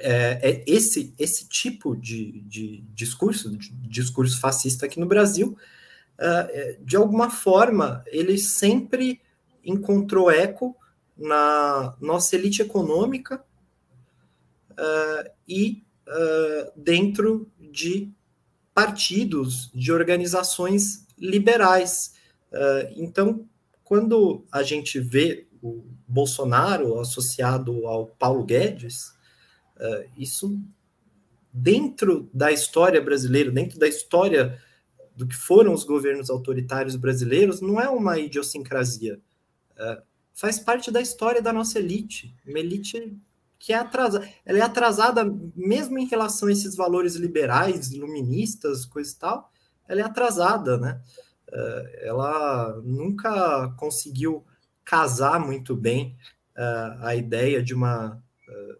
[0.00, 5.56] é, esse, esse tipo de, de discurso, de discurso fascista aqui no Brasil,
[6.80, 9.20] de alguma forma, ele sempre
[9.64, 10.76] encontrou eco
[11.16, 13.44] na nossa elite econômica
[14.72, 18.12] uh, e uh, dentro de
[18.74, 22.14] partidos, de organizações liberais.
[22.52, 23.48] Uh, então,
[23.84, 29.14] quando a gente vê o Bolsonaro associado ao Paulo Guedes,
[30.16, 30.58] isso,
[31.52, 34.58] dentro da história brasileira, dentro da história
[35.16, 39.20] do que foram os governos autoritários brasileiros, não é uma idiosincrasia.
[40.34, 43.16] Faz parte da história da nossa elite, uma elite
[43.58, 44.28] que é atrasada.
[44.44, 45.24] Ela é atrasada
[45.54, 49.52] mesmo em relação a esses valores liberais, iluministas, coisa e tal.
[49.88, 51.00] Ela é atrasada, né?
[51.48, 54.44] Uh, ela nunca conseguiu
[54.84, 56.16] casar muito bem
[56.56, 58.20] uh, a ideia de uma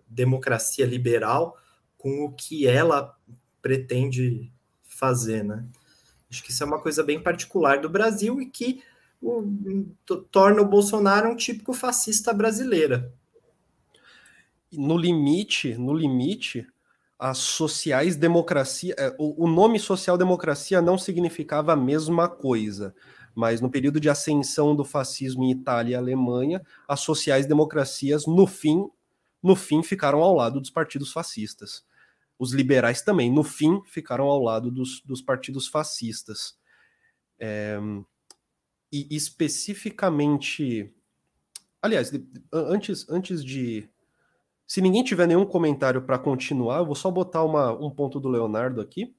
[0.06, 1.56] democracia liberal
[1.96, 3.16] com o que ela
[3.62, 4.52] pretende
[4.82, 5.64] fazer, né?
[6.30, 8.82] Acho que isso é uma coisa bem particular do Brasil e que
[9.24, 13.12] o, torna o Bolsonaro um típico fascista brasileira.
[14.72, 16.66] No limite, no limite,
[17.18, 22.94] as sociais democracia, é, o, o nome social democracia não significava a mesma coisa
[23.34, 28.46] mas no período de ascensão do fascismo em Itália e Alemanha, as sociais democracias, no
[28.46, 28.88] fim,
[29.42, 31.84] no fim ficaram ao lado dos partidos fascistas.
[32.38, 36.56] Os liberais também, no fim, ficaram ao lado dos, dos partidos fascistas.
[37.38, 37.78] É,
[38.94, 40.92] e especificamente.
[41.82, 42.12] Aliás,
[42.52, 43.88] antes, antes de.
[44.66, 48.28] Se ninguém tiver nenhum comentário para continuar, eu vou só botar uma, um ponto do
[48.28, 49.14] Leonardo aqui.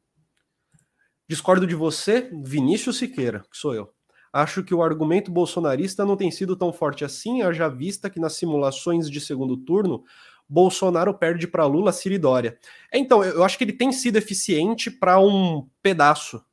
[1.27, 3.93] Discordo de você, Vinícius Siqueira, que sou eu.
[4.33, 8.33] Acho que o argumento bolsonarista não tem sido tão forte assim, haja vista que nas
[8.33, 10.03] simulações de segundo turno,
[10.47, 12.57] Bolsonaro perde para Lula, Ciro e Dória.
[12.91, 16.43] É, então, eu acho que ele tem sido eficiente para um pedaço.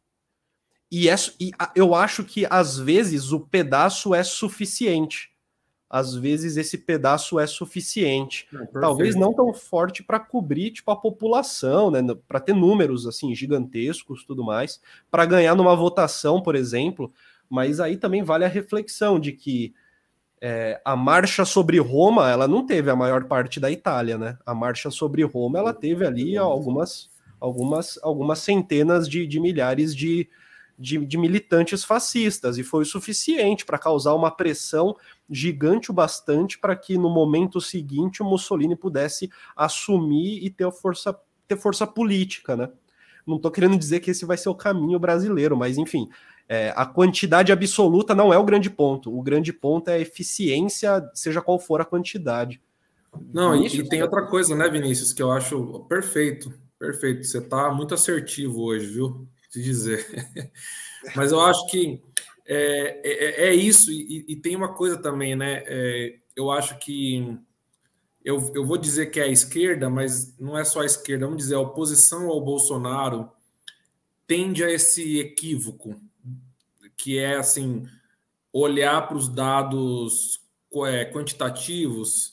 [0.92, 5.32] E, é, e eu acho que às vezes o pedaço é suficiente.
[5.88, 8.46] Às vezes esse pedaço é suficiente.
[8.52, 13.34] Não, Talvez não tão forte para cobrir tipo a população, né, para ter números assim
[13.34, 17.10] gigantescos, tudo mais, para ganhar numa votação, por exemplo,
[17.48, 19.74] mas aí também vale a reflexão de que
[20.42, 24.36] é, a marcha sobre Roma, ela não teve a maior parte da Itália, né?
[24.44, 27.08] A marcha sobre Roma, ela teve ali algumas,
[27.40, 30.28] algumas, algumas centenas de, de milhares de,
[30.82, 34.96] de, de, militantes fascistas, e foi o suficiente para causar uma pressão
[35.30, 41.16] gigante o bastante para que no momento seguinte o Mussolini pudesse assumir e ter força,
[41.46, 42.68] ter força política, né?
[43.24, 46.08] Não estou querendo dizer que esse vai ser o caminho brasileiro, mas enfim,
[46.48, 49.16] é, a quantidade absoluta não é o grande ponto.
[49.16, 52.60] O grande ponto é a eficiência, seja qual for a quantidade.
[53.32, 57.24] Não, e, e tem outra coisa, né, Vinícius, que eu acho perfeito, perfeito.
[57.24, 59.28] Você está muito assertivo hoje, viu?
[59.52, 60.04] Te dizer.
[61.14, 62.02] Mas eu acho que
[62.46, 65.62] é, é, é isso, e, e, tem uma coisa também, né?
[65.66, 67.38] É, eu acho que
[68.24, 71.42] eu, eu vou dizer que é a esquerda, mas não é só a esquerda, vamos
[71.42, 73.30] dizer, a oposição ao Bolsonaro
[74.26, 76.00] tende a esse equívoco
[76.96, 77.84] que é assim
[78.52, 80.40] olhar para os dados
[80.86, 82.31] é, quantitativos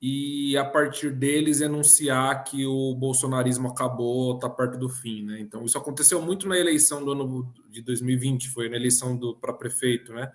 [0.00, 5.40] e a partir deles enunciar que o bolsonarismo acabou, está perto do fim, né?
[5.40, 9.52] Então isso aconteceu muito na eleição do ano de 2020, foi na eleição do para
[9.52, 10.30] prefeito, né?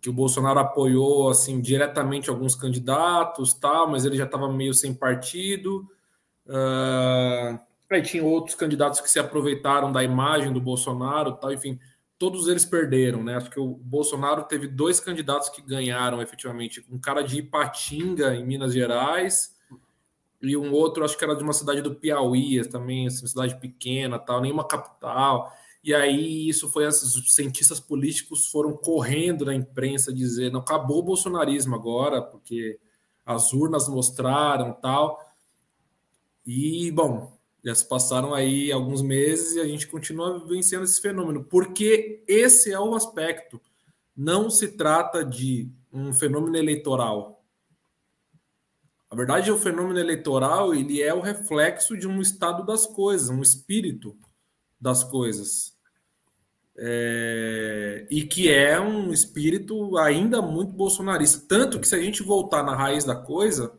[0.00, 4.94] Que o Bolsonaro apoiou assim diretamente alguns candidatos, tal, mas ele já estava meio sem
[4.94, 5.86] partido.
[6.46, 11.78] Uh, aí tinha outros candidatos que se aproveitaram da imagem do Bolsonaro, tal, enfim
[12.22, 13.34] todos eles perderam, né?
[13.34, 18.46] Acho que o Bolsonaro teve dois candidatos que ganharam efetivamente, um cara de Ipatinga, em
[18.46, 19.56] Minas Gerais,
[20.40, 24.20] e um outro, acho que era de uma cidade do Piauí, também, assim, cidade pequena,
[24.20, 25.52] tal, nenhuma capital.
[25.82, 31.02] E aí isso foi, os cientistas políticos foram correndo na imprensa dizer, não acabou o
[31.02, 32.78] bolsonarismo agora, porque
[33.26, 35.18] as urnas mostraram, tal.
[36.46, 41.44] E bom, já se passaram aí alguns meses e a gente continua vivenciando esse fenômeno,
[41.44, 43.60] porque esse é o aspecto.
[44.16, 47.44] Não se trata de um fenômeno eleitoral.
[49.10, 53.42] Na verdade, o fenômeno eleitoral ele é o reflexo de um estado das coisas, um
[53.42, 54.16] espírito
[54.80, 55.72] das coisas.
[56.76, 61.44] É, e que é um espírito ainda muito bolsonarista.
[61.46, 63.78] Tanto que, se a gente voltar na raiz da coisa,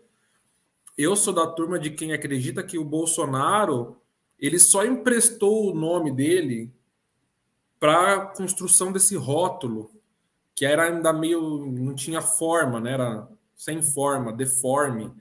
[0.97, 3.97] eu sou da turma de quem acredita que o Bolsonaro
[4.39, 6.71] ele só emprestou o nome dele
[7.79, 9.91] para a construção desse rótulo,
[10.55, 11.65] que era ainda meio.
[11.65, 12.93] não tinha forma, né?
[12.93, 15.11] era sem forma, deforme.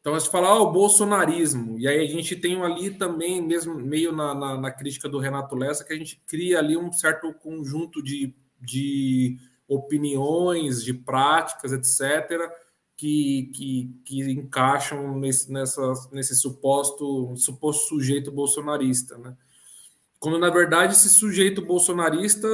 [0.00, 4.12] Então, gente fala, ah, o bolsonarismo, e aí a gente tem ali também, mesmo meio
[4.12, 8.02] na, na, na, crítica do Renato Lessa, que a gente cria ali um certo conjunto
[8.02, 9.36] de, de
[9.66, 12.50] opiniões, de práticas, etc.,
[12.98, 15.80] que, que, que encaixam nesse, nessa,
[16.10, 19.36] nesse suposto, suposto sujeito bolsonarista, né?
[20.18, 22.48] Quando, na verdade, esse sujeito bolsonarista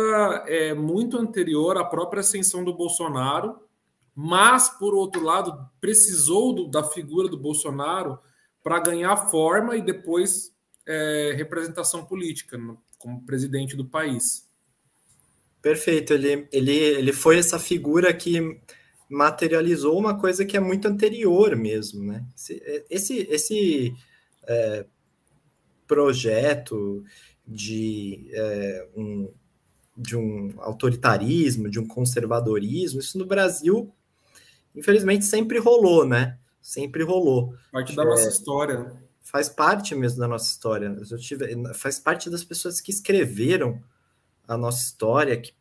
[0.47, 3.59] é muito anterior à própria ascensão do Bolsonaro,
[4.15, 8.19] mas, por outro lado, precisou do, da figura do Bolsonaro
[8.63, 10.55] para ganhar forma e depois
[10.87, 12.59] é, representação política
[12.99, 14.47] como presidente do país.
[15.63, 18.61] Perfeito, ele, ele, ele foi essa figura que
[19.09, 22.25] materializou uma coisa que é muito anterior mesmo, né?
[22.35, 23.95] Esse, esse, esse
[24.47, 24.87] é,
[25.87, 27.05] projeto
[27.47, 29.31] de é, um,
[29.97, 33.93] de um autoritarismo, de um conservadorismo, isso no Brasil
[34.75, 36.39] infelizmente sempre rolou, né?
[36.61, 37.55] Sempre rolou.
[37.71, 38.93] Parte da é, nossa história.
[39.23, 40.95] Faz parte mesmo da nossa história.
[41.11, 43.83] Eu tive, faz parte das pessoas que escreveram
[44.47, 45.55] a nossa história, que,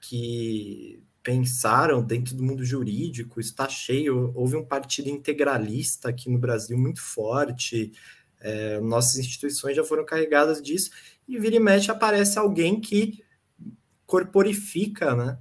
[0.00, 4.32] que pensaram dentro do mundo jurídico, está cheio.
[4.34, 7.92] Houve um partido integralista aqui no Brasil muito forte.
[8.40, 10.90] É, nossas instituições já foram carregadas disso,
[11.28, 13.22] e vira e mexe aparece alguém que
[14.04, 15.38] corporifica, né?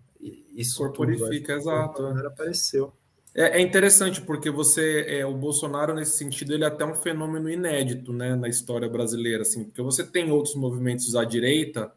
[0.56, 2.06] Isso corporifica, tudo, exato.
[2.28, 2.94] Apareceu.
[3.34, 7.49] É, é, interessante porque você, é, o Bolsonaro nesse sentido, ele é até um fenômeno
[7.49, 11.91] inédito, né, na história brasileira, assim, porque você tem outros movimentos à direita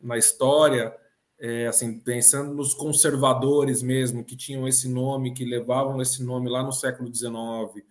[0.00, 0.94] na história,
[1.38, 6.62] é, assim, pensando nos conservadores mesmo, que tinham esse nome, que levavam esse nome lá
[6.62, 7.84] no século XIX,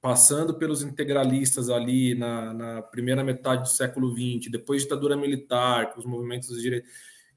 [0.00, 6.00] passando pelos integralistas ali na, na primeira metade do século XX, depois ditadura militar, com
[6.00, 6.88] os movimentos de direita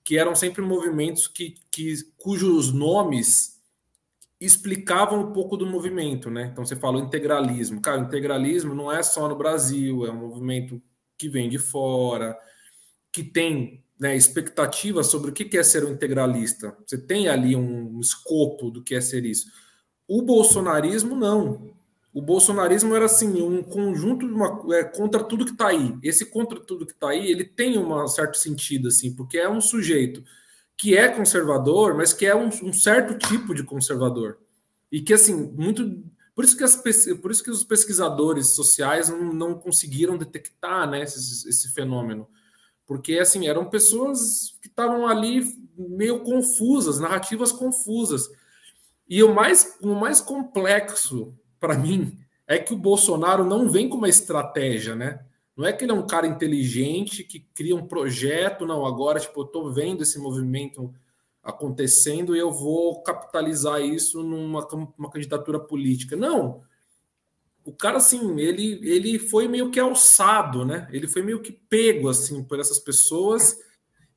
[0.04, 3.62] que eram sempre movimentos que, que cujos nomes
[4.40, 6.50] explicavam um pouco do movimento, né?
[6.52, 7.82] Então você falou integralismo.
[7.82, 10.82] Cara, integralismo não é só no Brasil, é um movimento
[11.18, 12.38] que vem de fora,
[13.10, 16.76] que tem né, expectativa sobre o que é ser um integralista.
[16.86, 19.48] Você tem ali um escopo do que é ser isso.
[20.08, 21.74] O bolsonarismo não
[22.14, 25.98] o bolsonarismo era assim um conjunto de uma, é, contra tudo que está aí.
[26.04, 29.60] Esse contra tudo que está aí, ele tem um certo sentido assim, porque é um
[29.60, 30.24] sujeito
[30.78, 34.38] que é conservador, mas que é um, um certo tipo de conservador
[34.92, 36.04] e que assim muito
[36.36, 36.76] por isso que, as,
[37.22, 42.28] por isso que os pesquisadores sociais não, não conseguiram detectar né, esse, esse, fenômeno.
[42.86, 45.44] Porque assim, eram pessoas que estavam ali
[45.78, 48.30] meio confusas, narrativas confusas.
[49.08, 53.98] E o mais, o mais complexo para mim, é que o Bolsonaro não vem com
[53.98, 55.24] uma estratégia, né?
[55.56, 59.42] Não é que ele é um cara inteligente que cria um projeto, não, agora, tipo,
[59.42, 60.94] eu tô vendo esse movimento
[61.44, 64.66] acontecendo e eu vou capitalizar isso numa
[64.98, 66.16] uma candidatura política.
[66.16, 66.62] Não.
[67.66, 70.88] O cara, assim, ele, ele foi meio que alçado, né?
[70.92, 73.58] Ele foi meio que pego, assim, por essas pessoas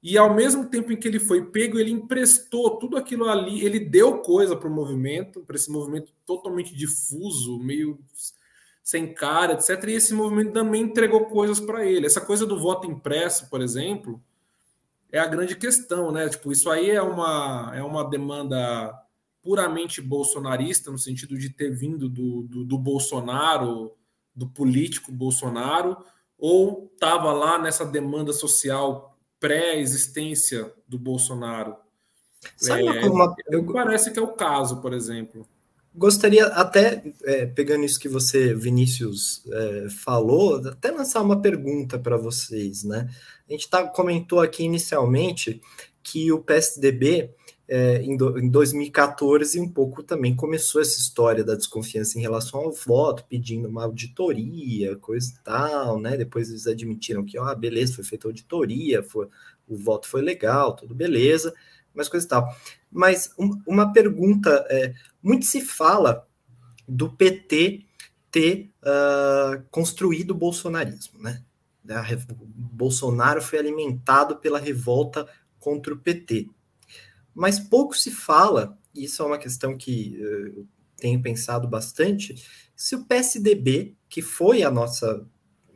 [0.09, 3.81] e ao mesmo tempo em que ele foi pego, ele emprestou tudo aquilo ali, ele
[3.81, 7.99] deu coisa para o movimento, para esse movimento totalmente difuso, meio
[8.85, 9.83] sem cara, etc.
[9.89, 12.07] E esse movimento também entregou coisas para ele.
[12.07, 14.23] Essa coisa do voto impresso, por exemplo,
[15.11, 16.29] é a grande questão, né?
[16.29, 18.95] Tipo, isso aí é uma, é uma demanda
[19.47, 23.93] puramente bolsonarista, no sentido de ter vindo do, do, do Bolsonaro,
[24.35, 25.97] do político Bolsonaro,
[26.37, 31.77] ou estava lá nessa demanda social pré-existência do Bolsonaro.
[32.57, 35.47] Sabe é, uma, eu, parece que é o caso, por exemplo.
[35.95, 42.17] Gostaria até, é, pegando isso que você, Vinícius, é, falou, até lançar uma pergunta para
[42.17, 43.09] vocês, né?
[43.49, 45.63] A gente tá, comentou aqui inicialmente
[46.03, 47.31] que o PSDB
[47.69, 52.61] é, em, do, em 2014 um pouco também começou essa história da desconfiança em relação
[52.61, 56.17] ao voto, pedindo uma auditoria, coisa e tal, né?
[56.17, 59.29] Depois eles admitiram que, ah, beleza, foi feita auditoria, foi,
[59.67, 61.53] o voto foi legal, tudo beleza,
[61.93, 62.57] mas coisa e tal.
[62.91, 66.27] Mas um, uma pergunta, é, muito se fala
[66.87, 67.85] do PT
[68.31, 71.43] ter uh, construído o bolsonarismo, né?
[72.31, 75.27] O Bolsonaro foi alimentado pela revolta
[75.59, 76.49] contra o PT
[77.37, 82.35] mas pouco se fala, e isso é uma questão que uh, tenho pensado bastante
[82.75, 85.27] se o PSDB, que foi a nossa,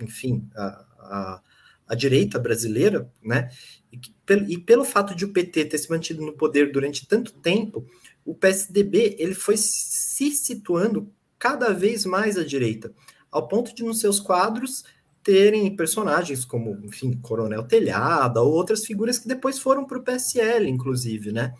[0.00, 0.64] enfim, a,
[0.98, 1.42] a,
[1.86, 3.50] a direita brasileira, né?
[3.92, 4.00] E,
[4.48, 7.86] e pelo fato de o PT ter se mantido no poder durante tanto tempo,
[8.24, 12.94] o PSDB ele foi se situando cada vez mais à direita,
[13.30, 14.84] ao ponto de nos seus quadros
[15.22, 20.68] terem personagens como, enfim, Coronel Telhada ou outras figuras que depois foram para o PSL,
[20.68, 21.54] inclusive, né?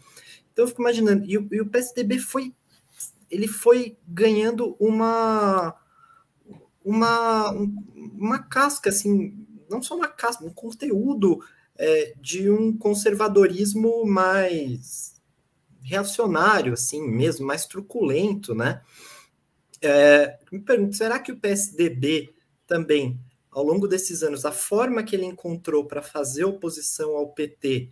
[0.52, 2.54] Então eu fico imaginando, e o, e o PSDB foi,
[3.30, 5.76] ele foi ganhando uma
[6.84, 11.40] uma, uma casca, assim, não só uma casca, um conteúdo
[11.76, 15.20] é, de um conservadorismo mais
[15.82, 18.82] reacionário, assim mesmo, mais truculento, né?
[19.80, 22.34] É, me pergunto, será que o PSDB
[22.66, 23.18] também,
[23.50, 27.90] ao longo desses anos, a forma que ele encontrou para fazer oposição ao PT,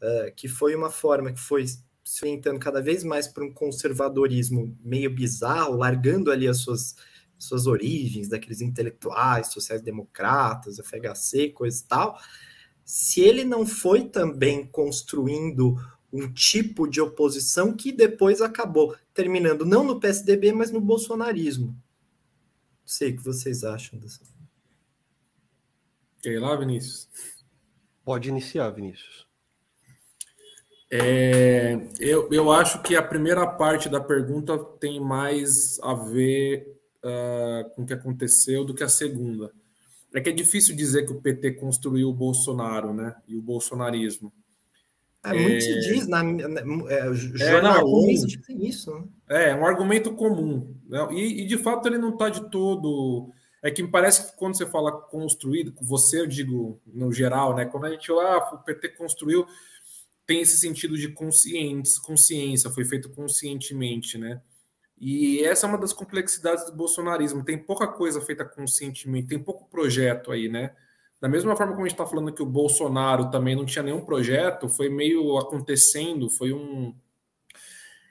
[0.00, 4.76] é, que foi uma forma que foi se orientando cada vez mais para um conservadorismo
[4.82, 6.96] meio bizarro, largando ali as suas,
[7.38, 12.18] suas origens, daqueles intelectuais, sociais-democratas, FHC, coisa e tal,
[12.84, 15.76] se ele não foi também construindo
[16.12, 21.66] um tipo de oposição que depois acabou terminando não no PSDB, mas no bolsonarismo.
[21.66, 21.76] Não
[22.84, 24.35] sei o que vocês acham dessa.
[26.26, 27.08] Quer ir lá, Vinícius?
[28.04, 29.28] Pode iniciar, Vinícius.
[30.90, 37.70] É, eu, eu acho que a primeira parte da pergunta tem mais a ver uh,
[37.70, 39.52] com o que aconteceu do que a segunda.
[40.12, 43.14] É que é difícil dizer que o PT construiu o Bolsonaro, né?
[43.28, 44.32] E o bolsonarismo.
[45.22, 48.92] É, muito se diz, na, na é, jornalistas é, isso.
[48.92, 49.04] Né?
[49.28, 50.74] É, é um argumento comum.
[50.88, 51.06] Né?
[51.12, 53.32] E, e, de fato ele não está de todo.
[53.62, 57.64] É que me parece que quando você fala construído, você, eu digo no geral, né?
[57.64, 59.46] Quando a gente ah, o PT construiu,
[60.26, 64.40] tem esse sentido de consciência, consciência, foi feito conscientemente, né?
[64.98, 67.44] E essa é uma das complexidades do bolsonarismo.
[67.44, 70.74] Tem pouca coisa feita conscientemente, tem pouco projeto aí, né?
[71.20, 74.04] Da mesma forma como a gente está falando que o Bolsonaro também não tinha nenhum
[74.04, 76.94] projeto, foi meio acontecendo, foi um.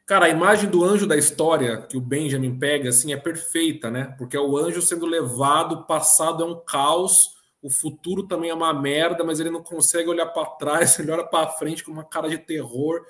[0.06, 4.14] Cara, a imagem do anjo da história que o Benjamin pega assim é perfeita, né?
[4.18, 8.54] Porque é o anjo sendo levado, o passado é um caos, o futuro também é
[8.54, 12.04] uma merda, mas ele não consegue olhar para trás, ele olha para frente com uma
[12.04, 13.04] cara de terror.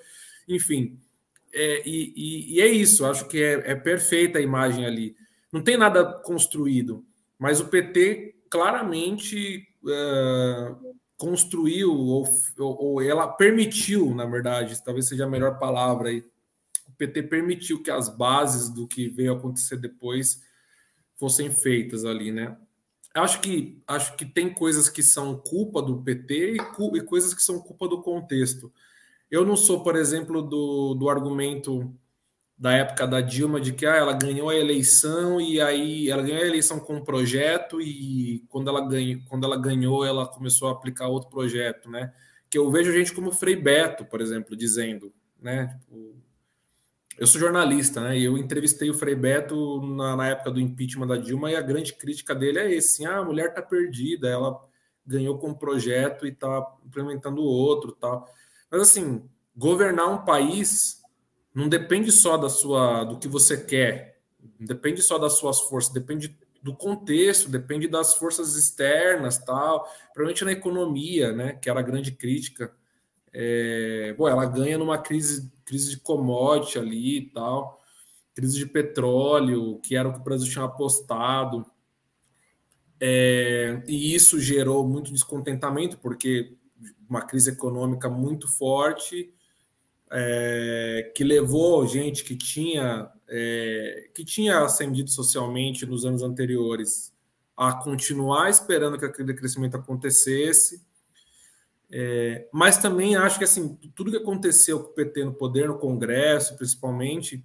[0.47, 0.97] Enfim,
[1.53, 5.17] é, e, e, e, é isso, acho que é, é perfeita a imagem ali.
[5.51, 7.03] Não tem nada construído,
[7.37, 12.25] mas o PT claramente uh, construiu, ou,
[12.57, 16.23] ou, ela permitiu, na verdade, talvez seja a melhor palavra aí,
[16.97, 20.41] PT permitiu que as bases do que veio acontecer depois
[21.17, 22.57] fossem feitas ali, né?
[23.13, 27.41] Acho que acho que tem coisas que são culpa do PT e, e coisas que
[27.41, 28.71] são culpa do contexto.
[29.31, 31.95] Eu não sou, por exemplo, do, do argumento
[32.57, 36.41] da época da Dilma de que ah, ela ganhou a eleição e aí ela ganhou
[36.41, 40.71] a eleição com um projeto e quando ela ganhou, quando ela ganhou, ela começou a
[40.71, 42.13] aplicar outro projeto, né?
[42.49, 45.77] Que eu vejo gente como Frei Beto, por exemplo, dizendo, né?
[45.81, 46.15] Tipo,
[47.17, 48.17] eu sou jornalista, né?
[48.17, 51.61] E eu entrevistei o Frei Beto na, na, época do impeachment da Dilma e a
[51.61, 54.59] grande crítica dele é esse: assim, ah, a mulher tá perdida, ela
[55.05, 58.27] ganhou com um projeto e tá implementando outro, tal.
[58.69, 59.23] Mas assim,
[59.55, 61.01] governar um país
[61.53, 64.19] não depende só da sua do que você quer,
[64.59, 69.87] depende só das suas forças, depende do contexto, depende das forças externas, tal.
[70.13, 72.73] Provavelmente na economia, né, que era a grande crítica.
[73.31, 77.81] É, bom, ela ganha numa crise, crise de commodity ali e tal,
[78.33, 81.65] crise de petróleo, que era o que o Brasil tinha apostado.
[82.99, 86.55] É, e isso gerou muito descontentamento, porque
[87.09, 89.33] uma crise econômica muito forte
[90.11, 97.13] é, que levou gente que tinha é, que tinha ascendido socialmente nos anos anteriores
[97.57, 100.84] a continuar esperando que aquele crescimento acontecesse.
[101.91, 105.77] É, mas também acho que assim tudo que aconteceu com o PT no poder, no
[105.77, 107.43] Congresso, principalmente,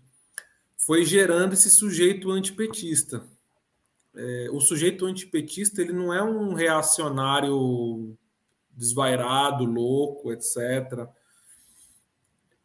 [0.76, 3.22] foi gerando esse sujeito antipetista.
[4.14, 8.16] É, o sujeito antipetista ele não é um reacionário
[8.76, 11.08] desvairado, louco, etc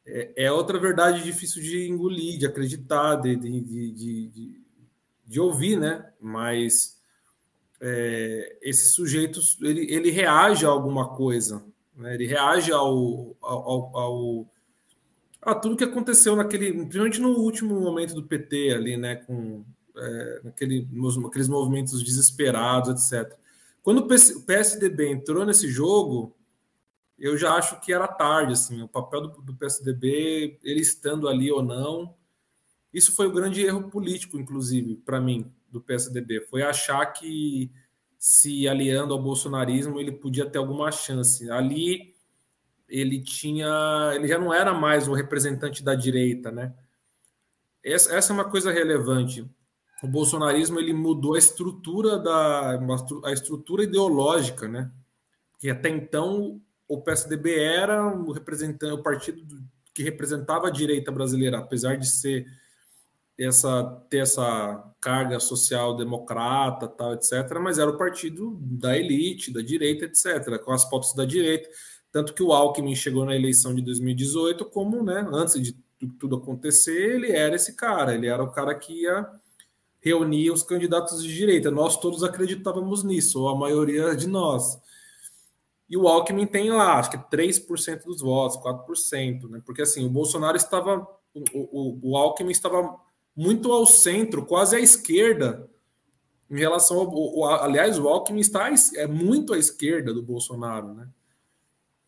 [0.05, 3.91] é, é, outra verdade difícil de engolir, de acreditar, de, de, de,
[4.27, 4.61] de,
[5.25, 6.11] de ouvir, né?
[6.21, 6.94] Mas
[7.81, 11.63] é, esse sujeito ele, ele reage a alguma coisa,
[11.95, 12.13] né?
[12.13, 14.51] ele reage ao, ao, ao,
[15.41, 19.15] a tudo que aconteceu naquele, principalmente no último momento do PT ali, né?
[19.15, 19.63] Com
[19.97, 20.41] é,
[20.91, 23.37] nos, aqueles movimentos desesperados, etc.
[23.81, 26.35] Quando o PSDB entrou nesse jogo,
[27.17, 31.51] eu já acho que era tarde, assim, o papel do, do PSDB, ele estando ali
[31.51, 32.13] ou não,
[32.93, 36.41] Isso foi o grande erro político, inclusive, para mim, do PSDB.
[36.41, 37.71] Foi achar que
[38.17, 41.49] se aliando ao bolsonarismo ele podia ter alguma chance.
[41.51, 42.15] Ali
[42.87, 46.73] ele tinha, ele já não era mais o representante da direita, né?
[47.83, 49.47] Essa, essa é uma coisa relevante.
[50.01, 52.79] O bolsonarismo ele mudou a estrutura da
[53.25, 54.91] a estrutura ideológica, né?
[55.59, 59.43] Que até então o PSDB era o representante, o partido
[59.93, 62.45] que representava a direita brasileira, apesar de ser
[63.37, 67.59] essa ter essa carga social democrata, tal, etc.
[67.61, 70.57] Mas era o partido da elite, da direita, etc.
[70.63, 71.69] Com as fotos da direita,
[72.11, 75.75] tanto que o Alckmin chegou na eleição de 2018 como, né, antes de
[76.19, 79.27] tudo acontecer, ele era esse cara, ele era o cara que ia
[79.99, 81.71] reunir os candidatos de direita.
[81.71, 84.79] Nós todos acreditávamos nisso, ou a maioria de nós.
[85.89, 89.61] E o Alckmin tem lá, acho que 3% dos votos, 4%, né?
[89.65, 91.07] Porque assim, o Bolsonaro estava.
[91.33, 92.97] O, o, o Alckmin estava
[93.35, 95.69] muito ao centro, quase à esquerda,
[96.49, 97.07] em relação ao.
[97.13, 101.07] O, aliás, o Alckmin está é muito à esquerda do Bolsonaro, né?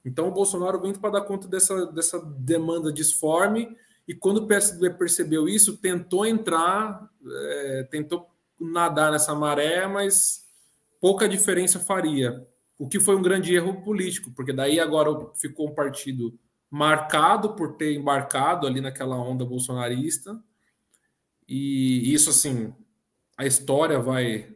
[0.06, 3.76] Então o Bolsonaro vem para dar conta dessa, dessa demanda disforme,
[4.08, 10.46] e quando o PSDB percebeu isso, tentou entrar, é, tentou nadar nessa maré, mas
[11.02, 12.48] pouca diferença faria.
[12.80, 16.40] O que foi um grande erro político, porque daí agora ficou um partido
[16.70, 20.42] marcado por ter embarcado ali naquela onda bolsonarista.
[21.48, 22.74] E isso assim,
[23.38, 24.56] a história vai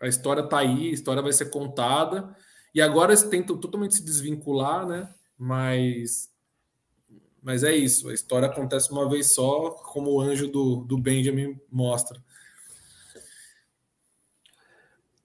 [0.00, 2.34] a história tá aí, a história vai ser contada.
[2.74, 5.12] E agora eles tentam totalmente se desvincular, né?
[5.36, 6.30] Mas
[7.42, 11.58] mas é isso, a história acontece uma vez só, como o anjo do, do Benjamin
[11.70, 12.22] mostra.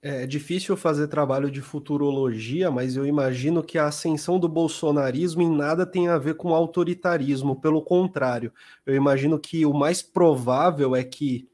[0.06, 5.50] É difícil fazer trabalho de futurologia, mas eu imagino que a ascensão do bolsonarismo em
[5.50, 8.52] nada tem a ver com autoritarismo, pelo contrário.
[8.84, 11.48] Eu imagino que o mais provável é que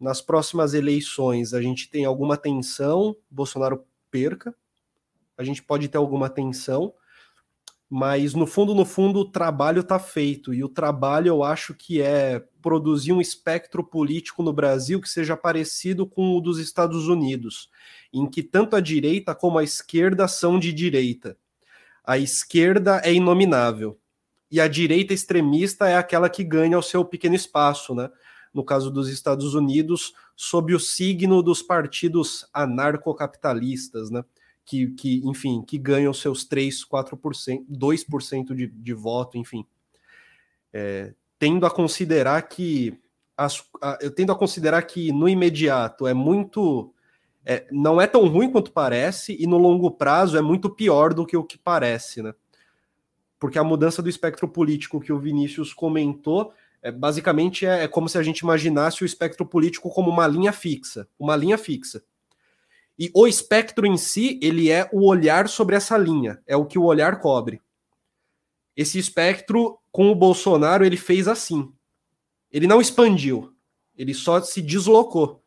[0.00, 4.52] nas próximas eleições a gente tenha alguma tensão, Bolsonaro perca,
[5.38, 6.92] a gente pode ter alguma tensão,
[7.88, 12.02] mas no fundo, no fundo, o trabalho está feito, e o trabalho eu acho que
[12.02, 17.70] é produzir um espectro político no Brasil que seja parecido com o dos Estados Unidos,
[18.12, 21.38] em que tanto a direita como a esquerda são de direita.
[22.04, 23.96] A esquerda é inominável,
[24.50, 28.10] e a direita extremista é aquela que ganha o seu pequeno espaço, né?
[28.52, 34.24] No caso dos Estados Unidos, sob o signo dos partidos anarcocapitalistas, né?
[34.64, 39.64] que, que, enfim, que ganham seus 3, 4%, 2% de, de voto, enfim.
[40.72, 42.98] É, tendo a considerar que
[43.36, 46.92] as, a, eu tendo a considerar que no imediato é muito
[47.44, 51.24] é, não é tão ruim quanto parece e no longo prazo é muito pior do
[51.24, 52.34] que o que parece, né?
[53.38, 56.52] Porque a mudança do espectro político que o Vinícius comentou
[56.82, 60.52] é, basicamente é, é como se a gente imaginasse o espectro político como uma linha
[60.52, 62.02] fixa, uma linha fixa.
[62.98, 66.78] E o espectro em si, ele é o olhar sobre essa linha, é o que
[66.78, 67.60] o olhar cobre.
[68.76, 71.72] Esse espectro, com o Bolsonaro, ele fez assim.
[72.52, 73.52] Ele não expandiu,
[73.96, 75.42] ele só se deslocou.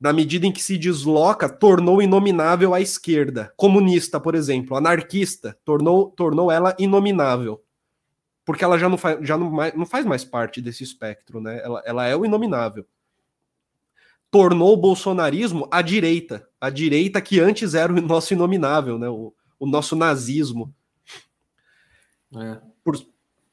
[0.00, 3.52] Na medida em que se desloca, tornou inominável a esquerda.
[3.56, 7.62] Comunista, por exemplo, anarquista, tornou, tornou ela inominável.
[8.44, 11.60] Porque ela já não faz, já não, não faz mais parte desse espectro, né?
[11.62, 12.84] Ela, ela é o inominável
[14.32, 19.06] tornou o bolsonarismo a direita, a direita que antes era o nosso inominável, né?
[19.06, 20.74] o, o nosso nazismo.
[22.36, 22.60] É.
[22.84, 22.96] Por,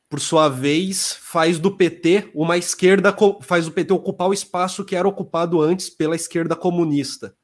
[0.09, 4.95] por sua vez, faz do PT uma esquerda, faz o PT ocupar o espaço que
[4.95, 7.35] era ocupado antes pela esquerda comunista.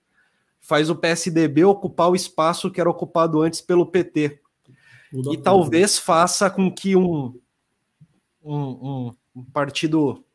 [0.59, 4.39] Faz o PSDB ocupar o espaço que era ocupado antes pelo PT.
[5.31, 7.39] E talvez faça com que um,
[8.43, 10.25] um, um, um partido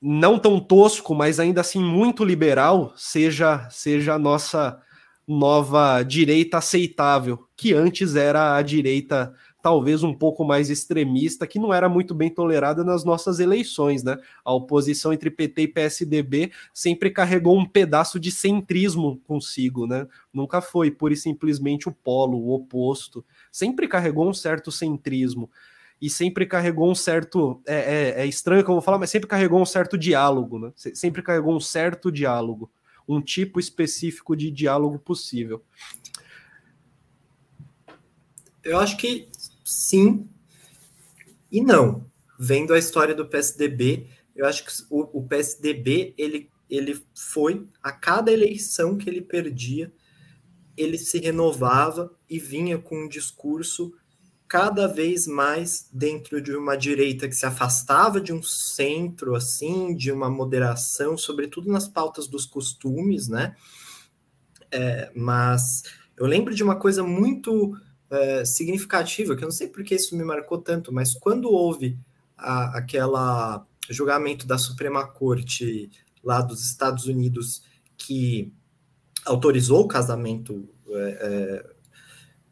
[0.00, 4.80] não tão tosco, mas ainda assim muito liberal, seja, seja a nossa
[5.26, 11.72] nova direita aceitável, que antes era a direita talvez um pouco mais extremista, que não
[11.72, 14.18] era muito bem tolerada nas nossas eleições, né?
[14.44, 20.06] A oposição entre PT e PSDB sempre carregou um pedaço de centrismo consigo, né?
[20.32, 23.24] Nunca foi pura e simplesmente o polo, o oposto.
[23.50, 25.50] Sempre carregou um certo centrismo
[26.00, 27.60] e sempre carregou um certo.
[27.66, 30.72] É, é, é, estranho que eu vou falar, mas sempre carregou um certo diálogo, né?
[30.76, 32.70] Sempre carregou um certo diálogo,
[33.06, 35.62] um tipo específico de diálogo possível.
[38.62, 39.28] Eu acho que
[39.70, 40.28] sim
[41.50, 42.04] e não.
[42.38, 47.92] Vendo a história do PSDB, eu acho que o, o PSDB ele, ele foi a
[47.92, 49.92] cada eleição que ele perdia,
[50.76, 53.92] ele se renovava e vinha com um discurso
[54.48, 60.10] cada vez mais dentro de uma direita que se afastava de um centro, assim, de
[60.10, 63.54] uma moderação, sobretudo nas pautas dos costumes, né?
[64.72, 65.84] É, mas
[66.16, 67.76] eu lembro de uma coisa muito
[68.10, 71.98] é, significativa, que eu não sei porque isso me marcou tanto, mas quando houve
[72.36, 75.90] a, aquela julgamento da Suprema Corte
[76.22, 77.62] lá dos Estados Unidos
[77.96, 78.52] que
[79.24, 81.70] autorizou o casamento é, é,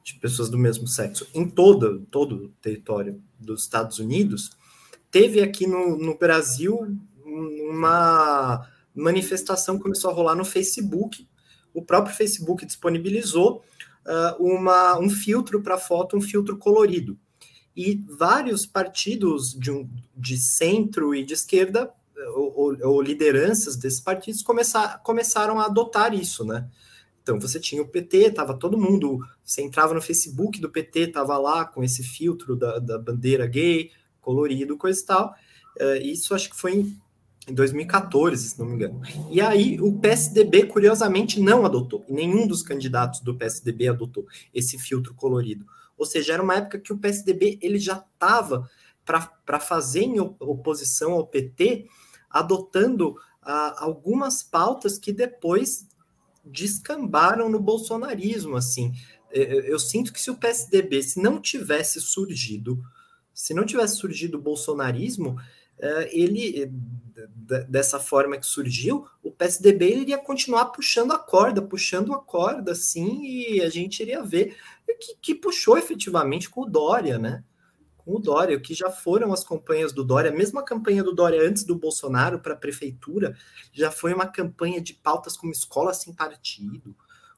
[0.02, 4.50] de pessoas do mesmo sexo em todo, todo o território dos Estados Unidos,
[5.10, 11.28] teve aqui no, no Brasil uma manifestação que começou a rolar no Facebook.
[11.72, 13.62] O próprio Facebook disponibilizou
[14.08, 17.18] uh, uma, um filtro para foto, um filtro colorido.
[17.76, 21.92] E vários partidos de, um, de centro e de esquerda,
[22.34, 26.68] ou, ou, ou lideranças desses partidos, começar, começaram a adotar isso, né?
[27.22, 31.36] Então você tinha o PT, tava todo mundo, você entrava no Facebook do PT, tava
[31.36, 33.90] lá com esse filtro da, da bandeira gay,
[34.20, 35.34] colorido, coisa e tal.
[35.78, 37.00] Uh, isso acho que foi em,
[37.48, 39.00] em 2014, se não me engano.
[39.30, 42.04] E aí o PSDB, curiosamente, não adotou.
[42.08, 45.66] Nenhum dos candidatos do PSDB adotou esse filtro colorido.
[45.96, 48.68] Ou seja, era uma época que o PSDB ele já estava
[49.04, 51.86] para fazer em oposição ao PT,
[52.28, 55.88] adotando uh, algumas pautas que depois
[56.44, 58.92] descambaram no bolsonarismo, assim.
[59.30, 62.82] É, é, eu sinto que se o PSDB, se não tivesse surgido,
[63.32, 65.36] se não tivesse surgido o bolsonarismo,
[66.10, 66.72] ele
[67.68, 73.24] dessa forma que surgiu, o PSDB iria continuar puxando a corda, puxando a corda, assim,
[73.24, 74.54] e a gente iria ver
[75.00, 77.42] que, que puxou efetivamente com o Dória, né?
[78.08, 81.14] com o Dória, o que já foram as campanhas do Dória, mesmo a campanha do
[81.14, 83.36] Dória antes do Bolsonaro para a prefeitura,
[83.70, 86.96] já foi uma campanha de pautas como escola sem partido,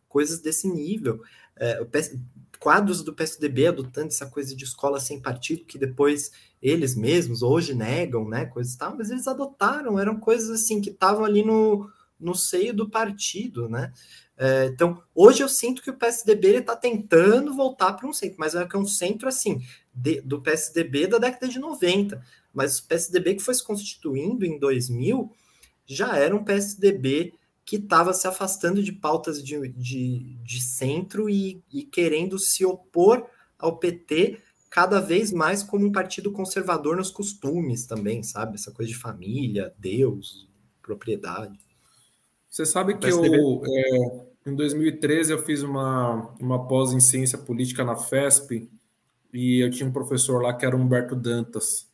[0.09, 1.23] coisas desse nível.
[1.57, 2.17] É, PS,
[2.61, 6.31] quadros do PSDB adotando essa coisa de escola sem partido, que depois
[6.62, 11.24] eles mesmos hoje negam, né, coisas tal, mas eles adotaram, eram coisas assim que estavam
[11.24, 11.89] ali no,
[12.19, 13.93] no seio do partido, né?
[14.37, 18.55] É, então, hoje eu sinto que o PSDB está tentando voltar para um centro, mas
[18.55, 19.62] é que é um centro assim,
[19.95, 22.23] de, do PSDB da década de 90.
[22.53, 25.31] Mas o PSDB que foi se constituindo em 2000
[25.85, 27.35] já era um PSDB
[27.66, 33.27] que estava se afastando de pautas de, de, de centro e, e querendo se opor
[33.59, 34.41] ao PT
[34.71, 38.55] cada vez mais como um partido conservador nos costumes também, sabe?
[38.55, 40.49] Essa coisa de família, Deus,
[40.81, 41.59] propriedade.
[42.49, 47.85] Você sabe que eu, é, em 2013 eu fiz uma, uma pós em ciência política
[47.85, 48.71] na FESP
[49.33, 51.89] e eu tinha um professor lá que era Humberto Dantas.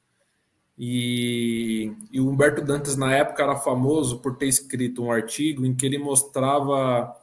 [0.78, 5.74] E, e, o Humberto Dantas, na época, era famoso por ter escrito um artigo em
[5.74, 7.15] que ele mostrava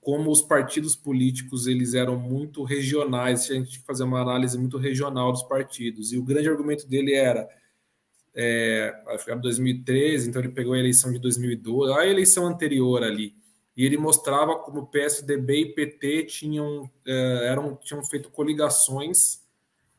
[0.00, 5.30] como os partidos políticos eles eram muito regionais, a gente fazer uma análise muito regional
[5.30, 6.12] dos partidos.
[6.12, 7.46] E o grande argumento dele era,
[8.34, 8.94] é,
[9.26, 13.34] era 2013, então ele pegou a eleição de 2012, a eleição anterior ali,
[13.76, 19.40] e ele mostrava como PSDB e PT tinham, é, eram, tinham feito coligações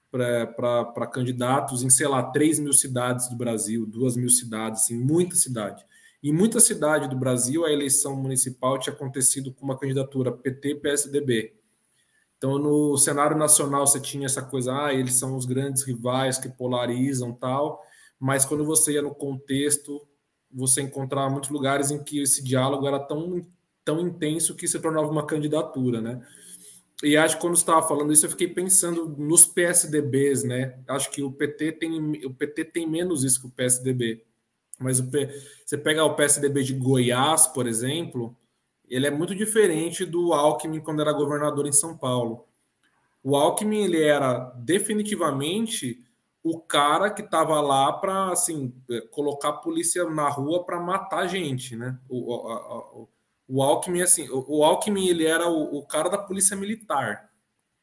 [0.09, 5.35] para candidatos em, sei lá, 3 mil cidades do Brasil, 2 mil cidades, em muita
[5.35, 5.85] cidade.
[6.23, 11.55] Em muita cidade do Brasil, a eleição municipal tinha acontecido com uma candidatura PT-PSDB.
[12.37, 16.49] Então, no cenário nacional, você tinha essa coisa, ah, eles são os grandes rivais que
[16.49, 17.81] polarizam tal,
[18.19, 20.01] mas quando você ia no contexto,
[20.51, 23.45] você encontrava muitos lugares em que esse diálogo era tão,
[23.83, 26.21] tão intenso que se tornava uma candidatura, né?
[27.03, 30.79] E acho que quando você estava falando isso, eu fiquei pensando nos PSDBs, né?
[30.87, 34.23] Acho que o PT tem, o PT tem menos isso que o PSDB.
[34.81, 35.09] Mas o
[35.65, 38.35] você pega o PSDB de Goiás, por exemplo,
[38.87, 42.45] ele é muito diferente do Alckmin quando era governador em São Paulo.
[43.23, 46.03] O Alckmin ele era definitivamente
[46.43, 48.73] o cara que estava lá para assim
[49.11, 51.99] colocar a polícia na rua para matar gente, né?
[52.09, 53.05] O, a, a,
[53.47, 57.29] o Alckmin, assim, o, o Alckmin ele era o, o, cara da polícia militar.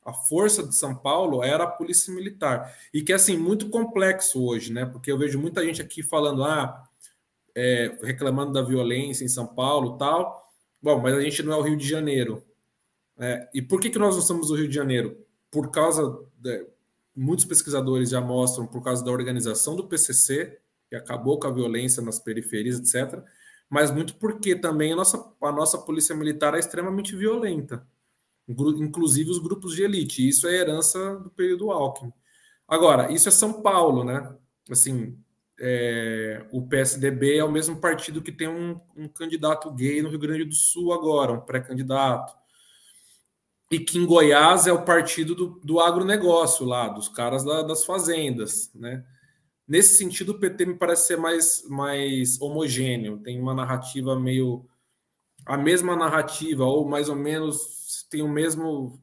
[0.03, 2.75] A força de São Paulo era a polícia militar.
[2.93, 4.87] E que, assim, muito complexo hoje, né?
[4.87, 6.88] Porque eu vejo muita gente aqui falando, ah,
[7.59, 10.49] é, reclamando da violência em São Paulo tal.
[10.81, 12.43] Bom, mas a gente não é o Rio de Janeiro.
[13.19, 15.19] É, e por que, que nós não somos o Rio de Janeiro?
[15.51, 16.21] Por causa.
[16.39, 16.67] De,
[17.17, 20.59] muitos pesquisadores já mostram por causa da organização do PCC,
[20.89, 23.25] que acabou com a violência nas periferias, etc
[23.69, 27.87] mas muito porque também a nossa, a nossa polícia militar é extremamente violenta,
[28.49, 30.27] inclusive os grupos de elite.
[30.27, 32.13] Isso é herança do período Alckmin.
[32.67, 34.35] Agora, isso é São Paulo, né?
[34.71, 35.19] Assim,
[35.61, 40.19] é, o PSDB é o mesmo partido que tem um, um, candidato gay no Rio
[40.19, 42.37] Grande do Sul agora, um pré-candidato.
[43.71, 47.85] e que em Goiás é o partido do, do agronegócio lá, dos caras da, das
[47.85, 49.05] fazendas, né?
[49.67, 54.67] Nesse sentido, o PT me parece ser mais, mais homogêneo, tem uma narrativa meio.
[55.45, 58.99] a mesma narrativa, ou mais ou menos tem o mesmo.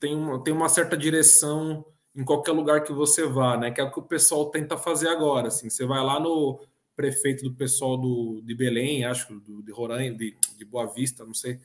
[0.00, 1.84] tem uma, tem uma certa direção
[2.18, 3.70] em qualquer lugar que você vá, né?
[3.70, 5.48] Que é o que o pessoal tenta fazer agora.
[5.48, 6.60] Assim, você vai lá no
[6.96, 11.32] prefeito do pessoal do, de Belém, acho, do, de Roraima, de, de Boa Vista, não
[11.32, 11.60] sei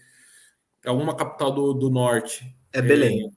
[0.83, 2.53] é uma capital do, do norte.
[2.71, 3.31] É Belém.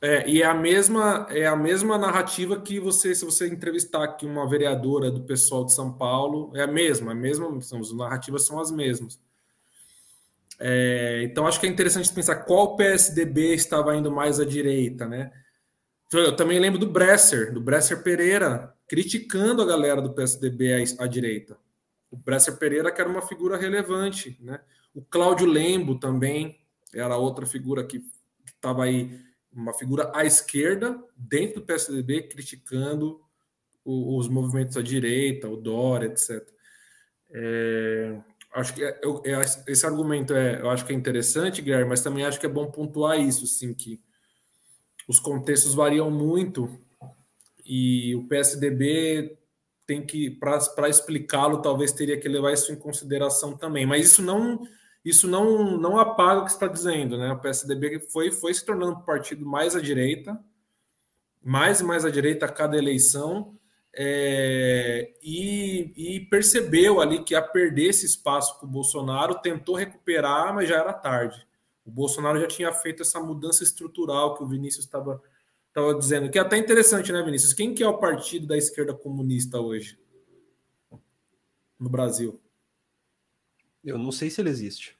[0.00, 4.02] É, é, e é a mesma é a mesma narrativa que você, se você entrevistar
[4.04, 8.44] aqui uma vereadora do pessoal de São Paulo, é a mesma, a mesma, as narrativas
[8.44, 9.20] são as mesmas.
[10.58, 15.30] É, então acho que é interessante pensar qual PSDB estava indo mais à direita, né?
[16.12, 21.06] Eu também lembro do Bresser, do Bresser Pereira, criticando a galera do PSDB à, à
[21.06, 21.58] direita.
[22.10, 24.60] O Bresser Pereira que era uma figura relevante, né?
[24.94, 26.58] O Cláudio Lembo também,
[26.94, 28.02] era outra figura que
[28.46, 29.20] estava aí,
[29.52, 33.20] uma figura à esquerda, dentro do PSDB, criticando
[33.84, 36.48] o, os movimentos à direita, o Dória, etc.
[37.30, 38.18] É,
[38.54, 42.00] acho que é, eu, é, esse argumento é, eu acho que é interessante, Guilherme, mas
[42.00, 44.00] também acho que é bom pontuar isso, sim, que
[45.06, 46.68] os contextos variam muito
[47.64, 49.38] e o PSDB
[49.86, 53.86] tem que, para explicá-lo, talvez teria que levar isso em consideração também.
[53.86, 54.66] Mas isso não
[55.04, 57.30] isso não, não apaga o que está dizendo, né?
[57.32, 60.36] O PSDB foi, foi se tornando um partido mais à direita,
[61.40, 63.56] mais e mais à direita a cada eleição,
[63.94, 70.52] é, e, e, percebeu ali que a perder esse espaço com o Bolsonaro, tentou recuperar,
[70.52, 71.45] mas já era tarde.
[71.86, 75.22] O Bolsonaro já tinha feito essa mudança estrutural que o Vinícius estava
[75.98, 77.52] dizendo, que é até interessante, né, Vinícius?
[77.52, 79.98] Quem que é o partido da esquerda comunista hoje
[81.78, 82.40] no Brasil?
[83.84, 84.98] Eu não sei se ele existe.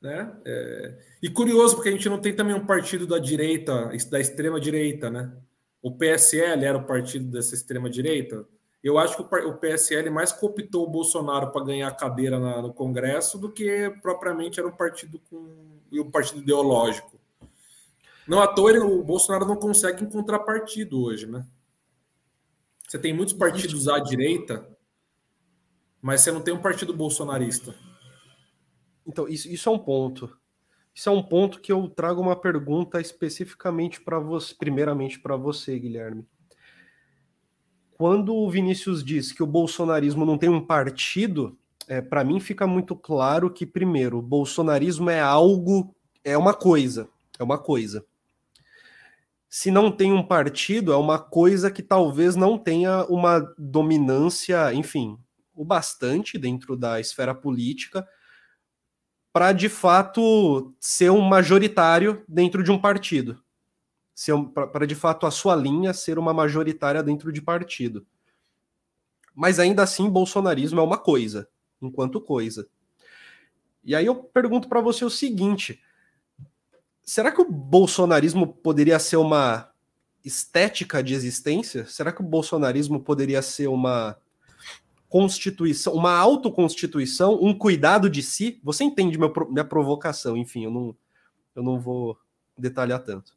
[0.00, 0.36] Né?
[0.44, 0.98] É...
[1.22, 5.08] E curioso, porque a gente não tem também um partido da direita, da extrema direita,
[5.08, 5.32] né?
[5.80, 8.46] O PSL era o partido dessa extrema direita.
[8.82, 12.74] Eu acho que o PSL mais cooptou o Bolsonaro para ganhar a cadeira na, no
[12.74, 17.20] Congresso do que propriamente era um partido com um partido ideológico.
[18.26, 21.46] Não à toa ele, o Bolsonaro não consegue encontrar partido hoje, né?
[22.88, 24.68] Você tem muitos partidos à direita
[26.02, 27.72] mas você não tem um partido bolsonarista.
[29.06, 30.36] Então, isso, isso é um ponto.
[30.92, 35.78] Isso é um ponto que eu trago uma pergunta especificamente para você, primeiramente para você,
[35.78, 36.26] Guilherme.
[38.02, 41.56] Quando o Vinícius diz que o bolsonarismo não tem um partido,
[41.86, 47.08] é, para mim fica muito claro que, primeiro, o bolsonarismo é algo, é uma coisa,
[47.38, 48.04] é uma coisa.
[49.48, 55.16] Se não tem um partido, é uma coisa que talvez não tenha uma dominância, enfim,
[55.54, 58.04] o bastante dentro da esfera política
[59.32, 63.40] para de fato ser um majoritário dentro de um partido.
[64.54, 68.06] Para de fato a sua linha ser uma majoritária dentro de partido.
[69.34, 71.48] Mas ainda assim, bolsonarismo é uma coisa,
[71.80, 72.68] enquanto coisa.
[73.82, 75.82] E aí eu pergunto para você o seguinte:
[77.02, 79.72] será que o bolsonarismo poderia ser uma
[80.24, 81.86] estética de existência?
[81.86, 84.16] Será que o bolsonarismo poderia ser uma
[85.12, 88.58] constituição, uma autoconstituição, um cuidado de si.
[88.64, 90.96] Você entende minha provocação, enfim, eu não,
[91.54, 92.18] eu não vou
[92.56, 93.36] detalhar tanto.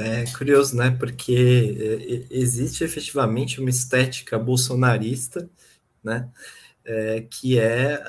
[0.00, 0.90] É curioso, né?
[0.90, 5.48] Porque é, existe efetivamente uma estética bolsonarista,
[6.02, 6.28] né?
[6.84, 8.02] É, que é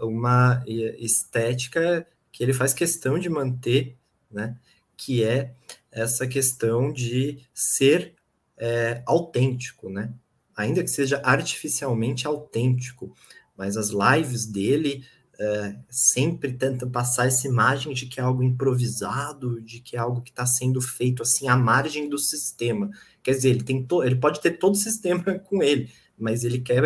[0.00, 3.96] uh, uma estética que ele faz questão de manter,
[4.30, 4.56] né?
[4.96, 5.54] Que é
[5.92, 8.14] essa questão de ser
[8.56, 10.12] é, autêntico, né?
[10.56, 13.14] ainda que seja artificialmente autêntico,
[13.56, 15.04] mas as lives dele
[15.38, 20.22] é, sempre tentam passar essa imagem de que é algo improvisado, de que é algo
[20.22, 22.90] que está sendo feito assim à margem do sistema.
[23.22, 26.84] Quer dizer, ele, tem ele pode ter todo o sistema com ele, mas ele quer,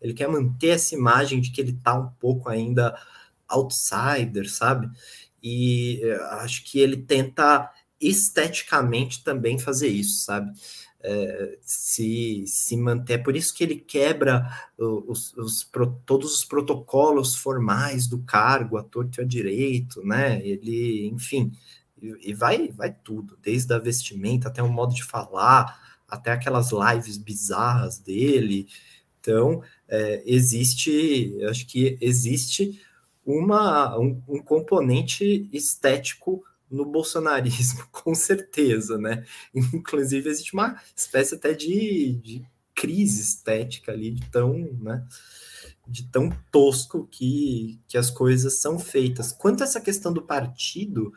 [0.00, 2.96] ele quer manter essa imagem de que ele está um pouco ainda
[3.48, 4.88] outsider, sabe?
[5.42, 7.70] E é, acho que ele tenta
[8.00, 10.52] esteticamente também fazer isso, sabe?
[11.02, 13.14] É, se, se manter.
[13.14, 14.48] É por isso que ele quebra
[14.78, 15.68] os, os,
[16.06, 20.40] todos os protocolos formais do cargo, a torto e a direito, né?
[20.46, 21.52] Ele, enfim,
[22.00, 26.70] e, e vai, vai tudo, desde a vestimenta até o modo de falar, até aquelas
[26.72, 28.68] lives bizarras dele.
[29.20, 32.80] Então, é, existe, acho que existe
[33.24, 36.42] uma, um, um componente estético
[36.72, 39.24] no bolsonarismo, com certeza, né?
[39.54, 42.42] Inclusive, existe uma espécie até de, de
[42.74, 45.04] crise estética ali de tão, né,
[45.86, 49.32] de tão tosco que, que as coisas são feitas.
[49.32, 51.12] Quanto a essa questão do partido,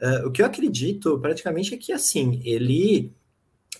[0.00, 3.12] uh, o que eu acredito praticamente é que assim ele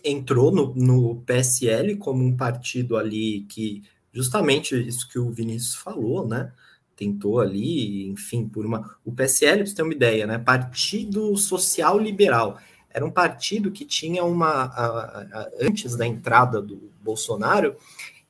[0.04, 6.26] entrou no, no PSL como um partido ali que justamente isso que o Vinícius falou,
[6.26, 6.52] né?
[6.96, 8.96] Tentou ali, enfim, por uma.
[9.04, 10.38] O PSL, para você ter uma ideia, né?
[10.38, 12.58] Partido Social Liberal.
[12.88, 14.64] Era um partido que tinha uma.
[14.64, 17.76] A, a, antes da entrada do Bolsonaro,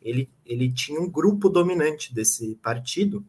[0.03, 3.25] ele, ele tinha um grupo dominante desse partido,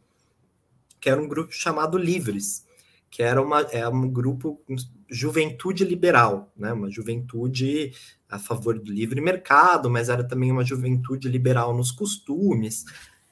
[0.99, 2.65] que era um grupo chamado Livres,
[3.09, 4.59] que era uma, é um grupo
[5.09, 6.73] juventude liberal, né?
[6.73, 7.93] uma juventude
[8.29, 12.85] a favor do livre mercado, mas era também uma juventude liberal nos costumes.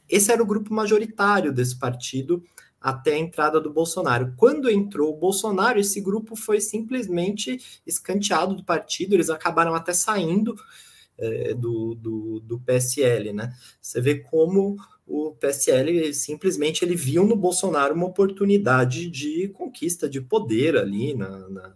[0.10, 2.44] Esse era o grupo majoritário desse partido
[2.80, 4.34] até a entrada do Bolsonaro.
[4.38, 10.56] Quando entrou o Bolsonaro, esse grupo foi simplesmente escanteado do partido, eles acabaram até saindo
[11.18, 13.54] é, do, do, do, PSL, né?
[13.82, 14.78] Você vê como
[15.08, 21.50] o PSL simplesmente ele viu no Bolsonaro uma oportunidade de conquista de poder ali na,
[21.50, 21.74] na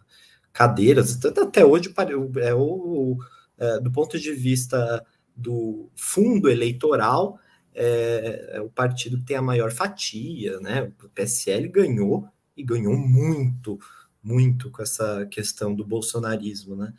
[0.52, 1.94] cadeiras, até hoje
[2.42, 3.18] é o,
[3.58, 7.40] é, do ponto de vista do fundo eleitoral,
[7.82, 10.92] é, é, o partido que tem a maior fatia, né?
[11.02, 13.80] O PSL ganhou e ganhou muito,
[14.22, 16.94] muito com essa questão do bolsonarismo, né?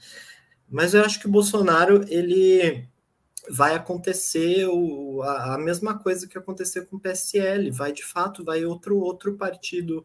[0.67, 2.89] Mas eu acho que o Bolsonaro ele
[3.51, 8.43] vai acontecer o, a, a, mesma coisa que aconteceu com o PSL, vai de fato,
[8.43, 10.03] vai outro outro partido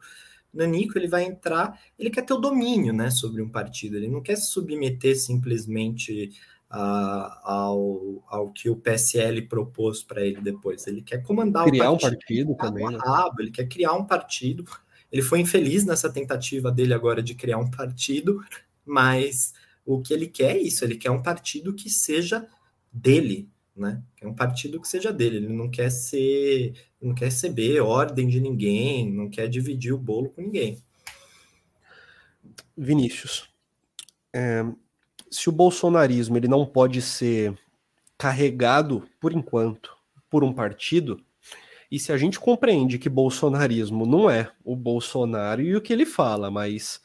[0.54, 4.22] Nanico, ele vai entrar, ele quer ter o domínio, né, sobre um partido, ele não
[4.22, 6.32] quer se submeter simplesmente
[6.70, 12.20] ao, ao que o PSL propôs para ele depois, ele quer comandar criar o partido.
[12.26, 13.00] Criar um partido também, né?
[13.04, 14.66] Rabo, ele quer criar um partido,
[15.12, 18.44] ele foi infeliz nessa tentativa dele agora de criar um partido,
[18.86, 19.54] mas
[19.86, 22.48] o que ele quer é isso, ele quer um partido que seja
[22.92, 24.02] dele, né?
[24.20, 28.40] É um partido que seja dele, ele não quer ser, não quer receber ordem de
[28.40, 30.82] ninguém, não quer dividir o bolo com ninguém.
[32.78, 33.50] Vinícius,
[34.34, 34.66] é,
[35.36, 37.58] se o bolsonarismo ele não pode ser
[38.18, 39.96] carregado por enquanto
[40.30, 41.22] por um partido,
[41.92, 46.06] e se a gente compreende que bolsonarismo não é o Bolsonaro e o que ele
[46.06, 47.02] fala, mas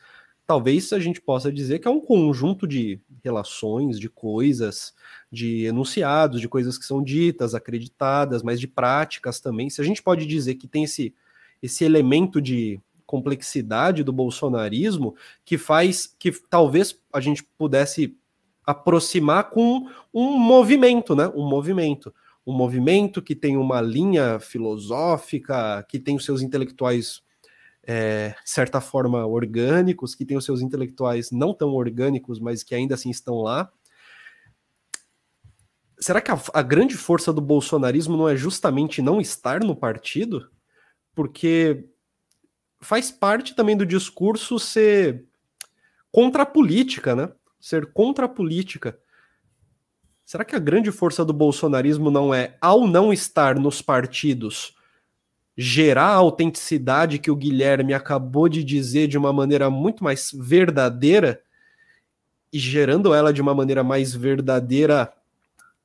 [0.47, 4.95] talvez a gente possa dizer que é um conjunto de relações, de coisas,
[5.31, 9.71] de enunciados, de coisas que são ditas, acreditadas, mas de práticas também.
[9.71, 11.15] Se a gente pode dizer que tem esse,
[11.63, 18.17] esse elemento de complexidade do bolsonarismo que faz que talvez a gente pudesse
[18.67, 21.31] aproximar com um movimento, né?
[21.35, 22.15] Um movimento.
[22.47, 27.23] Um movimento que tem uma linha filosófica, que tem os seus intelectuais
[27.87, 32.95] é, certa forma, orgânicos, que têm os seus intelectuais não tão orgânicos, mas que ainda
[32.95, 33.71] assim estão lá.
[35.99, 40.51] Será que a, a grande força do bolsonarismo não é justamente não estar no partido?
[41.15, 41.85] Porque
[42.81, 45.27] faz parte também do discurso ser
[46.11, 47.31] contra a política, né?
[47.61, 48.99] Ser contra a política.
[50.25, 54.75] Será que a grande força do bolsonarismo não é, ao não estar nos partidos,
[55.57, 61.43] gerar a autenticidade que o Guilherme acabou de dizer de uma maneira muito mais verdadeira
[62.53, 65.13] e gerando ela de uma maneira mais verdadeira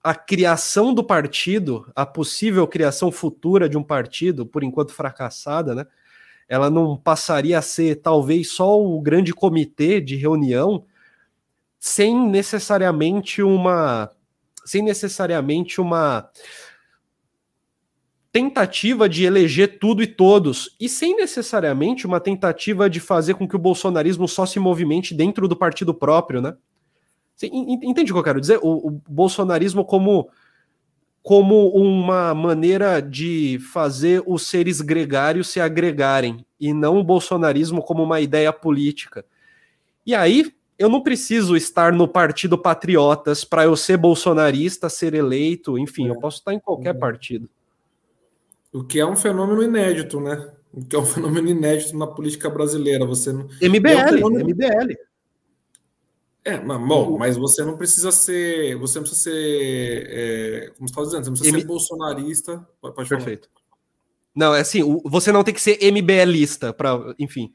[0.03, 5.87] a criação do partido, a possível criação futura de um partido, por enquanto fracassada, né?
[6.47, 10.85] Ela não passaria a ser talvez só o grande comitê de reunião
[11.85, 14.09] sem necessariamente uma
[14.65, 16.27] sem necessariamente uma
[18.31, 23.55] tentativa de eleger tudo e todos, e sem necessariamente uma tentativa de fazer com que
[23.55, 26.57] o bolsonarismo só se movimente dentro do partido próprio, né?
[27.43, 28.57] Entende o que eu quero dizer?
[28.63, 30.27] O, o bolsonarismo como,
[31.21, 38.01] como uma maneira de fazer os seres gregários se agregarem, e não o bolsonarismo como
[38.01, 39.23] uma ideia política.
[40.03, 45.77] E aí, eu não preciso estar no Partido Patriotas para eu ser bolsonarista, ser eleito,
[45.77, 46.11] enfim, é.
[46.11, 46.97] eu posso estar em qualquer é.
[46.97, 47.49] partido.
[48.73, 50.51] O que é um fenômeno inédito, né?
[50.73, 53.05] O que é um fenômeno inédito na política brasileira.
[53.05, 53.45] Você não...
[53.61, 54.49] MBL, é um fenômeno...
[54.49, 54.95] MBL.
[56.43, 58.77] É, mas, bom, mas você não precisa ser.
[58.77, 60.07] Você não precisa ser.
[60.07, 61.61] É, como você está dizendo, você não precisa M...
[61.61, 62.67] ser bolsonarista.
[62.79, 63.49] Pode Perfeito.
[64.35, 67.51] Não, é assim, você não tem que ser MBLista para, enfim,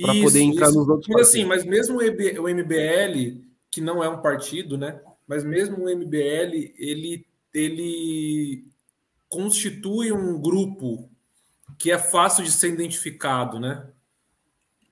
[0.00, 0.78] para poder entrar isso.
[0.78, 5.00] nos outros mas, assim, mas mesmo o MBL, que não é um partido, né?
[5.26, 8.64] Mas mesmo o MBL, ele, ele
[9.28, 11.10] constitui um grupo
[11.78, 13.86] que é fácil de ser identificado, né?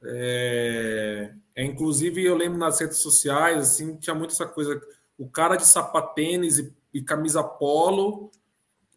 [0.03, 4.81] É, é, inclusive, eu lembro nas redes sociais, assim, tinha muito essa coisa,
[5.17, 8.31] o cara de sapatênis e, e camisa polo,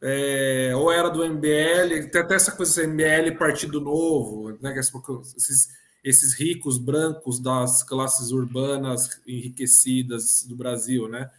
[0.02, 4.78] é, ou era do MBL, tem até essa coisa MBL Partido Novo, né?
[4.78, 5.69] Esses,
[6.07, 11.29] esses ricos brancos das classes urbanas enriquecidas do Brasil, né?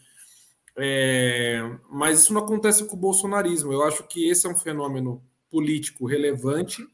[0.77, 1.59] É,
[1.90, 3.73] mas isso não acontece com o bolsonarismo.
[3.73, 6.86] Eu acho que esse é um fenômeno político relevante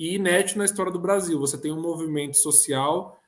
[0.00, 1.38] e inédito na história do Brasil.
[1.38, 3.20] Você tem um movimento social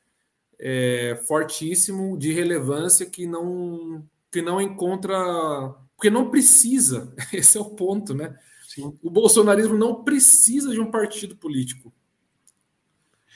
[0.58, 5.72] é, fortíssimo, de relevância, que não, que não encontra.
[5.94, 8.36] Porque não precisa, esse é o ponto, né?
[8.66, 8.98] Sim.
[9.00, 11.92] O bolsonarismo não precisa de um partido político.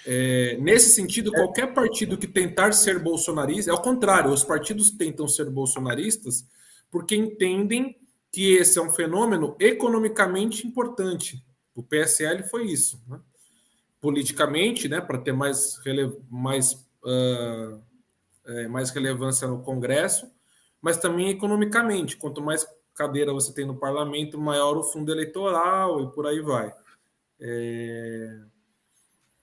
[0.08, 5.26] É, nesse sentido, qualquer partido que tentar ser bolsonarista, é o contrário, os partidos tentam
[5.26, 6.46] ser bolsonaristas
[6.90, 7.98] porque entendem
[8.30, 11.44] que esse é um fenômeno economicamente importante.
[11.74, 13.02] O PSL foi isso.
[13.08, 13.18] Né?
[14.00, 17.80] Politicamente, né, para ter mais, rele mais, uh,
[18.46, 20.30] é, mais relevância no Congresso,
[20.80, 22.16] mas também economicamente.
[22.16, 22.64] Quanto mais
[22.94, 26.72] cadeira você tem no parlamento, maior o fundo eleitoral e por aí vai.
[27.40, 28.40] É...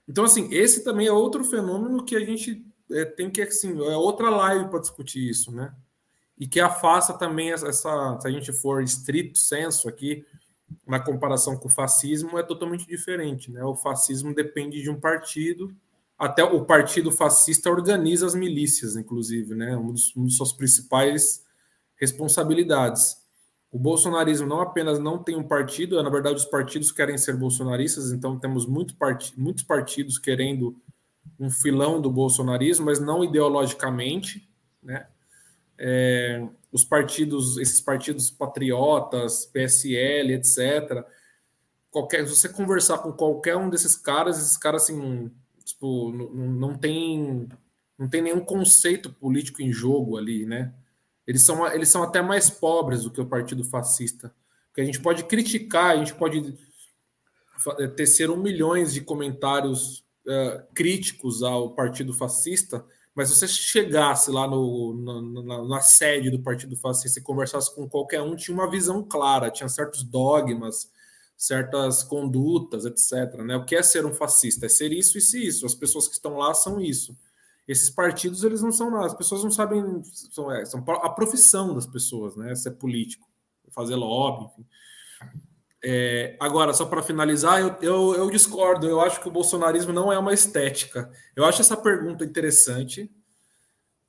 [0.08, 3.96] Então, assim, esse também é outro fenômeno que a gente é, tem que, assim, é
[3.96, 5.74] outra live para discutir isso, né?
[6.38, 10.26] E que afasta também essa, se a gente for estrito senso aqui,
[10.86, 13.52] na comparação com o fascismo, é totalmente diferente.
[13.52, 13.64] Né?
[13.64, 15.74] O fascismo depende de um partido,
[16.18, 19.76] até o partido fascista organiza as milícias, inclusive, né?
[19.76, 21.44] dos, uma de suas principais
[21.96, 23.18] responsabilidades.
[23.74, 28.12] O bolsonarismo não apenas não tem um partido, na verdade, os partidos querem ser bolsonaristas,
[28.12, 29.34] então temos muito part...
[29.36, 30.80] muitos partidos querendo
[31.40, 34.48] um filão do bolsonarismo, mas não ideologicamente,
[34.82, 35.08] né?
[35.76, 41.04] É, os partidos, esses partidos patriotas, PSL, etc.
[41.90, 45.32] Qualquer, se você conversar com qualquer um desses caras, esses caras assim,
[45.66, 47.50] tipo, não, não tem
[47.98, 50.72] não tem nenhum conceito político em jogo ali, né?
[51.26, 54.34] Eles são, eles são até mais pobres do que o partido fascista.
[54.68, 56.58] Porque a gente pode criticar, a gente pode
[57.96, 62.84] tecer um milhões de comentários uh, críticos ao partido fascista,
[63.16, 67.88] mas se você chegasse lá no, na, na, sede do Partido Fascista e conversasse com
[67.88, 70.90] qualquer um, tinha uma visão clara, tinha certos dogmas,
[71.38, 73.42] certas condutas, etc.
[73.44, 73.56] Né?
[73.56, 74.66] O que é ser um fascista?
[74.66, 75.66] É ser isso, isso e isso.
[75.66, 77.16] As pessoas que estão lá são isso.
[77.68, 79.06] Esses partidos, eles não são nada.
[79.06, 80.02] As pessoas não sabem...
[80.04, 82.54] São, é, são a profissão das pessoas, né?
[82.56, 83.28] Ser político,
[83.72, 84.52] fazer lobby.
[85.86, 88.88] É, agora, só para finalizar, eu, eu, eu, discordo.
[88.88, 91.12] Eu acho que o bolsonarismo não é uma estética.
[91.36, 93.12] Eu acho essa pergunta interessante.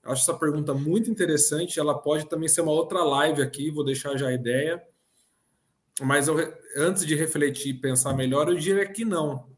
[0.03, 1.81] Eu acho essa pergunta muito interessante.
[1.81, 4.83] Ela pode também ser uma outra live aqui, vou deixar já a ideia.
[6.01, 6.37] Mas eu,
[6.77, 9.54] antes de refletir e pensar melhor, eu diria que não.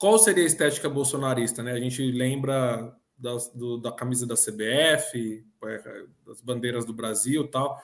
[0.00, 1.62] Qual seria a estética bolsonarista?
[1.62, 1.72] Né?
[1.72, 7.78] A gente lembra das, do, da camisa da CBF, é, das bandeiras do Brasil tal.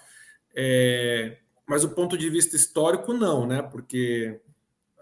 [0.55, 1.37] É,
[1.69, 3.61] mas o ponto de vista histórico não, né?
[3.61, 4.41] Porque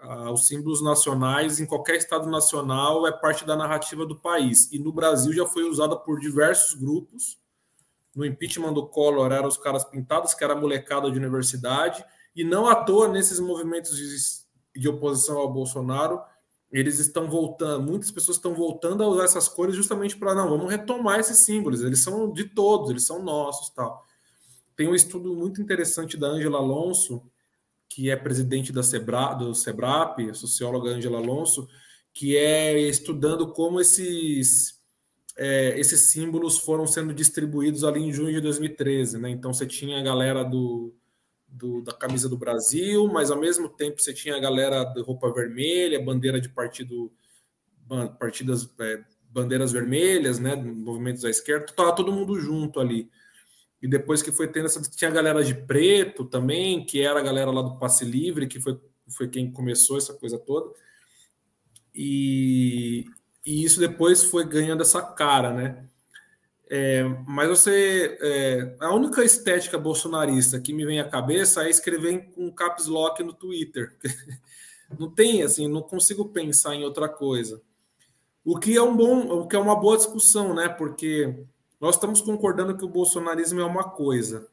[0.00, 4.80] ah, os símbolos nacionais em qualquer estado nacional é parte da narrativa do país e
[4.80, 7.38] no Brasil já foi usada por diversos grupos.
[8.12, 12.04] No impeachment do Collor eram os caras pintados que era molecada de universidade
[12.34, 16.20] e não à toa nesses movimentos de, de oposição ao Bolsonaro
[16.74, 20.68] eles estão voltando, muitas pessoas estão voltando a usar essas cores justamente para não, vamos
[20.68, 24.04] retomar esses símbolos, eles são de todos, eles são nossos, tal.
[24.74, 27.22] Tem um estudo muito interessante da Angela Alonso,
[27.88, 31.68] que é presidente da Sebra, do Sebrap, a socióloga Angela Alonso,
[32.12, 34.80] que é estudando como esses,
[35.36, 39.18] é, esses símbolos foram sendo distribuídos ali em junho de 2013.
[39.18, 39.30] Né?
[39.30, 40.92] Então você tinha a galera do,
[41.54, 45.32] do, da camisa do Brasil, mas ao mesmo tempo você tinha a galera da roupa
[45.32, 47.12] vermelha, bandeira de partido,
[48.18, 50.56] partidas, é, bandeiras vermelhas, né?
[50.56, 53.08] movimentos à esquerda, estava todo mundo junto ali.
[53.80, 54.80] E depois que foi tendo essa.
[54.80, 58.58] Tinha a galera de preto também, que era a galera lá do passe livre, que
[58.58, 60.74] foi, foi quem começou essa coisa toda.
[61.94, 63.04] E,
[63.44, 65.86] e isso depois foi ganhando essa cara, né?
[66.76, 68.18] É, mas você.
[68.20, 73.22] É, a única estética bolsonarista que me vem à cabeça é escrever com caps lock
[73.22, 73.96] no Twitter.
[74.98, 77.62] não tem, assim, não consigo pensar em outra coisa.
[78.44, 80.68] O que é um bom, o que é uma boa discussão, né?
[80.68, 81.46] Porque
[81.80, 84.48] nós estamos concordando que o bolsonarismo é uma coisa,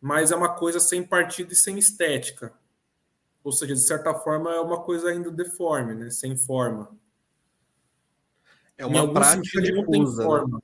[0.00, 2.52] mas é uma coisa sem partido e sem estética.
[3.42, 6.08] Ou seja, de certa forma, é uma coisa ainda deforme, né?
[6.08, 6.96] sem forma.
[8.78, 10.24] É uma prática difusa.
[10.46, 10.58] Né?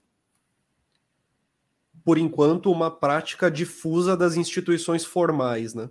[2.05, 5.89] Por enquanto, uma prática difusa das instituições formais, né?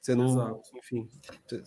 [0.00, 0.62] Você não, Exato.
[0.76, 1.08] enfim.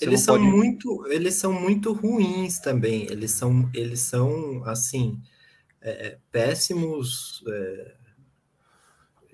[0.01, 0.45] Eles são pode...
[0.45, 3.03] muito, eles são muito ruins também.
[3.03, 5.21] Eles são, eles são assim
[5.81, 7.95] é, é, péssimos, é,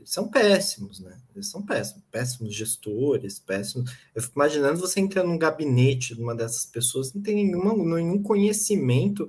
[0.04, 1.18] são péssimos, né?
[1.34, 3.92] Eles são péssimos, péssimos gestores, péssimos.
[4.14, 8.22] Eu fico imaginando você entrar num gabinete de uma dessas pessoas, não tem nenhuma, nenhum
[8.22, 9.28] conhecimento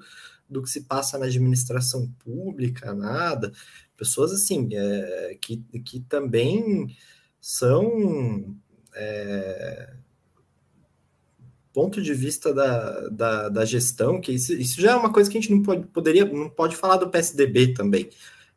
[0.51, 3.53] do que se passa na administração pública, nada.
[4.03, 6.89] Pessoas assim, é, que, que também
[7.41, 8.57] são.
[8.97, 9.93] É,
[11.73, 15.39] ponto de vista da, da, da, gestão, que isso, isso já é uma coisa que
[15.39, 18.11] a gente não pode, poderia, não pode falar do PSDB também.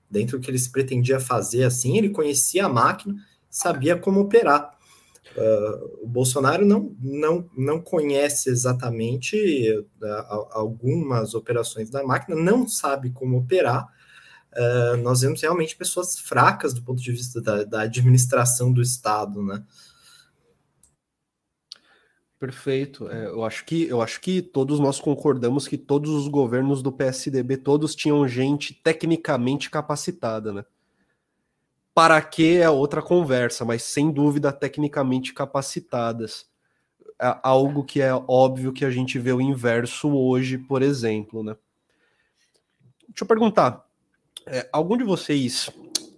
[0.10, 3.16] Dentro do que ele se pretendia fazer assim, ele conhecia a máquina,
[3.48, 4.76] sabia como operar.
[5.38, 9.38] Uh, o Bolsonaro não, não, não conhece exatamente
[10.02, 13.88] uh, algumas operações da máquina, não sabe como operar.
[14.58, 19.44] Uh, nós vemos realmente pessoas fracas do ponto de vista da, da administração do Estado,
[19.44, 19.64] né?
[22.40, 23.10] Perfeito.
[23.10, 26.92] É, eu acho que eu acho que todos nós concordamos que todos os governos do
[26.92, 30.66] PSDB todos tinham gente tecnicamente capacitada, né?
[31.94, 36.46] Para que é outra conversa, mas sem dúvida tecnicamente capacitadas.
[37.20, 41.56] É algo que é óbvio que a gente vê o inverso hoje, por exemplo, né?
[43.08, 43.85] Deixa eu perguntar,
[44.46, 45.70] é, algum de vocês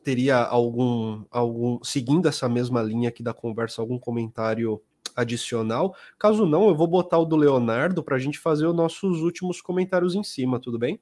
[0.04, 4.82] teria algum algum seguindo essa mesma linha aqui da conversa, algum comentário
[5.16, 5.95] adicional.
[6.18, 9.62] Caso não, eu vou botar o do Leonardo para a gente fazer os nossos últimos
[9.62, 10.99] comentários em cima, tudo bem?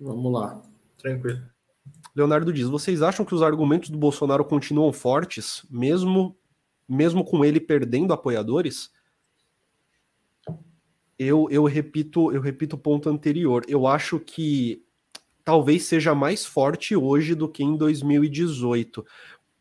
[0.00, 0.62] Vamos lá.
[0.98, 1.40] Tranquilo.
[2.14, 6.36] Leonardo diz: vocês acham que os argumentos do Bolsonaro continuam fortes, mesmo,
[6.88, 8.90] mesmo com ele perdendo apoiadores?
[11.18, 13.64] Eu, eu repito, eu repito o ponto anterior.
[13.68, 14.84] Eu acho que
[15.48, 19.02] talvez seja mais forte hoje do que em 2018,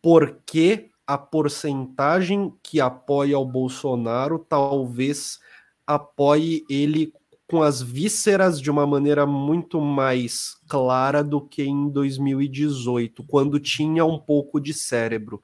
[0.01, 5.39] porque a porcentagem que apoia o Bolsonaro talvez
[5.85, 7.13] apoie ele
[7.49, 14.03] com as vísceras de uma maneira muito mais clara do que em 2018, quando tinha
[14.03, 15.41] um pouco de cérebro.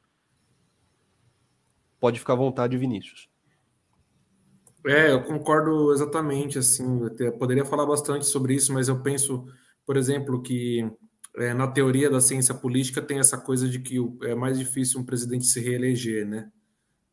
[2.02, 3.30] Pode ficar à vontade, Vinícius.
[4.86, 6.60] É, eu concordo exatamente.
[6.60, 9.48] Assim, eu poderia falar bastante sobre isso, mas eu penso,
[9.86, 10.90] por exemplo, que
[11.38, 15.06] é, na teoria da ciência política tem essa coisa de que é mais difícil um
[15.06, 16.52] presidente se reeleger, né?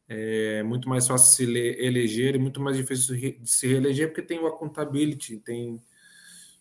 [0.09, 4.47] É muito mais fácil se eleger e muito mais difícil se reeleger porque tem o
[4.47, 5.80] accountability, tem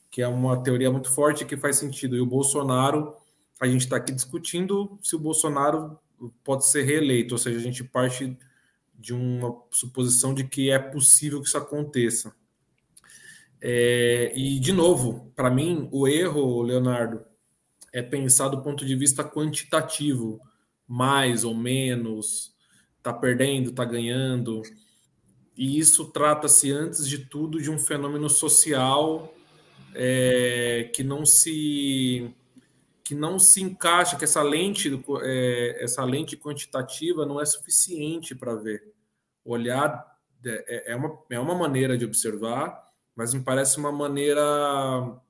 [0.10, 2.16] que é uma teoria muito forte que faz sentido.
[2.16, 3.16] E o Bolsonaro,
[3.60, 6.00] a gente está aqui discutindo se o Bolsonaro
[6.44, 8.38] pode ser reeleito, ou seja, a gente parte
[8.94, 12.36] de uma suposição de que é possível que isso aconteça.
[13.62, 17.22] É, e, de novo, para mim, o erro, Leonardo,
[17.92, 20.40] é pensar do ponto de vista quantitativo,
[20.88, 22.56] mais ou menos,
[22.98, 24.62] está perdendo, está ganhando.
[25.58, 29.34] E isso trata-se, antes de tudo, de um fenômeno social
[29.94, 32.34] é, que não se
[33.04, 34.88] que não se encaixa, que essa lente,
[35.24, 38.94] é, essa lente quantitativa não é suficiente para ver.
[39.44, 40.06] Olhar
[40.46, 44.42] é, é, uma, é uma maneira de observar, mas me parece uma maneira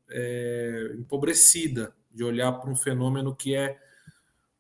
[0.10, 3.80] é, empobrecida de olhar para um fenômeno que é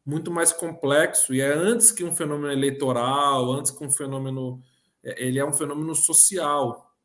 [0.05, 4.61] muito mais complexo e é antes que um fenômeno eleitoral, antes que um fenômeno.
[5.03, 6.95] É, ele é um fenômeno social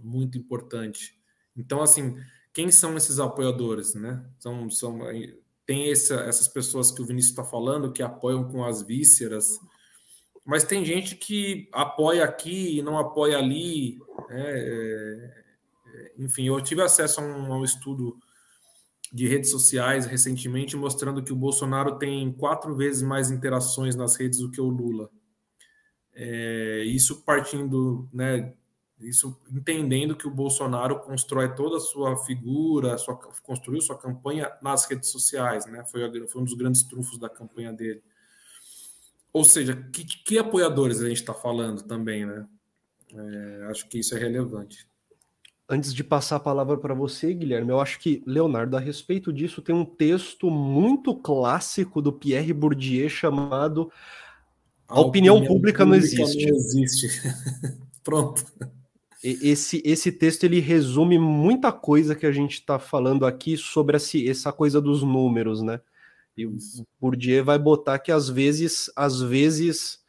[0.00, 1.18] muito importante.
[1.56, 2.16] Então, assim,
[2.52, 4.24] quem são esses apoiadores, né?
[4.38, 5.00] São, são,
[5.64, 9.60] tem essa, essas pessoas que o Vinícius está falando que apoiam com as vísceras,
[10.44, 13.98] mas tem gente que apoia aqui e não apoia ali.
[14.28, 14.42] Né?
[14.44, 15.41] É,
[16.18, 18.18] enfim, eu tive acesso a um, a um estudo
[19.12, 24.38] de redes sociais recentemente mostrando que o Bolsonaro tem quatro vezes mais interações nas redes
[24.38, 25.10] do que o Lula.
[26.14, 28.54] É, isso partindo, né,
[29.00, 34.84] isso entendendo que o Bolsonaro constrói toda a sua figura, sua, construiu sua campanha nas
[34.86, 35.84] redes sociais, né?
[35.84, 38.02] Foi, foi um dos grandes trunfos da campanha dele.
[39.32, 42.46] Ou seja, que, que apoiadores a gente está falando também, né?
[43.14, 44.86] É, acho que isso é relevante.
[45.68, 49.62] Antes de passar a palavra para você, Guilherme, eu acho que, Leonardo, a respeito disso,
[49.62, 53.90] tem um texto muito clássico do Pierre Bourdieu chamado
[54.86, 56.46] A, a opinião, opinião, pública, pública não existe.
[56.46, 57.08] Não existe.
[58.04, 58.44] Pronto.
[59.22, 64.52] Esse, esse texto ele resume muita coisa que a gente está falando aqui sobre essa
[64.52, 65.80] coisa dos números, né?
[66.36, 66.56] E o
[67.00, 70.01] Bourdieu vai botar que às vezes, às vezes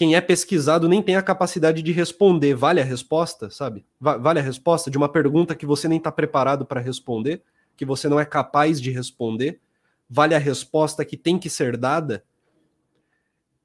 [0.00, 2.54] quem é pesquisado nem tem a capacidade de responder.
[2.54, 3.84] Vale a resposta, sabe?
[4.00, 7.42] Vale a resposta de uma pergunta que você nem está preparado para responder,
[7.76, 9.60] que você não é capaz de responder.
[10.08, 12.24] Vale a resposta que tem que ser dada.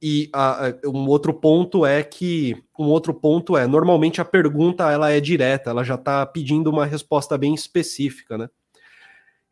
[0.01, 4.91] E a, a, um outro ponto é que um outro ponto é normalmente a pergunta
[4.91, 8.49] ela é direta, ela já está pedindo uma resposta bem específica, né?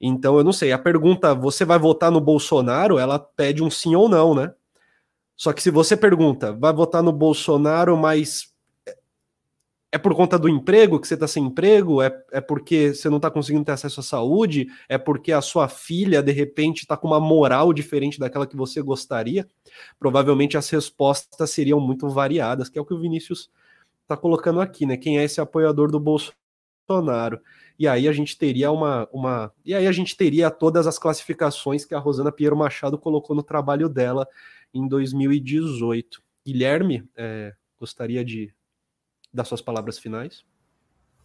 [0.02, 0.74] Então, eu não sei.
[0.74, 3.00] A pergunta, você vai votar no Bolsonaro?
[3.00, 4.54] Ela pede um sim ou não, né?
[5.36, 8.54] Só que se você pergunta, vai votar no Bolsonaro, mas
[9.92, 12.02] é por conta do emprego que você está sem emprego?
[12.02, 14.68] É, é porque você não está conseguindo ter acesso à saúde?
[14.90, 18.82] É porque a sua filha, de repente, está com uma moral diferente daquela que você
[18.82, 19.48] gostaria?
[20.00, 23.52] Provavelmente as respostas seriam muito variadas, que é o que o Vinícius
[24.02, 24.98] está colocando aqui, né?
[24.98, 27.40] Quem é esse apoiador do Bolsonaro?
[27.78, 29.52] e aí a gente teria uma, uma.
[29.66, 33.44] E aí a gente teria todas as classificações que a Rosana Piero Machado colocou no
[33.44, 34.28] trabalho dela
[34.74, 36.22] em 2018.
[36.46, 38.54] Guilherme, é, gostaria de
[39.34, 40.44] dar suas palavras finais?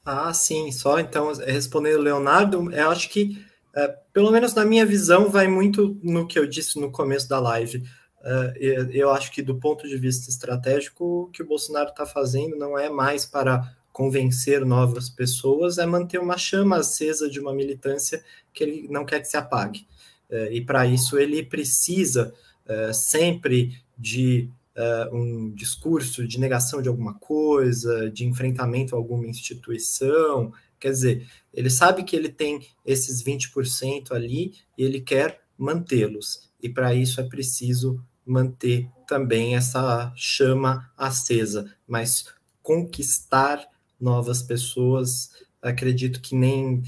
[0.05, 3.45] Ah, sim, só então respondendo Leonardo, eu acho que,
[3.75, 7.39] é, pelo menos na minha visão, vai muito no que eu disse no começo da
[7.39, 7.85] live.
[8.23, 12.57] É, eu acho que, do ponto de vista estratégico, o que o Bolsonaro está fazendo
[12.57, 18.25] não é mais para convencer novas pessoas é manter uma chama acesa de uma militância
[18.53, 19.89] que ele não quer que se apague.
[20.31, 22.33] É, e para isso ele precisa
[22.69, 29.27] é, sempre de é, um discurso de negação de alguma coisa, de enfrentamento a alguma
[29.27, 30.53] instituição.
[30.79, 36.49] Quer dizer, ele sabe que ele tem esses 20% ali e ele quer mantê-los.
[36.63, 42.27] E para isso é preciso manter também essa chama acesa, mas
[42.63, 43.67] conquistar
[43.99, 45.31] novas pessoas.
[45.61, 46.83] Acredito que nem,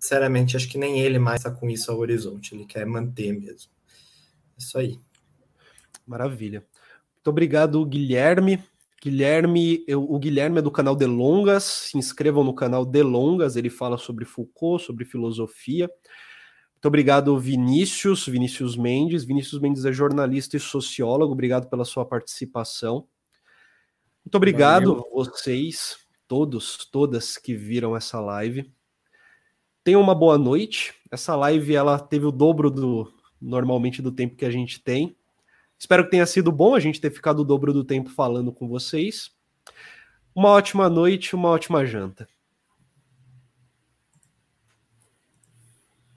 [0.00, 3.73] sinceramente, acho que nem ele mais está com isso ao horizonte, ele quer manter mesmo.
[4.56, 4.98] Isso aí.
[6.06, 6.64] Maravilha.
[7.16, 8.62] Muito obrigado, Guilherme.
[9.02, 11.64] Guilherme, eu, o Guilherme é do canal Delongas.
[11.64, 15.90] Se inscrevam no canal Delongas, ele fala sobre Foucault, sobre filosofia.
[16.74, 19.24] Muito obrigado, Vinícius, Vinícius Mendes.
[19.24, 21.32] Vinícius Mendes é jornalista e sociólogo.
[21.32, 23.06] Obrigado pela sua participação.
[24.24, 25.10] Muito obrigado Valeu.
[25.12, 28.70] vocês todos, todas que viram essa live.
[29.82, 30.94] Tenham uma boa noite.
[31.10, 33.12] Essa live ela teve o dobro do
[33.44, 35.14] normalmente do tempo que a gente tem.
[35.78, 38.66] Espero que tenha sido bom a gente ter ficado o dobro do tempo falando com
[38.66, 39.30] vocês.
[40.34, 42.28] Uma ótima noite, uma ótima janta.